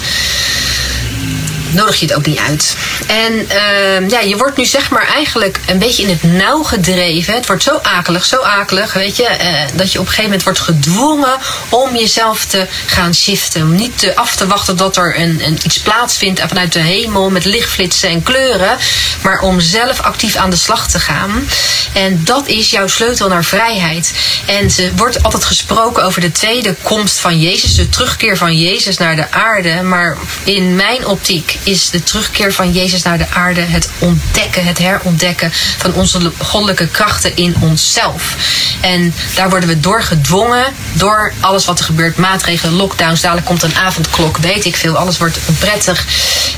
nodig 1.73 1.99
je 1.99 2.05
het 2.05 2.15
ook 2.15 2.25
niet 2.25 2.39
uit. 2.39 2.75
En 3.07 3.33
uh, 3.33 4.09
ja, 4.09 4.19
je 4.19 4.37
wordt 4.37 4.57
nu 4.57 4.65
zeg 4.65 4.89
maar 4.89 5.07
eigenlijk 5.07 5.59
een 5.67 5.79
beetje 5.79 6.03
in 6.03 6.09
het 6.09 6.23
nauw 6.23 6.63
gedreven. 6.63 7.33
Het 7.33 7.47
wordt 7.47 7.63
zo 7.63 7.79
akelig, 7.83 8.25
zo 8.25 8.41
akelig, 8.41 8.93
weet 8.93 9.15
je, 9.15 9.23
uh, 9.41 9.77
dat 9.77 9.91
je 9.91 9.99
op 9.99 10.05
een 10.05 10.11
gegeven 10.11 10.23
moment 10.23 10.43
wordt 10.43 10.59
gedwongen 10.59 11.37
om 11.69 11.95
jezelf 11.95 12.45
te 12.45 12.67
gaan 12.85 13.15
shiften. 13.15 13.61
Om 13.61 13.75
niet 13.75 13.99
te 13.99 14.15
af 14.15 14.35
te 14.35 14.47
wachten 14.47 14.77
dat 14.77 14.97
er 14.97 15.19
een, 15.19 15.41
een, 15.45 15.59
iets 15.63 15.79
plaatsvindt 15.79 16.41
vanuit 16.47 16.73
de 16.73 16.79
hemel 16.79 17.29
met 17.29 17.45
lichtflitsen 17.45 18.09
en 18.09 18.23
kleuren, 18.23 18.77
maar 19.21 19.39
om 19.39 19.59
zelf 19.59 20.01
actief 20.01 20.35
aan 20.35 20.49
de 20.49 20.55
slag 20.55 20.87
te 20.87 20.99
gaan. 20.99 21.47
En 21.93 22.21
dat 22.23 22.47
is 22.47 22.69
jouw 22.69 22.87
sleutel 22.87 23.27
naar 23.27 23.43
vrijheid. 23.43 24.13
En 24.45 24.65
er 24.77 24.95
wordt 24.95 25.23
altijd 25.23 25.43
gesproken 25.43 26.03
over 26.03 26.21
de 26.21 26.31
tweede 26.31 26.75
komst 26.81 27.19
van 27.19 27.39
Jezus, 27.39 27.75
de 27.75 27.89
terugkeer 27.89 28.37
van 28.37 28.57
Jezus 28.57 28.97
naar 28.97 29.15
de 29.15 29.31
aarde. 29.31 29.81
Maar 29.81 30.17
in 30.43 30.75
mijn 30.75 31.05
optiek 31.05 31.57
is 31.63 31.89
de 31.89 32.03
terugkeer 32.03 32.53
van 32.53 32.71
Jezus 32.71 33.03
naar 33.03 33.17
de 33.17 33.29
aarde 33.29 33.61
het 33.61 33.89
ontdekken, 33.99 34.65
het 34.65 34.77
herontdekken 34.77 35.51
van 35.77 35.93
onze 35.93 36.31
goddelijke 36.37 36.87
krachten 36.87 37.35
in 37.35 37.55
onszelf. 37.59 38.35
En 38.81 39.13
daar 39.35 39.49
worden 39.49 39.69
we 39.69 39.79
door 39.79 40.03
gedwongen, 40.03 40.65
door 40.93 41.33
alles 41.39 41.65
wat 41.65 41.79
er 41.79 41.85
gebeurt, 41.85 42.17
maatregelen, 42.17 42.75
lockdowns, 42.75 43.21
dadelijk 43.21 43.47
komt 43.47 43.63
een 43.63 43.75
avondklok, 43.75 44.37
weet 44.37 44.65
ik 44.65 44.75
veel, 44.75 44.97
alles 44.97 45.17
wordt 45.17 45.37
onprettig. 45.45 46.05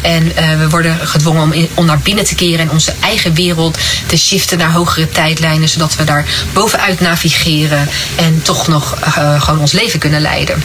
En 0.02 0.26
uh, 0.26 0.58
we 0.58 0.70
worden 0.70 1.08
gedwongen 1.08 1.42
om, 1.42 1.68
om 1.74 1.86
naar 1.86 2.00
binnen 2.00 2.26
te 2.26 2.36
keren 2.36 2.60
en 2.60 2.72
onze 2.72 2.94
eigen 3.00 3.34
wereld 3.34 3.78
te 4.06 4.18
shiften 4.18 4.58
naar 4.58 4.72
hogere 4.72 5.10
tijdlijnen, 5.10 5.70
zodat 5.70 5.96
we 5.96 6.04
daar 6.04 6.26
bovenuit 6.54 7.00
navigeren 7.00 7.90
en 8.16 8.42
toch 8.42 8.68
nog 8.68 8.98
uh, 9.08 9.42
gewoon 9.42 9.60
ons 9.60 9.72
leven 9.72 10.00
kunnen 10.00 10.22
leiden. 10.22 10.64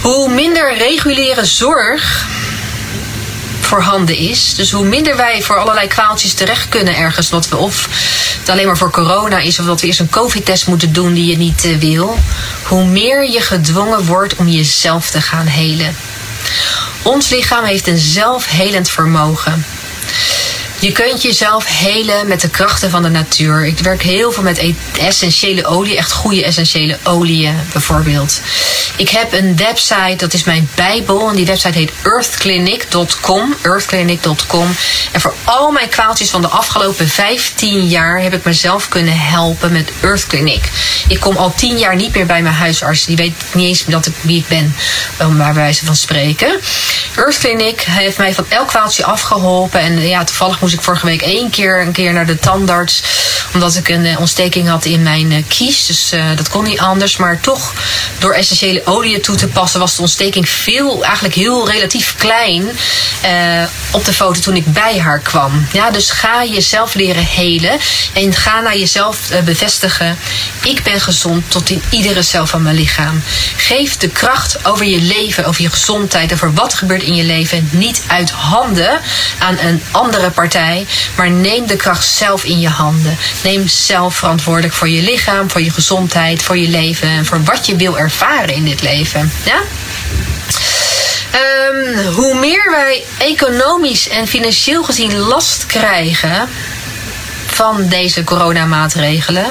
Hoe 0.00 0.34
minder 0.34 0.76
reguliere 0.76 1.44
zorg 1.44 2.26
voorhanden 3.72 4.16
is. 4.16 4.54
Dus 4.54 4.70
hoe 4.70 4.84
minder 4.84 5.16
wij 5.16 5.42
voor 5.42 5.58
allerlei 5.58 5.86
kwaaltjes 5.86 6.34
terecht 6.34 6.68
kunnen 6.68 6.96
ergens. 6.96 7.30
Wat 7.30 7.48
we 7.48 7.56
of 7.56 7.88
het 8.38 8.48
alleen 8.48 8.66
maar 8.66 8.76
voor 8.76 8.90
corona 8.90 9.38
is. 9.38 9.58
Of 9.58 9.66
dat 9.66 9.80
we 9.80 9.86
eerst 9.86 10.00
een 10.00 10.08
covid-test 10.08 10.66
moeten 10.66 10.92
doen 10.92 11.14
die 11.14 11.26
je 11.26 11.36
niet 11.36 11.64
uh, 11.64 11.78
wil. 11.78 12.18
Hoe 12.62 12.84
meer 12.84 13.30
je 13.30 13.40
gedwongen 13.40 14.04
wordt 14.04 14.36
om 14.36 14.48
jezelf 14.48 15.10
te 15.10 15.20
gaan 15.20 15.46
helen. 15.46 15.96
Ons 17.02 17.28
lichaam 17.28 17.64
heeft 17.64 17.86
een 17.86 17.98
zelfhelend 17.98 18.88
vermogen. 18.88 19.64
Je 20.82 20.92
kunt 20.92 21.22
jezelf 21.22 21.66
helen 21.66 22.26
met 22.26 22.40
de 22.40 22.48
krachten 22.48 22.90
van 22.90 23.02
de 23.02 23.08
natuur. 23.08 23.66
Ik 23.66 23.78
werk 23.78 24.02
heel 24.02 24.32
veel 24.32 24.42
met 24.42 24.58
e-, 24.58 24.74
essentiële 24.98 25.66
olie, 25.66 25.96
echt 25.96 26.12
goede 26.12 26.44
essentiële 26.44 26.98
oliën 27.02 27.56
bijvoorbeeld. 27.72 28.40
Ik 28.96 29.08
heb 29.08 29.32
een 29.32 29.56
website, 29.56 30.16
dat 30.16 30.32
is 30.32 30.44
mijn 30.44 30.68
bijbel. 30.74 31.28
En 31.28 31.36
die 31.36 31.46
website 31.46 31.78
heet 31.78 31.92
earthclinic.com. 32.02 33.54
Earthclinic.com. 33.62 34.74
En 35.12 35.20
voor 35.20 35.34
al 35.44 35.70
mijn 35.70 35.88
kwaaltjes 35.88 36.30
van 36.30 36.40
de 36.40 36.48
afgelopen 36.48 37.08
15 37.08 37.88
jaar 37.88 38.22
heb 38.22 38.34
ik 38.34 38.44
mezelf 38.44 38.88
kunnen 38.88 39.18
helpen 39.18 39.72
met 39.72 39.92
Earth 40.00 40.26
Clinic. 40.26 40.70
Ik 41.08 41.20
kom 41.20 41.36
al 41.36 41.54
10 41.54 41.78
jaar 41.78 41.96
niet 41.96 42.14
meer 42.14 42.26
bij 42.26 42.42
mijn 42.42 42.54
huisarts. 42.54 43.04
Die 43.04 43.16
weet 43.16 43.34
niet 43.52 43.66
eens 43.66 43.84
dat 43.84 44.06
ik, 44.06 44.14
wie 44.20 44.38
ik 44.38 44.48
ben, 44.48 44.74
om 45.20 45.36
bij 45.36 45.54
wijze 45.54 45.84
van 45.84 45.96
spreken. 45.96 46.60
Earth 47.16 47.38
Clinic 47.38 47.80
heeft 47.80 48.18
mij 48.18 48.34
van 48.34 48.46
elk 48.48 48.68
kwaaltje 48.68 49.04
afgeholpen. 49.04 49.80
En 49.80 50.08
ja, 50.08 50.24
toevallig 50.24 50.60
moest 50.60 50.71
ik 50.72 50.82
vorige 50.82 51.06
week 51.06 51.22
één 51.22 51.50
keer, 51.50 51.80
een 51.80 51.92
keer 51.92 52.12
naar 52.12 52.26
de 52.26 52.38
tandarts. 52.38 53.02
Omdat 53.54 53.76
ik 53.76 53.88
een 53.88 54.18
ontsteking 54.18 54.68
had 54.68 54.84
in 54.84 55.02
mijn 55.02 55.44
kies. 55.48 55.86
Dus 55.86 56.12
uh, 56.12 56.24
dat 56.36 56.48
kon 56.48 56.64
niet 56.64 56.78
anders. 56.78 57.16
Maar 57.16 57.40
toch, 57.40 57.72
door 58.18 58.32
essentiële 58.32 58.82
olie 58.84 59.20
toe 59.20 59.36
te 59.36 59.48
passen, 59.48 59.80
was 59.80 59.94
de 59.94 60.00
ontsteking 60.00 60.48
veel, 60.48 61.04
eigenlijk 61.04 61.34
heel 61.34 61.70
relatief 61.70 62.14
klein. 62.16 62.70
Op 63.90 64.04
de 64.04 64.12
foto 64.12 64.40
toen 64.40 64.56
ik 64.56 64.72
bij 64.72 64.98
haar 64.98 65.18
kwam. 65.18 65.66
Ja, 65.72 65.90
dus 65.90 66.10
ga 66.10 66.44
jezelf 66.44 66.94
leren 66.94 67.24
helen. 67.24 67.78
En 68.12 68.34
ga 68.34 68.60
naar 68.60 68.78
jezelf 68.78 69.18
bevestigen. 69.44 70.18
Ik 70.62 70.82
ben 70.82 71.00
gezond 71.00 71.50
tot 71.50 71.70
in 71.70 71.82
iedere 71.90 72.22
cel 72.22 72.46
van 72.46 72.62
mijn 72.62 72.76
lichaam. 72.76 73.22
Geef 73.56 73.96
de 73.96 74.08
kracht 74.08 74.64
over 74.64 74.86
je 74.86 75.00
leven, 75.00 75.44
over 75.44 75.62
je 75.62 75.70
gezondheid, 75.70 76.32
over 76.32 76.54
wat 76.54 76.74
gebeurt 76.74 77.02
in 77.02 77.14
je 77.14 77.24
leven. 77.24 77.68
Niet 77.72 78.02
uit 78.06 78.30
handen 78.30 79.00
aan 79.38 79.58
een 79.58 79.82
andere 79.90 80.30
partij. 80.30 80.61
Maar 81.16 81.30
neem 81.30 81.66
de 81.66 81.76
kracht 81.76 82.06
zelf 82.06 82.44
in 82.44 82.60
je 82.60 82.68
handen. 82.68 83.16
Neem 83.42 83.68
zelf 83.68 84.16
verantwoordelijk 84.16 84.74
voor 84.74 84.88
je 84.88 85.02
lichaam, 85.02 85.50
voor 85.50 85.62
je 85.62 85.70
gezondheid, 85.70 86.42
voor 86.42 86.58
je 86.58 86.68
leven 86.68 87.08
en 87.08 87.26
voor 87.26 87.44
wat 87.44 87.66
je 87.66 87.76
wil 87.76 87.98
ervaren 87.98 88.54
in 88.54 88.64
dit 88.64 88.82
leven. 88.82 89.32
Ja? 89.44 89.60
Um, 91.34 92.12
hoe 92.12 92.34
meer 92.38 92.70
wij 92.70 93.02
economisch 93.18 94.08
en 94.08 94.26
financieel 94.26 94.84
gezien 94.84 95.18
last 95.18 95.66
krijgen 95.66 96.48
van 97.62 97.88
deze 97.88 98.24
coronamaatregelen, 98.24 99.44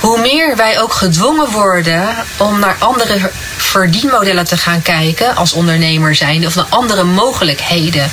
hoe 0.00 0.20
meer 0.20 0.56
wij 0.56 0.80
ook 0.80 0.92
gedwongen 0.92 1.50
worden 1.50 2.08
om 2.36 2.58
naar 2.58 2.76
andere 2.78 3.30
verdienmodellen 3.56 4.44
te 4.44 4.56
gaan 4.56 4.82
kijken 4.82 5.36
als 5.36 5.52
ondernemer 5.52 6.14
zijn 6.14 6.46
of 6.46 6.54
naar 6.54 6.66
andere 6.68 7.04
mogelijkheden. 7.04 8.10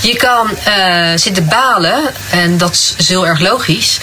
Je 0.00 0.16
kan 0.16 0.50
uh, 0.68 1.06
zitten 1.14 1.48
balen 1.48 2.02
en 2.30 2.58
dat 2.58 2.94
is 2.98 3.08
heel 3.08 3.26
erg 3.26 3.40
logisch. 3.40 3.98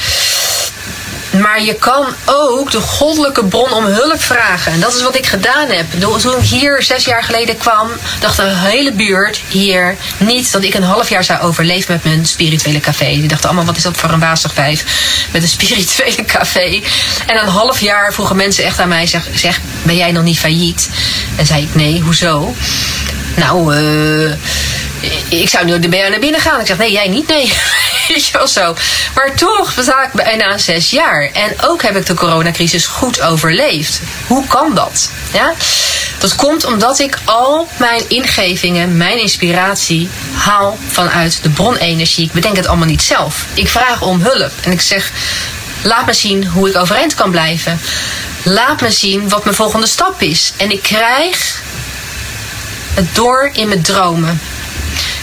Maar 1.41 1.63
je 1.63 1.73
kan 1.73 2.05
ook 2.25 2.71
de 2.71 2.79
goddelijke 2.79 3.45
bron 3.45 3.73
om 3.73 3.85
hulp 3.85 4.21
vragen. 4.21 4.71
En 4.71 4.79
dat 4.79 4.95
is 4.95 5.01
wat 5.01 5.15
ik 5.15 5.25
gedaan 5.25 5.69
heb. 5.69 5.85
Toen 5.99 6.37
ik 6.37 6.45
hier 6.45 6.83
zes 6.83 7.05
jaar 7.05 7.23
geleden 7.23 7.57
kwam, 7.57 7.89
dacht 8.19 8.35
de 8.35 8.43
hele 8.45 8.91
buurt 8.91 9.41
hier 9.47 9.95
niet 10.17 10.51
dat 10.51 10.63
ik 10.63 10.73
een 10.73 10.83
half 10.83 11.09
jaar 11.09 11.23
zou 11.23 11.41
overleven 11.41 11.93
met 11.93 12.03
mijn 12.03 12.25
spirituele 12.25 12.79
café. 12.79 13.05
Die 13.05 13.27
dachten 13.27 13.49
allemaal, 13.49 13.65
wat 13.65 13.77
is 13.77 13.83
dat 13.83 13.97
voor 13.97 14.09
een 14.09 14.19
wazig 14.19 14.53
vijf 14.53 14.83
met 15.31 15.41
een 15.41 15.47
spirituele 15.59 16.25
café. 16.25 16.81
En 17.25 17.37
een 17.41 17.47
half 17.47 17.79
jaar 17.79 18.13
vroegen 18.13 18.35
mensen 18.35 18.63
echt 18.63 18.79
aan 18.79 18.87
mij, 18.87 19.07
zeg, 19.07 19.27
zeg 19.35 19.59
ben 19.83 19.95
jij 19.95 20.11
nog 20.11 20.23
niet 20.23 20.39
failliet? 20.39 20.89
En 21.35 21.45
zei 21.45 21.63
ik, 21.63 21.75
nee, 21.75 22.01
hoezo? 22.01 22.55
Nou, 23.35 23.75
eh... 23.75 24.31
ik 25.29 25.49
zou 25.49 25.65
nu 25.65 25.79
jou 25.79 26.09
naar 26.09 26.19
binnen 26.19 26.41
gaan. 26.41 26.59
Ik 26.59 26.67
zeg, 26.67 26.77
nee, 26.77 26.91
jij 26.91 27.07
niet, 27.07 27.27
nee. 27.27 27.45
Je 28.07 28.29
wel 28.31 28.47
zo. 28.47 28.75
Maar 29.15 29.35
toch 29.35 29.75
sta 29.81 30.03
ik 30.03 30.11
bijna 30.11 30.57
zes 30.57 30.89
jaar. 30.89 31.29
En 31.33 31.55
ook 31.61 31.81
heb 31.81 31.95
ik 31.95 32.05
de 32.05 32.13
coronacrisis 32.13 32.85
goed 32.85 33.21
overleefd. 33.21 34.01
Hoe 34.27 34.47
kan 34.47 34.75
dat? 34.75 35.11
Ja? 35.33 35.53
Dat 36.17 36.35
komt 36.35 36.65
omdat 36.65 36.99
ik 36.99 37.19
al 37.23 37.67
mijn 37.77 38.01
ingevingen, 38.07 38.97
mijn 38.97 39.21
inspiratie 39.21 40.09
haal 40.33 40.77
vanuit 40.87 41.39
de 41.41 41.49
bronenergie. 41.49 42.25
Ik 42.25 42.31
bedenk 42.31 42.55
het 42.55 42.67
allemaal 42.67 42.87
niet 42.87 43.03
zelf. 43.03 43.45
Ik 43.53 43.67
vraag 43.67 44.01
om 44.01 44.21
hulp. 44.21 44.51
En 44.61 44.71
ik 44.71 44.81
zeg, 44.81 45.11
laat 45.81 46.05
me 46.05 46.13
zien 46.13 46.45
hoe 46.45 46.69
ik 46.69 46.75
overeind 46.75 47.13
kan 47.13 47.31
blijven. 47.31 47.79
Laat 48.43 48.81
me 48.81 48.91
zien 48.91 49.29
wat 49.29 49.43
mijn 49.43 49.55
volgende 49.55 49.87
stap 49.87 50.21
is. 50.21 50.53
En 50.57 50.71
ik 50.71 50.81
krijg 50.81 51.61
het 52.93 53.15
door 53.15 53.49
in 53.53 53.67
mijn 53.67 53.81
dromen. 53.81 54.41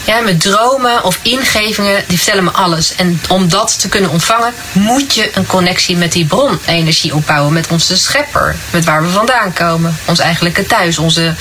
Ja, 0.05 0.21
mijn 0.21 0.39
dromen 0.39 1.05
of 1.05 1.19
ingevingen, 1.23 2.05
die 2.07 2.17
vertellen 2.17 2.45
me 2.45 2.51
alles. 2.51 2.95
En 2.95 3.21
om 3.29 3.49
dat 3.49 3.81
te 3.81 3.89
kunnen 3.89 4.11
ontvangen, 4.11 4.55
moet 4.73 5.15
je 5.15 5.31
een 5.35 5.47
connectie 5.47 5.97
met 5.97 6.13
die 6.13 6.25
bronenergie 6.27 7.15
opbouwen. 7.15 7.53
Met 7.53 7.69
onze 7.69 7.97
schepper, 7.97 8.57
met 8.71 8.85
waar 8.85 9.03
we 9.03 9.09
vandaan 9.09 9.53
komen. 9.53 9.97
Ons 10.05 10.19
eigenlijke 10.19 10.67
thuis, 10.67 10.99
onze 10.99 11.35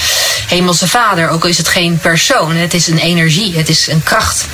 hemelse 0.48 0.88
vader. 0.88 1.30
Ook 1.30 1.44
al 1.44 1.50
is 1.50 1.58
het 1.58 1.68
geen 1.68 1.98
persoon, 1.98 2.56
het 2.56 2.74
is 2.74 2.88
een 2.88 2.98
energie, 2.98 3.58
het 3.58 3.70
is 3.70 3.88
een 3.88 4.04
kracht. 4.04 4.48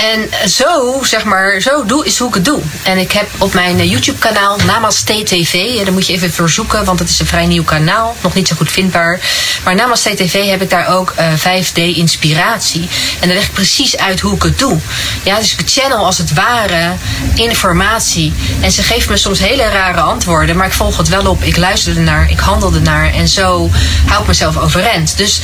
En 0.00 0.48
zo, 0.48 1.00
zeg 1.02 1.24
maar, 1.24 1.60
zo 1.60 1.84
doe, 1.84 2.06
is 2.06 2.18
hoe 2.18 2.28
ik 2.28 2.34
het 2.34 2.44
doe. 2.44 2.60
En 2.82 2.98
ik 2.98 3.12
heb 3.12 3.28
op 3.38 3.54
mijn 3.54 3.88
YouTube-kanaal 3.88 4.58
Namaste 4.66 5.22
TV, 5.22 5.84
daar 5.84 5.92
moet 5.92 6.06
je 6.06 6.12
even 6.12 6.32
verzoeken, 6.32 6.84
want 6.84 6.98
het 6.98 7.08
is 7.08 7.20
een 7.20 7.26
vrij 7.26 7.46
nieuw 7.46 7.64
kanaal, 7.64 8.16
nog 8.20 8.34
niet 8.34 8.48
zo 8.48 8.56
goed 8.56 8.72
vindbaar. 8.72 9.20
Maar 9.64 9.74
Namaste 9.74 10.14
TV 10.14 10.48
heb 10.48 10.62
ik 10.62 10.70
daar 10.70 10.88
ook 10.88 11.14
uh, 11.18 11.32
5D-inspiratie. 11.32 12.88
En 13.20 13.28
daar 13.28 13.36
leg 13.36 13.46
ik 13.46 13.52
precies 13.52 13.96
uit 13.96 14.20
hoe 14.20 14.34
ik 14.34 14.42
het 14.42 14.58
doe. 14.58 14.78
Ja, 15.22 15.38
dus 15.38 15.54
ik 15.54 15.62
channel 15.70 16.04
als 16.04 16.18
het 16.18 16.32
ware 16.32 16.92
informatie. 17.34 18.32
En 18.60 18.72
ze 18.72 18.82
geeft 18.82 19.08
me 19.08 19.16
soms 19.16 19.38
hele 19.38 19.68
rare 19.68 20.00
antwoorden, 20.00 20.56
maar 20.56 20.66
ik 20.66 20.72
volg 20.72 20.96
het 20.96 21.08
wel 21.08 21.26
op. 21.26 21.42
Ik 21.42 21.56
luister 21.56 21.96
ernaar, 21.96 22.30
ik 22.30 22.38
handel 22.38 22.74
ernaar 22.74 23.14
en 23.14 23.28
zo 23.28 23.70
hou 24.06 24.20
ik 24.20 24.26
mezelf 24.28 24.56
overeind. 24.56 25.16
Dus 25.16 25.40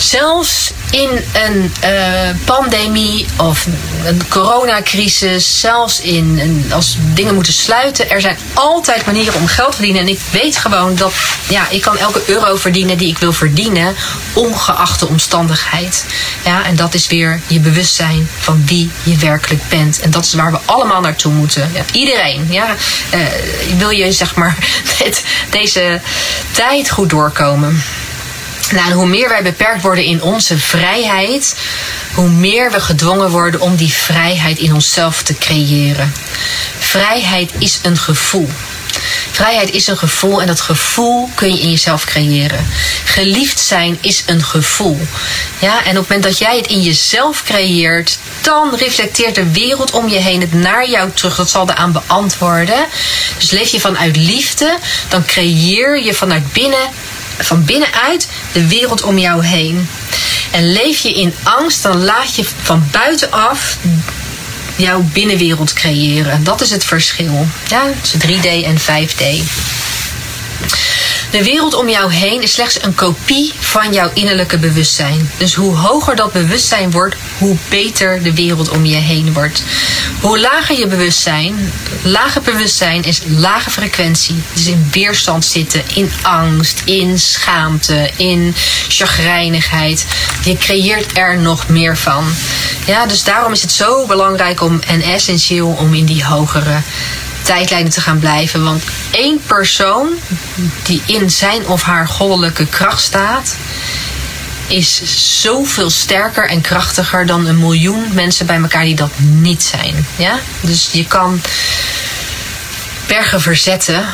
Zelfs 0.00 0.72
in 0.90 1.10
een 1.32 1.72
uh, 1.84 2.30
pandemie 2.44 3.26
of 3.36 3.66
een 4.04 4.28
coronacrisis, 4.28 5.60
zelfs 5.60 6.00
in 6.00 6.38
een, 6.38 6.72
als 6.72 6.96
dingen 7.14 7.34
moeten 7.34 7.52
sluiten, 7.52 8.10
er 8.10 8.20
zijn 8.20 8.36
altijd 8.52 9.06
manieren 9.06 9.34
om 9.34 9.46
geld 9.46 9.70
te 9.70 9.76
verdienen. 9.76 10.02
En 10.02 10.08
ik 10.08 10.20
weet 10.30 10.56
gewoon 10.56 10.94
dat 10.94 11.12
ja, 11.48 11.68
ik 11.68 11.80
kan 11.80 11.98
elke 11.98 12.22
euro 12.26 12.56
verdienen 12.56 12.98
die 12.98 13.08
ik 13.08 13.18
wil 13.18 13.32
verdienen, 13.32 13.94
ongeacht 14.32 15.00
de 15.00 15.06
omstandigheid. 15.06 16.04
Ja, 16.44 16.64
en 16.64 16.76
dat 16.76 16.94
is 16.94 17.06
weer 17.06 17.40
je 17.46 17.60
bewustzijn 17.60 18.28
van 18.38 18.62
wie 18.66 18.90
je 19.02 19.16
werkelijk 19.16 19.68
bent. 19.68 20.00
En 20.00 20.10
dat 20.10 20.24
is 20.24 20.34
waar 20.34 20.52
we 20.52 20.58
allemaal 20.64 21.00
naartoe 21.00 21.32
moeten. 21.32 21.70
Ja, 21.74 21.82
iedereen. 21.92 22.46
Ja, 22.50 22.74
uh, 23.14 23.20
wil 23.78 23.90
je 23.90 24.12
zeg 24.12 24.34
maar 24.34 24.56
deze 25.50 26.00
tijd 26.50 26.90
goed 26.90 27.10
doorkomen. 27.10 27.82
Nou, 28.72 28.92
hoe 28.92 29.06
meer 29.06 29.28
wij 29.28 29.42
beperkt 29.42 29.82
worden 29.82 30.04
in 30.04 30.22
onze 30.22 30.58
vrijheid, 30.58 31.54
hoe 32.14 32.28
meer 32.28 32.70
we 32.72 32.80
gedwongen 32.80 33.30
worden 33.30 33.60
om 33.60 33.76
die 33.76 33.92
vrijheid 33.92 34.58
in 34.58 34.74
onszelf 34.74 35.22
te 35.22 35.34
creëren. 35.34 36.12
Vrijheid 36.78 37.50
is 37.58 37.78
een 37.82 37.96
gevoel. 37.96 38.48
Vrijheid 39.30 39.70
is 39.70 39.86
een 39.86 39.98
gevoel 39.98 40.40
en 40.40 40.46
dat 40.46 40.60
gevoel 40.60 41.30
kun 41.34 41.54
je 41.54 41.60
in 41.60 41.70
jezelf 41.70 42.04
creëren. 42.04 42.66
Geliefd 43.04 43.60
zijn 43.60 43.98
is 44.00 44.22
een 44.26 44.44
gevoel. 44.44 45.00
Ja, 45.58 45.84
en 45.84 45.90
op 45.90 45.96
het 45.96 46.08
moment 46.08 46.22
dat 46.22 46.38
jij 46.38 46.56
het 46.56 46.66
in 46.66 46.80
jezelf 46.80 47.42
creëert, 47.42 48.18
dan 48.40 48.74
reflecteert 48.76 49.34
de 49.34 49.50
wereld 49.50 49.90
om 49.90 50.08
je 50.08 50.18
heen 50.18 50.40
het 50.40 50.52
naar 50.52 50.88
jou 50.88 51.10
terug. 51.14 51.36
Dat 51.36 51.50
zal 51.50 51.70
eraan 51.70 51.92
beantwoorden. 51.92 52.86
Dus 53.38 53.50
leef 53.50 53.68
je 53.68 53.80
vanuit 53.80 54.16
liefde, 54.16 54.78
dan 55.08 55.24
creëer 55.24 56.02
je 56.02 56.14
vanuit 56.14 56.52
binnen 56.52 56.88
van 57.40 57.64
binnenuit 57.64 58.28
de 58.52 58.66
wereld 58.66 59.02
om 59.02 59.18
jou 59.18 59.44
heen. 59.46 59.88
En 60.50 60.72
leef 60.72 60.98
je 60.98 61.12
in 61.12 61.34
angst, 61.42 61.82
dan 61.82 62.04
laat 62.04 62.34
je 62.34 62.44
van 62.62 62.88
buitenaf 62.90 63.76
jouw 64.76 65.00
binnenwereld 65.12 65.72
creëren. 65.72 66.44
Dat 66.44 66.60
is 66.60 66.70
het 66.70 66.84
verschil. 66.84 67.46
Ja, 67.68 67.82
tussen 68.00 68.20
3D 68.20 68.64
en 68.64 68.78
5D. 68.80 69.22
De 71.30 71.44
wereld 71.44 71.74
om 71.74 71.88
jou 71.88 72.12
heen 72.12 72.42
is 72.42 72.52
slechts 72.52 72.82
een 72.82 72.94
kopie 72.94 73.52
van 73.58 73.92
jouw 73.92 74.10
innerlijke 74.14 74.58
bewustzijn. 74.58 75.30
Dus 75.36 75.54
hoe 75.54 75.76
hoger 75.76 76.16
dat 76.16 76.32
bewustzijn 76.32 76.90
wordt, 76.90 77.16
hoe 77.38 77.56
beter 77.68 78.22
de 78.22 78.34
wereld 78.34 78.68
om 78.68 78.84
je 78.84 78.96
heen 78.96 79.32
wordt. 79.32 79.62
Hoe 80.20 80.40
lager 80.40 80.78
je 80.78 80.86
bewustzijn, 80.86 81.72
lager 82.02 82.42
bewustzijn 82.42 83.02
is 83.02 83.20
lage 83.26 83.70
frequentie. 83.70 84.42
Dus 84.52 84.66
in 84.66 84.88
weerstand 84.90 85.44
zitten, 85.44 85.82
in 85.94 86.10
angst, 86.22 86.82
in 86.84 87.18
schaamte, 87.18 88.10
in 88.16 88.54
chagrijnigheid. 88.88 90.06
Je 90.44 90.56
creëert 90.56 91.16
er 91.16 91.38
nog 91.38 91.68
meer 91.68 91.96
van. 91.96 92.24
Ja, 92.86 93.06
dus 93.06 93.24
daarom 93.24 93.52
is 93.52 93.62
het 93.62 93.72
zo 93.72 94.06
belangrijk 94.06 94.60
om 94.60 94.80
en 94.86 95.02
essentieel 95.02 95.76
om 95.78 95.94
in 95.94 96.04
die 96.04 96.24
hogere 96.24 96.82
tijdlijnen 97.50 97.92
te 97.92 98.00
gaan 98.00 98.18
blijven. 98.18 98.64
Want 98.64 98.82
één 99.10 99.40
persoon 99.46 100.08
die 100.82 101.02
in 101.06 101.30
zijn 101.30 101.66
of 101.66 101.82
haar 101.82 102.08
goddelijke 102.08 102.66
kracht 102.66 103.02
staat, 103.02 103.56
is 104.66 105.00
zoveel 105.42 105.90
sterker 105.90 106.48
en 106.48 106.60
krachtiger 106.60 107.26
dan 107.26 107.46
een 107.46 107.58
miljoen 107.58 108.04
mensen 108.12 108.46
bij 108.46 108.60
elkaar 108.60 108.84
die 108.84 108.94
dat 108.94 109.10
niet 109.18 109.62
zijn. 109.62 110.06
Ja? 110.16 110.38
Dus 110.60 110.88
je 110.92 111.06
kan 111.06 111.40
bergen 113.06 113.40
verzetten. 113.40 114.04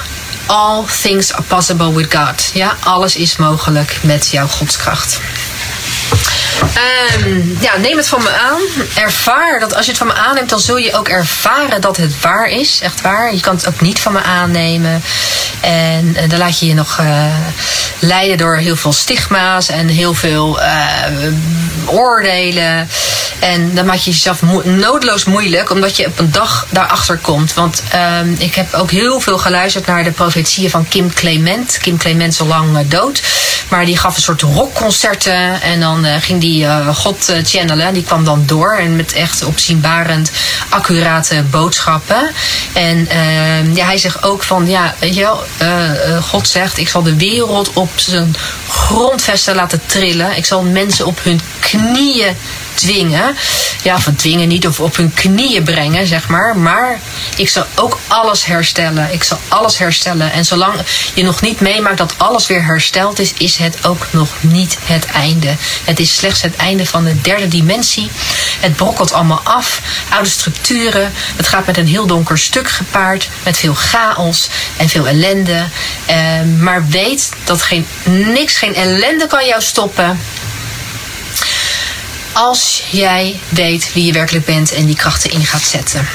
All 0.46 0.84
things 1.02 1.32
are 1.32 1.42
possible 1.42 1.94
with 1.94 2.14
God. 2.14 2.50
Ja, 2.54 2.76
alles 2.80 3.16
is 3.16 3.36
mogelijk 3.36 3.98
met 4.00 4.28
jouw 4.30 4.46
godskracht. 4.46 5.20
Um, 6.60 7.56
ja, 7.60 7.76
neem 7.76 7.96
het 7.96 8.08
van 8.08 8.22
me 8.22 8.30
aan. 8.30 8.60
Ervaar 9.04 9.60
dat 9.60 9.74
als 9.74 9.84
je 9.84 9.90
het 9.90 10.00
van 10.00 10.06
me 10.06 10.14
aanneemt, 10.14 10.48
dan 10.48 10.60
zul 10.60 10.76
je 10.76 10.94
ook 10.94 11.08
ervaren 11.08 11.80
dat 11.80 11.96
het 11.96 12.20
waar 12.20 12.48
is. 12.48 12.80
Echt 12.82 13.00
waar. 13.00 13.34
Je 13.34 13.40
kan 13.40 13.56
het 13.56 13.68
ook 13.68 13.80
niet 13.80 13.98
van 13.98 14.12
me 14.12 14.22
aannemen. 14.22 15.02
En, 15.60 16.16
en 16.16 16.28
dan 16.28 16.38
laat 16.38 16.58
je 16.58 16.66
je 16.66 16.74
nog 16.74 16.98
uh, 17.00 17.24
leiden 17.98 18.38
door 18.38 18.56
heel 18.56 18.76
veel 18.76 18.92
stigma's 18.92 19.68
en 19.68 19.88
heel 19.88 20.14
veel 20.14 20.60
uh, 20.60 20.66
oordelen. 21.84 22.88
En 23.38 23.74
dan 23.74 23.86
maak 23.86 23.96
je 23.96 24.10
jezelf 24.10 24.42
noodloos 24.64 25.24
moeilijk, 25.24 25.70
omdat 25.70 25.96
je 25.96 26.06
op 26.06 26.18
een 26.18 26.32
dag 26.32 26.66
daarachter 26.70 27.16
komt. 27.16 27.54
Want 27.54 27.82
um, 28.20 28.36
ik 28.38 28.54
heb 28.54 28.74
ook 28.74 28.90
heel 28.90 29.20
veel 29.20 29.38
geluisterd 29.38 29.86
naar 29.86 30.04
de 30.04 30.10
profetieën 30.10 30.70
van 30.70 30.88
Kim 30.88 31.12
Clement. 31.12 31.78
Kim 31.82 31.98
Clement 31.98 32.32
is 32.32 32.40
al 32.40 32.46
lang 32.46 32.88
dood. 32.88 33.22
Maar 33.68 33.84
die 33.84 33.98
gaf 33.98 34.16
een 34.16 34.22
soort 34.22 34.42
rockconcerten. 34.42 35.62
En 35.62 35.80
dan 35.80 36.04
ging 36.20 36.40
die 36.40 36.45
uh, 36.54 36.96
God 36.96 37.28
uh, 37.30 37.36
channelen. 37.44 37.94
Die 37.94 38.02
kwam 38.02 38.24
dan 38.24 38.42
door. 38.46 38.72
En 38.72 38.96
met 38.96 39.12
echt 39.12 39.44
opzienbarend 39.44 40.30
accurate 40.68 41.42
boodschappen. 41.50 42.30
En 42.72 43.08
ja, 43.74 43.84
hij 43.84 43.98
zegt 43.98 44.22
ook 44.22 44.42
van, 44.42 44.68
ja, 44.68 44.94
weet 44.98 45.14
je 45.14 45.20
wel, 45.20 45.44
God 46.20 46.48
zegt, 46.48 46.78
ik 46.78 46.88
zal 46.88 47.02
de 47.02 47.16
wereld 47.16 47.72
op 47.72 47.90
zijn 47.96 48.34
grondvesten 48.68 49.54
laten 49.54 49.80
trillen. 49.86 50.36
Ik 50.36 50.46
zal 50.46 50.62
mensen 50.62 51.06
op 51.06 51.18
hun 51.22 51.40
knieën 51.58 52.36
dwingen. 52.76 53.36
Ja, 53.82 54.00
van 54.00 54.14
dwingen 54.14 54.48
niet 54.48 54.66
of 54.66 54.80
op 54.80 54.96
hun 54.96 55.14
knieën 55.14 55.62
brengen, 55.62 56.06
zeg 56.06 56.28
maar. 56.28 56.56
Maar 56.56 57.00
ik 57.36 57.48
zal 57.48 57.66
ook 57.74 57.98
alles 58.06 58.44
herstellen. 58.44 59.12
Ik 59.12 59.24
zal 59.24 59.40
alles 59.48 59.78
herstellen. 59.78 60.32
En 60.32 60.44
zolang 60.44 60.74
je 61.14 61.22
nog 61.22 61.40
niet 61.40 61.60
meemaakt 61.60 61.98
dat 61.98 62.14
alles 62.16 62.46
weer 62.46 62.64
hersteld 62.64 63.18
is, 63.18 63.32
is 63.38 63.56
het 63.56 63.86
ook 63.86 64.06
nog 64.10 64.28
niet 64.40 64.78
het 64.84 65.06
einde. 65.06 65.54
Het 65.84 66.00
is 66.00 66.16
slechts 66.16 66.42
het 66.42 66.56
einde 66.56 66.86
van 66.86 67.04
de 67.04 67.20
derde 67.20 67.48
dimensie. 67.48 68.10
Het 68.60 68.76
brokkelt 68.76 69.12
allemaal 69.12 69.40
af. 69.44 69.80
Oude 70.08 70.28
structuren. 70.28 71.12
Het 71.36 71.48
gaat 71.48 71.66
met 71.66 71.76
een 71.76 71.86
heel 71.86 72.06
donker 72.06 72.38
stuk 72.38 72.70
gepaard. 72.70 73.28
Met 73.42 73.56
veel 73.56 73.74
chaos 73.74 74.48
en 74.76 74.88
veel 74.88 75.06
ellende. 75.06 75.64
Uh, 76.10 76.16
maar 76.58 76.88
weet 76.88 77.30
dat 77.44 77.62
geen, 77.62 77.86
niks, 78.04 78.56
geen 78.56 78.74
ellende 78.74 79.26
kan 79.26 79.46
jou 79.46 79.62
stoppen 79.62 80.18
als 82.36 82.82
jij 82.90 83.40
weet 83.48 83.92
wie 83.92 84.04
je 84.04 84.12
werkelijk 84.12 84.44
bent 84.44 84.72
en 84.72 84.86
die 84.86 84.96
krachten 84.96 85.30
in 85.30 85.44
gaat 85.44 85.62
zetten. 85.62 86.08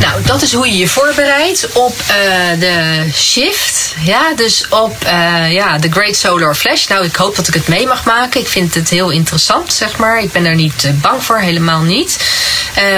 Nou, 0.00 0.22
dat 0.24 0.42
is 0.42 0.52
hoe 0.52 0.66
je 0.66 0.76
je 0.76 0.88
voorbereidt 0.88 1.72
op 1.72 1.94
uh, 2.00 2.60
de 2.60 3.04
shift. 3.12 3.94
Ja, 4.00 4.34
dus 4.36 4.68
op 4.68 4.96
uh, 5.04 5.52
ja, 5.52 5.78
de 5.78 5.90
Great 5.90 6.16
Solar 6.16 6.54
Flash. 6.54 6.86
Nou, 6.86 7.04
ik 7.04 7.16
hoop 7.16 7.36
dat 7.36 7.48
ik 7.48 7.54
het 7.54 7.68
mee 7.68 7.86
mag 7.86 8.04
maken. 8.04 8.40
Ik 8.40 8.48
vind 8.48 8.74
het 8.74 8.90
heel 8.90 9.10
interessant, 9.10 9.72
zeg 9.72 9.96
maar. 9.96 10.22
Ik 10.22 10.32
ben 10.32 10.44
er 10.44 10.54
niet 10.54 10.84
uh, 10.84 10.90
bang 11.00 11.24
voor, 11.24 11.38
helemaal 11.38 11.82
niet. 11.82 12.18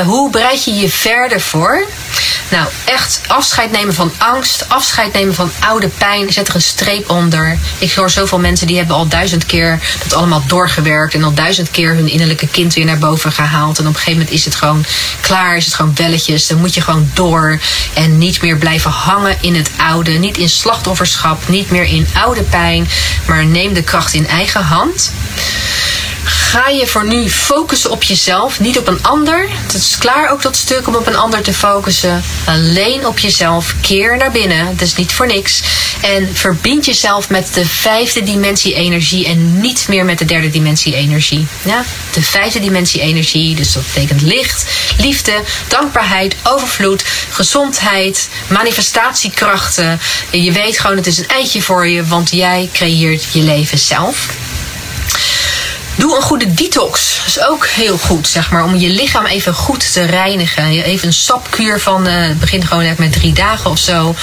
hoe 0.05 0.31
bereid 0.31 0.65
je 0.65 0.75
je 0.75 0.91
verder 0.91 1.41
voor? 1.41 1.87
Nou, 2.49 2.69
echt 2.85 3.21
afscheid 3.27 3.71
nemen 3.71 3.95
van 3.95 4.13
angst, 4.19 4.69
afscheid 4.69 5.13
nemen 5.13 5.35
van 5.35 5.51
oude 5.59 5.89
pijn. 5.89 6.33
Zet 6.33 6.49
er 6.49 6.55
een 6.55 6.63
streep 6.63 7.11
onder. 7.11 7.59
Ik 7.79 7.93
hoor 7.93 8.11
zoveel 8.11 8.39
mensen 8.39 8.67
die 8.67 8.77
hebben 8.77 8.97
al 8.97 9.09
duizend 9.09 9.47
keer 9.47 9.81
dat 10.03 10.15
allemaal 10.15 10.43
doorgewerkt. 10.47 11.15
En 11.15 11.25
al 11.25 11.35
duizend 11.35 11.71
keer 11.71 11.95
hun 11.95 12.09
innerlijke 12.09 12.49
kind 12.49 12.75
weer 12.75 12.85
naar 12.85 12.99
boven 12.99 13.33
gehaald. 13.33 13.79
En 13.79 13.87
op 13.87 13.89
een 13.89 13.99
gegeven 13.99 14.19
moment 14.19 14.31
is 14.31 14.45
het 14.45 14.55
gewoon 14.55 14.85
klaar, 15.21 15.57
is 15.57 15.65
het 15.65 15.75
gewoon 15.75 15.93
belletjes. 15.93 16.47
Dan 16.47 16.59
moet 16.59 16.75
je 16.75 16.81
gewoon 16.87 17.11
door. 17.15 17.61
En 17.95 18.19
niet 18.19 18.43
meer 18.43 18.57
blijven 18.57 18.91
hangen 18.91 19.37
in 19.41 19.55
het 19.55 19.71
oude. 19.77 20.11
Niet 20.11 20.39
in 20.39 20.49
slachtofferschap, 20.49 21.49
niet 21.49 21.71
meer 21.71 21.85
in 21.85 22.07
oude 22.15 22.43
pijn. 22.43 22.89
Maar 23.27 23.47
neem 23.47 23.73
de 23.73 23.83
kracht 23.83 24.15
in 24.15 24.27
eigen 24.27 24.63
hand 24.63 25.13
ga 26.47 26.69
je 26.69 26.87
voor 26.87 27.07
nu 27.07 27.31
focussen 27.31 27.91
op 27.91 28.03
jezelf, 28.03 28.61
niet 28.61 28.79
op 28.79 28.89
een 28.89 29.03
ander. 29.03 29.49
Het 29.51 29.75
is 29.75 29.99
klaar 29.99 30.31
ook 30.31 30.43
dat 30.43 30.57
stuk 30.57 30.87
om 30.87 30.95
op 30.95 31.07
een 31.07 31.17
ander 31.17 31.43
te 31.43 31.53
focussen. 31.53 32.23
Alleen 32.45 33.07
op 33.07 33.19
jezelf. 33.19 33.75
Keer 33.81 34.17
naar 34.17 34.31
binnen. 34.31 34.77
Is 34.81 34.95
niet 34.95 35.13
voor 35.13 35.27
niks. 35.27 35.63
En 36.01 36.37
verbind 36.37 36.85
jezelf 36.85 37.29
met 37.29 37.55
de 37.55 37.67
vijfde 37.67 38.23
dimensie 38.23 38.75
energie 38.75 39.27
en 39.27 39.61
niet 39.61 39.87
meer 39.89 40.05
met 40.05 40.19
de 40.19 40.25
derde 40.25 40.51
dimensie 40.51 40.95
energie. 40.95 41.47
Ja? 41.63 41.85
De 42.13 42.23
vijfde 42.23 42.61
dimensie 42.61 43.01
energie, 43.01 43.55
dus 43.55 43.73
dat 43.73 43.83
betekent 43.93 44.23
licht, 44.23 44.67
liefde, 44.99 45.33
dankbaarheid, 45.69 46.37
overvloed, 46.43 47.05
gezondheid, 47.31 48.29
manifestatiekrachten. 48.47 50.01
Je 50.31 50.53
weet 50.53 50.79
gewoon, 50.79 50.97
het 50.97 51.07
is 51.07 51.19
een 51.19 51.29
eitje 51.29 51.63
voor 51.63 51.89
je, 51.89 52.05
want 52.05 52.31
jij 52.31 52.69
creëert 52.73 53.27
je 53.33 53.41
leven 53.41 53.79
zelf. 53.79 54.29
Doe 55.97 56.17
een 56.17 56.23
goede 56.23 56.55
detox. 56.55 57.17
Dat 57.17 57.27
is 57.27 57.41
ook 57.41 57.67
heel 57.67 57.99
goed, 57.99 58.29
zeg 58.29 58.51
maar. 58.51 58.65
Om 58.65 58.77
je 58.77 58.89
lichaam 58.89 59.27
even 59.27 59.55
goed 59.55 59.93
te 59.93 60.05
reinigen. 60.05 60.65
Even 60.65 61.07
een 61.07 61.15
sapkuur 61.15 61.81
van, 61.81 62.09
uh, 62.09 62.31
begin 62.39 62.67
gewoon 62.67 62.83
net 62.83 62.99
met 62.99 63.13
drie 63.13 63.33
dagen 63.33 63.71
of 63.71 63.79
zo. 63.79 64.15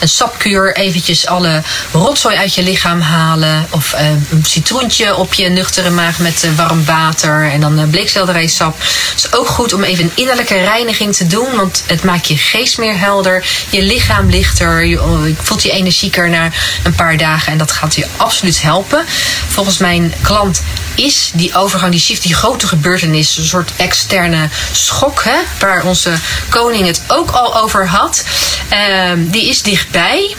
Een 0.00 0.08
sapkuur, 0.08 0.76
eventjes 0.76 1.26
alle 1.26 1.62
rotzooi 1.92 2.36
uit 2.36 2.54
je 2.54 2.62
lichaam 2.62 3.00
halen. 3.00 3.66
Of 3.70 3.94
uh, 3.94 4.08
een 4.08 4.44
citroentje 4.44 5.16
op 5.16 5.32
je 5.34 5.48
nuchtere 5.48 5.90
maag 5.90 6.18
met 6.18 6.44
uh, 6.44 6.56
warm 6.56 6.84
water. 6.84 7.50
En 7.50 7.60
dan 7.60 7.80
uh, 7.80 7.88
bleekselderijsap. 7.90 8.78
Het 8.80 9.24
is 9.24 9.32
ook 9.32 9.48
goed 9.48 9.72
om 9.72 9.82
even 9.82 10.04
een 10.04 10.12
innerlijke 10.14 10.58
reiniging 10.58 11.16
te 11.16 11.26
doen. 11.26 11.56
Want 11.56 11.82
het 11.86 12.04
maakt 12.04 12.28
je 12.28 12.36
geest 12.36 12.78
meer 12.78 12.98
helder. 12.98 13.44
Je 13.70 13.82
lichaam 13.82 14.30
lichter. 14.30 14.84
Je, 14.84 15.02
oh, 15.02 15.26
je 15.26 15.34
voelt 15.42 15.62
je 15.62 15.70
energieker 15.70 16.30
na 16.30 16.50
een 16.82 16.94
paar 16.94 17.16
dagen. 17.16 17.52
En 17.52 17.58
dat 17.58 17.72
gaat 17.72 17.94
je 17.94 18.06
absoluut 18.16 18.62
helpen. 18.62 19.04
Volgens 19.48 19.78
mijn 19.78 20.14
klant 20.22 20.62
is 20.94 21.30
die 21.34 21.54
overgang, 21.54 21.90
die 21.90 22.00
shift, 22.00 22.22
die 22.22 22.34
grote 22.34 22.66
gebeurtenis, 22.66 23.36
een 23.36 23.44
soort 23.44 23.70
externe 23.76 24.48
schok, 24.72 25.24
hè, 25.24 25.38
waar 25.58 25.84
onze 25.84 26.12
koning 26.48 26.86
het 26.86 27.02
ook 27.06 27.30
al 27.30 27.60
over 27.60 27.86
had, 27.88 28.24
uh, 28.72 29.12
die 29.16 29.48
is 29.48 29.62
dichtbij. 29.62 30.36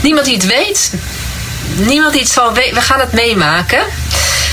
Niemand 0.00 0.26
die 0.26 0.34
het 0.34 0.46
weet, 0.46 0.92
niemand 1.76 2.12
die 2.12 2.22
het 2.22 2.30
zal 2.30 2.52
weten, 2.52 2.74
we 2.74 2.80
gaan 2.80 3.00
het 3.00 3.12
meemaken. 3.12 3.80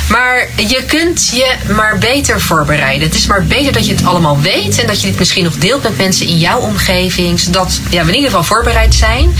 Maar 0.09 0.47
je 0.55 0.83
kunt 0.83 1.29
je 1.33 1.55
maar 1.73 1.97
beter 1.97 2.41
voorbereiden. 2.41 3.07
Het 3.07 3.17
is 3.17 3.27
maar 3.27 3.45
beter 3.45 3.71
dat 3.71 3.85
je 3.85 3.95
het 3.95 4.05
allemaal 4.05 4.41
weet 4.41 4.79
en 4.79 4.87
dat 4.87 5.01
je 5.01 5.07
dit 5.07 5.19
misschien 5.19 5.43
nog 5.43 5.55
deelt 5.55 5.83
met 5.83 5.97
mensen 5.97 6.27
in 6.27 6.37
jouw 6.37 6.59
omgeving, 6.59 7.39
zodat 7.39 7.79
ja, 7.89 8.03
we 8.03 8.09
in 8.09 8.15
ieder 8.15 8.29
geval 8.29 8.43
voorbereid 8.43 8.95
zijn 8.95 9.35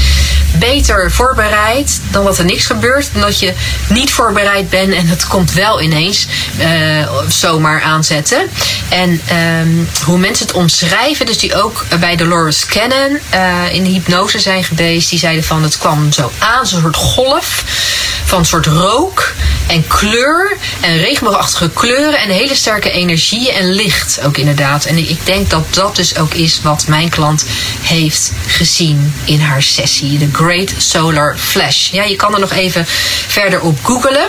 beter 0.60 1.12
voorbereid 1.12 2.02
dan 2.12 2.24
dat 2.24 2.38
er 2.38 2.46
niks 2.46 2.66
gebeurt. 2.66 3.10
Dan 3.12 3.22
dat 3.22 3.40
je 3.40 3.54
niet 3.90 4.12
voorbereid 4.12 4.70
bent 4.70 4.94
en 4.94 5.08
het 5.08 5.28
komt 5.28 5.54
wel 5.54 5.82
ineens 5.82 6.28
uh, 6.60 6.68
zomaar 7.28 7.82
aanzetten. 7.82 8.50
En 8.90 9.22
um, 9.62 9.88
hoe 10.06 10.18
mensen 10.18 10.48
het 10.48 10.56
omschrijven, 10.56 11.26
dus 11.26 11.38
die 11.38 11.56
ook 11.56 11.86
bij 12.00 12.16
Dolores 12.16 12.66
Cannon 12.66 13.20
uh, 13.34 13.74
in 13.74 13.84
de 13.84 13.90
hypnose 13.90 14.40
zijn 14.40 14.64
geweest, 14.64 15.10
die 15.10 15.20
zeiden 15.20 15.44
van 15.44 15.64
het 15.64 15.78
kwam 15.78 16.12
zo 16.12 16.32
aan, 16.40 16.66
zo'n 16.66 16.82
soort 16.82 16.96
golf 16.96 17.64
van 18.26 18.40
een 18.40 18.46
soort 18.46 18.66
rook 18.66 19.34
en 19.68 19.88
kleur 19.88 20.58
en 20.82 20.98
regenboogachtige 20.98 21.70
kleuren 21.70 22.20
en 22.20 22.30
hele 22.30 22.56
sterke 22.56 22.92
energie 22.92 23.52
en 23.52 23.72
licht 23.72 24.20
ook 24.26 24.38
inderdaad. 24.38 24.86
En 24.86 24.98
ik 24.98 25.26
denk 25.26 25.50
dat 25.50 25.74
dat 25.74 25.96
dus 25.96 26.18
ook 26.18 26.34
is 26.34 26.62
wat 26.62 26.88
mijn 26.88 27.10
klant 27.10 27.46
heeft 27.82 28.32
gezien 28.48 29.14
in 29.26 29.40
haar 29.40 29.64
sessie. 29.64 30.18
De 30.18 30.28
Great 30.46 30.74
Solar 30.78 31.38
Flash. 31.38 31.92
Ja, 31.92 32.04
je 32.04 32.16
kan 32.16 32.34
er 32.34 32.40
nog 32.40 32.52
even 32.52 32.86
verder 33.28 33.62
op 33.62 33.80
googelen. 33.84 34.28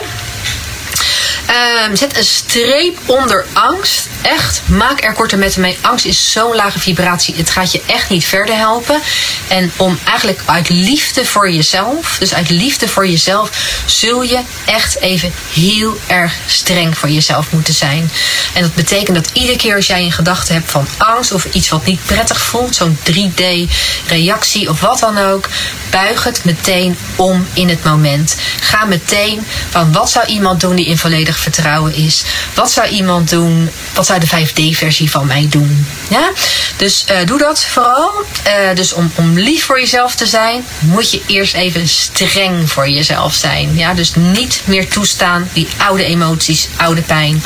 Um, 1.87 1.97
zet 1.97 2.17
een 2.17 2.25
streep 2.25 2.99
onder 3.07 3.47
angst. 3.53 4.09
Echt, 4.27 4.63
maak 4.67 5.05
er 5.05 5.13
korte 5.13 5.37
metten 5.37 5.61
mee. 5.61 5.79
Angst 5.81 6.05
is 6.05 6.33
zo'n 6.33 6.55
lage 6.55 6.79
vibratie. 6.79 7.35
Het 7.37 7.51
gaat 7.51 7.73
je 7.73 7.83
echt 7.87 8.09
niet 8.09 8.25
verder 8.25 8.57
helpen. 8.57 9.01
En 9.49 9.73
om 9.77 9.99
eigenlijk 10.05 10.41
uit 10.45 10.69
liefde 10.69 11.25
voor 11.25 11.51
jezelf, 11.51 12.19
dus 12.19 12.35
uit 12.35 12.51
liefde 12.51 12.89
voor 12.89 13.09
jezelf, 13.09 13.51
zul 13.85 14.23
je 14.23 14.41
echt 14.65 15.01
even 15.01 15.33
heel 15.53 15.99
erg 16.07 16.33
streng 16.47 16.99
voor 16.99 17.09
jezelf 17.09 17.53
moeten 17.53 17.75
zijn. 17.75 18.11
En 18.55 18.63
dat 18.63 18.75
betekent 18.75 19.17
dat 19.17 19.31
iedere 19.33 19.57
keer 19.57 19.77
als 19.77 19.87
jij 19.87 20.03
een 20.03 20.13
gedachte 20.13 20.53
hebt 20.53 20.71
van 20.71 20.87
angst 20.97 21.33
of 21.33 21.45
iets 21.45 21.69
wat 21.69 21.87
niet 21.87 22.05
prettig 22.05 22.41
voelt, 22.41 22.75
zo'n 22.75 22.99
3D-reactie 23.11 24.71
of 24.71 24.81
wat 24.81 24.99
dan 24.99 25.19
ook, 25.19 25.49
buig 25.91 26.25
het 26.25 26.45
meteen 26.45 26.97
om 27.17 27.47
in 27.53 27.69
het 27.69 27.85
moment. 27.85 28.37
Ga 28.61 28.85
meteen 28.85 29.47
van 29.71 29.93
wat 29.93 30.11
zou 30.11 30.27
iemand 30.27 30.61
doen 30.61 30.77
die 30.77 30.87
in 30.87 30.99
volledig 30.99 31.39
vertrouwen 31.39 31.95
is. 31.95 32.25
Wat 32.55 32.71
zou 32.71 32.89
iemand 32.89 33.31
doen? 33.31 33.71
Wat 33.95 34.07
zou 34.07 34.16
de 34.19 34.27
5D-versie 34.27 35.11
van 35.11 35.27
mij 35.27 35.47
doen? 35.51 35.87
Ja? 36.09 36.31
Dus 36.77 37.05
uh, 37.11 37.17
doe 37.27 37.39
dat 37.39 37.65
vooral. 37.65 38.13
Uh, 38.47 38.75
dus 38.75 38.93
om, 38.93 39.13
om 39.15 39.39
lief 39.39 39.65
voor 39.65 39.81
jezelf 39.81 40.15
te 40.15 40.27
zijn, 40.27 40.65
moet 40.79 41.11
je 41.11 41.23
eerst 41.27 41.55
even 41.55 41.89
streng 41.89 42.71
voor 42.71 42.89
jezelf 42.89 43.35
zijn. 43.35 43.77
Ja? 43.77 43.95
Dus 43.95 44.15
niet 44.15 44.63
meer 44.65 44.89
toestaan 44.89 45.49
die 45.53 45.69
oude 45.77 46.05
emoties, 46.05 46.69
oude 46.77 47.03
pijn. 47.03 47.43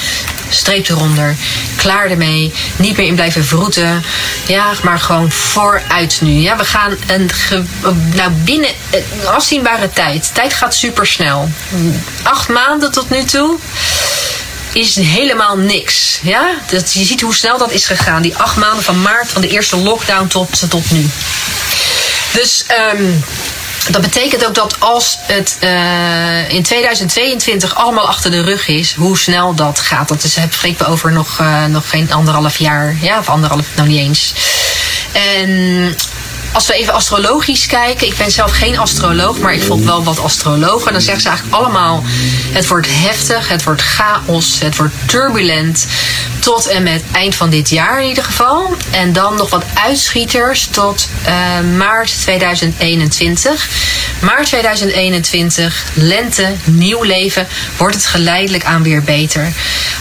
Streep 0.49 0.89
eronder. 0.89 1.37
Klaar 1.77 2.11
ermee. 2.11 2.53
Niet 2.77 2.97
meer 2.97 3.07
in 3.07 3.15
blijven 3.15 3.45
vroeten. 3.45 4.03
Ja, 4.47 4.73
maar 4.83 4.99
gewoon 4.99 5.31
vooruit 5.31 6.19
nu. 6.23 6.31
Ja, 6.31 6.57
we 6.57 6.65
gaan 6.65 6.97
een 7.07 7.31
nou, 8.15 8.31
binnen 8.31 8.71
afzienbare 9.25 9.91
tijd. 9.93 10.31
Tijd 10.35 10.55
gaat 10.55 10.75
super 10.75 11.07
snel. 11.07 11.51
Acht 12.23 12.49
maanden 12.49 12.93
tot 12.93 13.11
nu 13.11 13.25
toe 13.25 13.59
is 14.73 14.97
helemaal 14.97 15.57
niks. 15.57 16.19
Ja? 16.23 16.55
Dat, 16.71 16.93
je 16.93 17.05
ziet 17.05 17.21
hoe 17.21 17.35
snel 17.35 17.59
dat 17.59 17.73
is 17.73 17.87
gegaan. 17.87 18.23
Die 18.23 18.37
acht 18.37 18.57
maanden 18.57 18.85
van 18.85 19.03
maart, 19.03 19.29
van 19.29 19.41
de 19.41 19.49
eerste 19.49 19.77
lockdown 19.77 20.27
tot, 20.27 20.71
tot 20.71 20.91
nu. 20.91 21.11
Dus 22.33 22.65
um, 22.95 23.25
dat 23.91 24.01
betekent 24.01 24.47
ook 24.47 24.55
dat 24.55 24.77
als 24.79 25.19
het 25.23 25.57
uh, 25.61 26.53
in 26.53 26.63
2022 26.63 27.75
allemaal 27.75 28.09
achter 28.09 28.31
de 28.31 28.43
rug 28.43 28.69
is, 28.69 28.95
hoe 28.95 29.19
snel 29.19 29.55
dat 29.55 29.81
gaat. 29.81 30.09
Dat 30.09 30.25
is, 30.25 30.35
we 30.61 30.87
over 30.87 31.13
nog, 31.13 31.39
uh, 31.41 31.65
nog 31.65 31.91
geen 31.91 32.13
anderhalf 32.13 32.57
jaar. 32.57 32.97
Ja, 33.01 33.19
of 33.19 33.29
anderhalf, 33.29 33.67
nou 33.77 33.89
niet 33.89 33.99
eens. 33.99 34.33
En 35.13 35.97
als 36.53 36.67
we 36.67 36.75
even 36.75 36.93
astrologisch 36.93 37.67
kijken, 37.67 38.07
ik 38.07 38.17
ben 38.17 38.31
zelf 38.31 38.53
geen 38.53 38.79
astroloog, 38.79 39.39
maar 39.39 39.55
ik 39.55 39.63
volg 39.63 39.85
wel 39.85 40.05
wat 40.05 40.21
astrologen. 40.21 40.93
Dan 40.93 41.01
zeggen 41.01 41.23
ze 41.23 41.29
eigenlijk 41.29 41.59
allemaal: 41.59 42.03
het 42.53 42.67
wordt 42.67 42.87
heftig, 42.91 43.49
het 43.49 43.63
wordt 43.63 43.83
chaos, 43.83 44.61
het 44.61 44.77
wordt 44.77 44.95
turbulent. 45.05 45.87
Tot 46.39 46.67
en 46.67 46.83
met 46.83 47.03
eind 47.13 47.35
van 47.35 47.51
dit 47.51 47.69
jaar 47.71 48.03
in 48.03 48.09
ieder 48.09 48.25
geval. 48.25 48.77
En 48.91 49.13
dan 49.13 49.37
nog 49.37 49.51
wat 49.51 49.65
uitschieters 49.75 50.67
tot 50.67 51.09
uh, 51.27 51.77
maart 51.77 52.21
2021. 52.21 53.69
Maart 54.21 54.47
2021, 54.47 55.85
lente, 55.95 56.53
nieuw 56.65 57.03
leven, 57.03 57.47
wordt 57.77 57.95
het 57.95 58.07
geleidelijk 58.07 58.65
aan 58.65 58.83
weer 58.83 59.03
beter. 59.03 59.53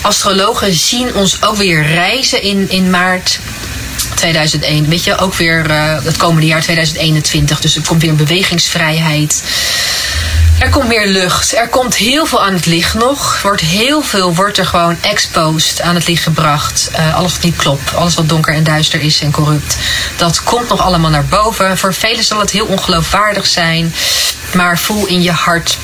Astrologen 0.02 0.74
zien 0.74 1.16
ons 1.16 1.42
ook 1.42 1.58
weer 1.58 1.88
reizen 1.88 2.42
in, 2.42 2.70
in 2.70 2.90
maart 2.90 3.40
2001. 4.14 4.90
Weet 4.90 5.04
je, 5.04 5.18
ook 5.18 5.34
weer 5.34 5.70
uh, 5.70 6.04
het 6.04 6.18
komende 6.18 6.48
jaar 6.48 6.62
2021. 6.62 7.60
Dus 7.60 7.76
er 7.76 7.82
komt 7.82 8.02
weer 8.02 8.16
bewegingsvrijheid. 8.16 9.44
Er 10.60 10.70
komt 10.70 10.88
meer 10.88 11.08
lucht. 11.08 11.56
Er 11.56 11.68
komt 11.68 11.96
heel 11.96 12.26
veel 12.26 12.44
aan 12.44 12.54
het 12.54 12.66
licht 12.66 12.94
nog. 12.94 13.42
Wordt 13.42 13.62
heel 13.62 14.02
veel 14.02 14.36
wordt 14.36 14.58
er 14.58 14.66
gewoon 14.66 14.98
exposed 15.02 15.82
aan 15.82 15.96
het 15.96 16.08
licht 16.08 16.24
gebracht. 16.24 16.90
Uh, 16.92 17.16
alles 17.16 17.34
wat 17.34 17.44
niet 17.44 17.56
klopt. 17.56 17.96
Alles 17.96 18.16
wat 18.16 18.30
donker 18.30 18.54
en 18.54 18.64
duister 18.64 19.02
is 19.02 19.22
en 19.22 19.32
corrupt. 19.32 19.78
Dat 20.18 20.44
komt 20.44 20.70
nog 20.70 20.82
allemaal 20.82 21.10
naar 21.10 21.26
boven. 21.26 21.78
Voor 21.78 21.94
velen 21.94 22.24
zal 22.24 22.40
het 22.40 22.52
heel 22.52 22.66
ongeloofwaardig 22.66 23.48
zijn. 23.48 23.94
Maar 24.54 24.80
voel 24.80 25.06
in 25.06 25.22
je 25.22 25.32
hart 25.32 25.78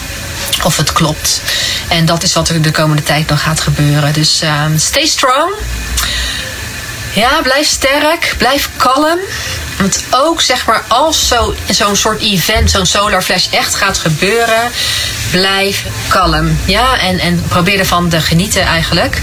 of 0.63 0.77
het 0.77 0.93
klopt. 0.93 1.41
En 1.87 2.05
dat 2.05 2.23
is 2.23 2.33
wat 2.33 2.49
er 2.49 2.61
de 2.61 2.71
komende 2.71 3.03
tijd 3.03 3.29
nog 3.29 3.41
gaat 3.41 3.61
gebeuren. 3.61 4.13
Dus 4.13 4.43
uh, 4.43 4.63
stay 4.75 5.05
strong. 5.05 5.51
Ja, 7.15 7.41
blijf 7.41 7.67
sterk, 7.67 8.35
blijf 8.37 8.69
kalm. 8.77 9.19
Want 9.77 10.03
ook 10.11 10.41
zeg 10.41 10.65
maar, 10.65 10.83
als 10.87 11.33
zo'n 11.69 11.95
soort 11.95 12.21
event, 12.21 12.71
zo'n 12.71 12.85
solar 12.85 13.21
flash 13.21 13.47
echt 13.51 13.75
gaat 13.75 13.97
gebeuren, 13.97 14.71
blijf 15.31 15.85
kalm. 16.07 16.57
Ja, 16.65 16.99
en, 16.99 17.19
en 17.19 17.43
probeer 17.47 17.79
ervan 17.79 18.09
te 18.09 18.21
genieten 18.21 18.61
eigenlijk. 18.61 19.21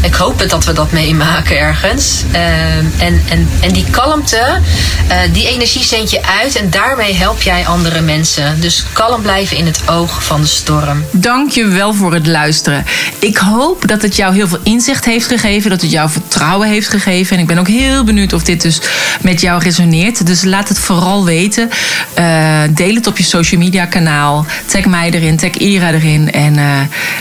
Ik 0.00 0.14
hoop 0.14 0.48
dat 0.48 0.64
we 0.64 0.72
dat 0.72 0.92
meemaken 0.92 1.58
ergens. 1.58 2.22
Uh, 2.32 2.76
en, 2.76 3.22
en, 3.28 3.48
en 3.60 3.72
die 3.72 3.84
kalmte, 3.90 4.60
uh, 5.08 5.16
die 5.32 5.48
energie 5.48 5.84
zend 5.84 6.10
je 6.10 6.24
uit 6.40 6.56
en 6.56 6.70
daarmee 6.70 7.14
help 7.14 7.42
jij 7.42 7.66
andere 7.66 8.00
mensen. 8.00 8.60
Dus 8.60 8.84
kalm 8.92 9.22
blijven 9.22 9.56
in 9.56 9.66
het 9.66 9.80
oog 9.86 10.24
van 10.24 10.40
de 10.40 10.46
storm. 10.46 11.04
Dank 11.10 11.50
je 11.50 11.66
wel 11.66 11.94
voor 11.94 12.14
het 12.14 12.26
luisteren. 12.26 12.84
Ik 13.18 13.36
hoop 13.36 13.88
dat 13.88 14.02
het 14.02 14.16
jou 14.16 14.34
heel 14.34 14.48
veel 14.48 14.60
inzicht 14.62 15.04
heeft 15.04 15.26
gegeven, 15.26 15.70
dat 15.70 15.80
het 15.80 15.90
jou 15.90 16.10
vertrouwen 16.10 16.68
heeft 16.68 16.88
gegeven. 16.88 17.36
En 17.36 17.42
ik 17.42 17.48
ben 17.48 17.58
ook 17.58 17.68
heel 17.68 18.04
benieuwd 18.04 18.32
of 18.32 18.42
dit 18.42 18.62
dus 18.62 18.80
met 19.20 19.40
jou 19.40 19.62
resoneert. 19.62 19.92
Dus 20.02 20.44
laat 20.44 20.68
het 20.68 20.78
vooral 20.78 21.24
weten. 21.24 21.70
Uh, 22.18 22.60
deel 22.70 22.94
het 22.94 23.06
op 23.06 23.18
je 23.18 23.24
social 23.24 23.60
media 23.60 23.86
kanaal. 23.86 24.46
Tag 24.66 24.84
mij 24.84 25.10
erin, 25.10 25.36
tag 25.36 25.50
Ira 25.50 25.92
erin. 25.92 26.32
En, 26.32 26.54
uh, 26.54 26.80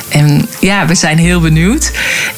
en 0.09 0.47
ja, 0.59 0.85
we 0.85 0.95
zijn 0.95 1.17
heel 1.17 1.39
benieuwd. 1.39 1.91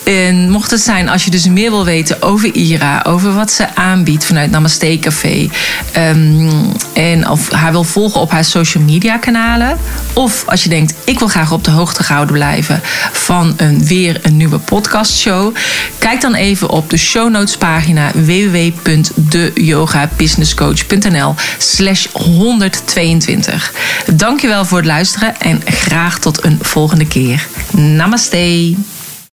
En 0.04 0.50
mocht 0.50 0.72
het 0.72 0.82
zijn, 0.82 1.10
als 1.10 1.24
je 1.24 1.32
dus 1.32 1.48
meer 1.48 1.70
wil 1.70 1.86
weten 1.86 2.22
over 2.22 2.54
Ira, 2.54 3.04
over 3.08 3.34
wat 3.34 3.52
ze 3.52 3.76
aanbiedt 3.76 4.26
vanuit 4.26 4.52
Namaste 4.52 4.98
Café. 5.02 5.50
Um, 5.98 6.72
en 6.94 7.30
of 7.30 7.52
haar 7.52 7.72
wil 7.72 7.84
volgen 7.84 8.22
op 8.22 8.32
haar 8.32 8.46
social 8.46 8.84
media 8.84 9.18
kanalen. 9.18 9.78
Of 10.14 10.44
als 10.48 10.64
je 10.64 10.70
denkt, 10.70 10.94
ik 11.04 11.20
wil 11.20 11.28
graag 11.28 11.52
op 11.52 11.64
de 11.64 11.72
hoogte 11.72 12.04
gehouden 12.04 12.36
blijven 12.36 12.82
van 13.12 13.54
een, 13.58 13.86
weer 13.86 14.20
een 14.24 14.38
nieuwe 14.38 14.58
podcastshow. 14.58 15.56
Kijk 16.00 16.22
dan 16.22 16.34
even 16.34 16.70
op 16.70 16.90
de 16.90 16.98
show 16.98 17.30
notes 17.30 17.58
pagina 17.58 18.12
www.deyogabusinesscoach.nl 20.26 21.36
slash 21.58 22.08
122. 22.12 23.74
Dankjewel 24.14 24.66
voor 24.66 24.78
het 24.78 24.88
luisteren 24.88 25.40
en 25.40 25.62
graag 25.66 26.20
tot 26.20 26.44
een 26.44 26.60
volgende 26.62 27.08
keer. 27.08 27.48
Namaste. 27.72 28.76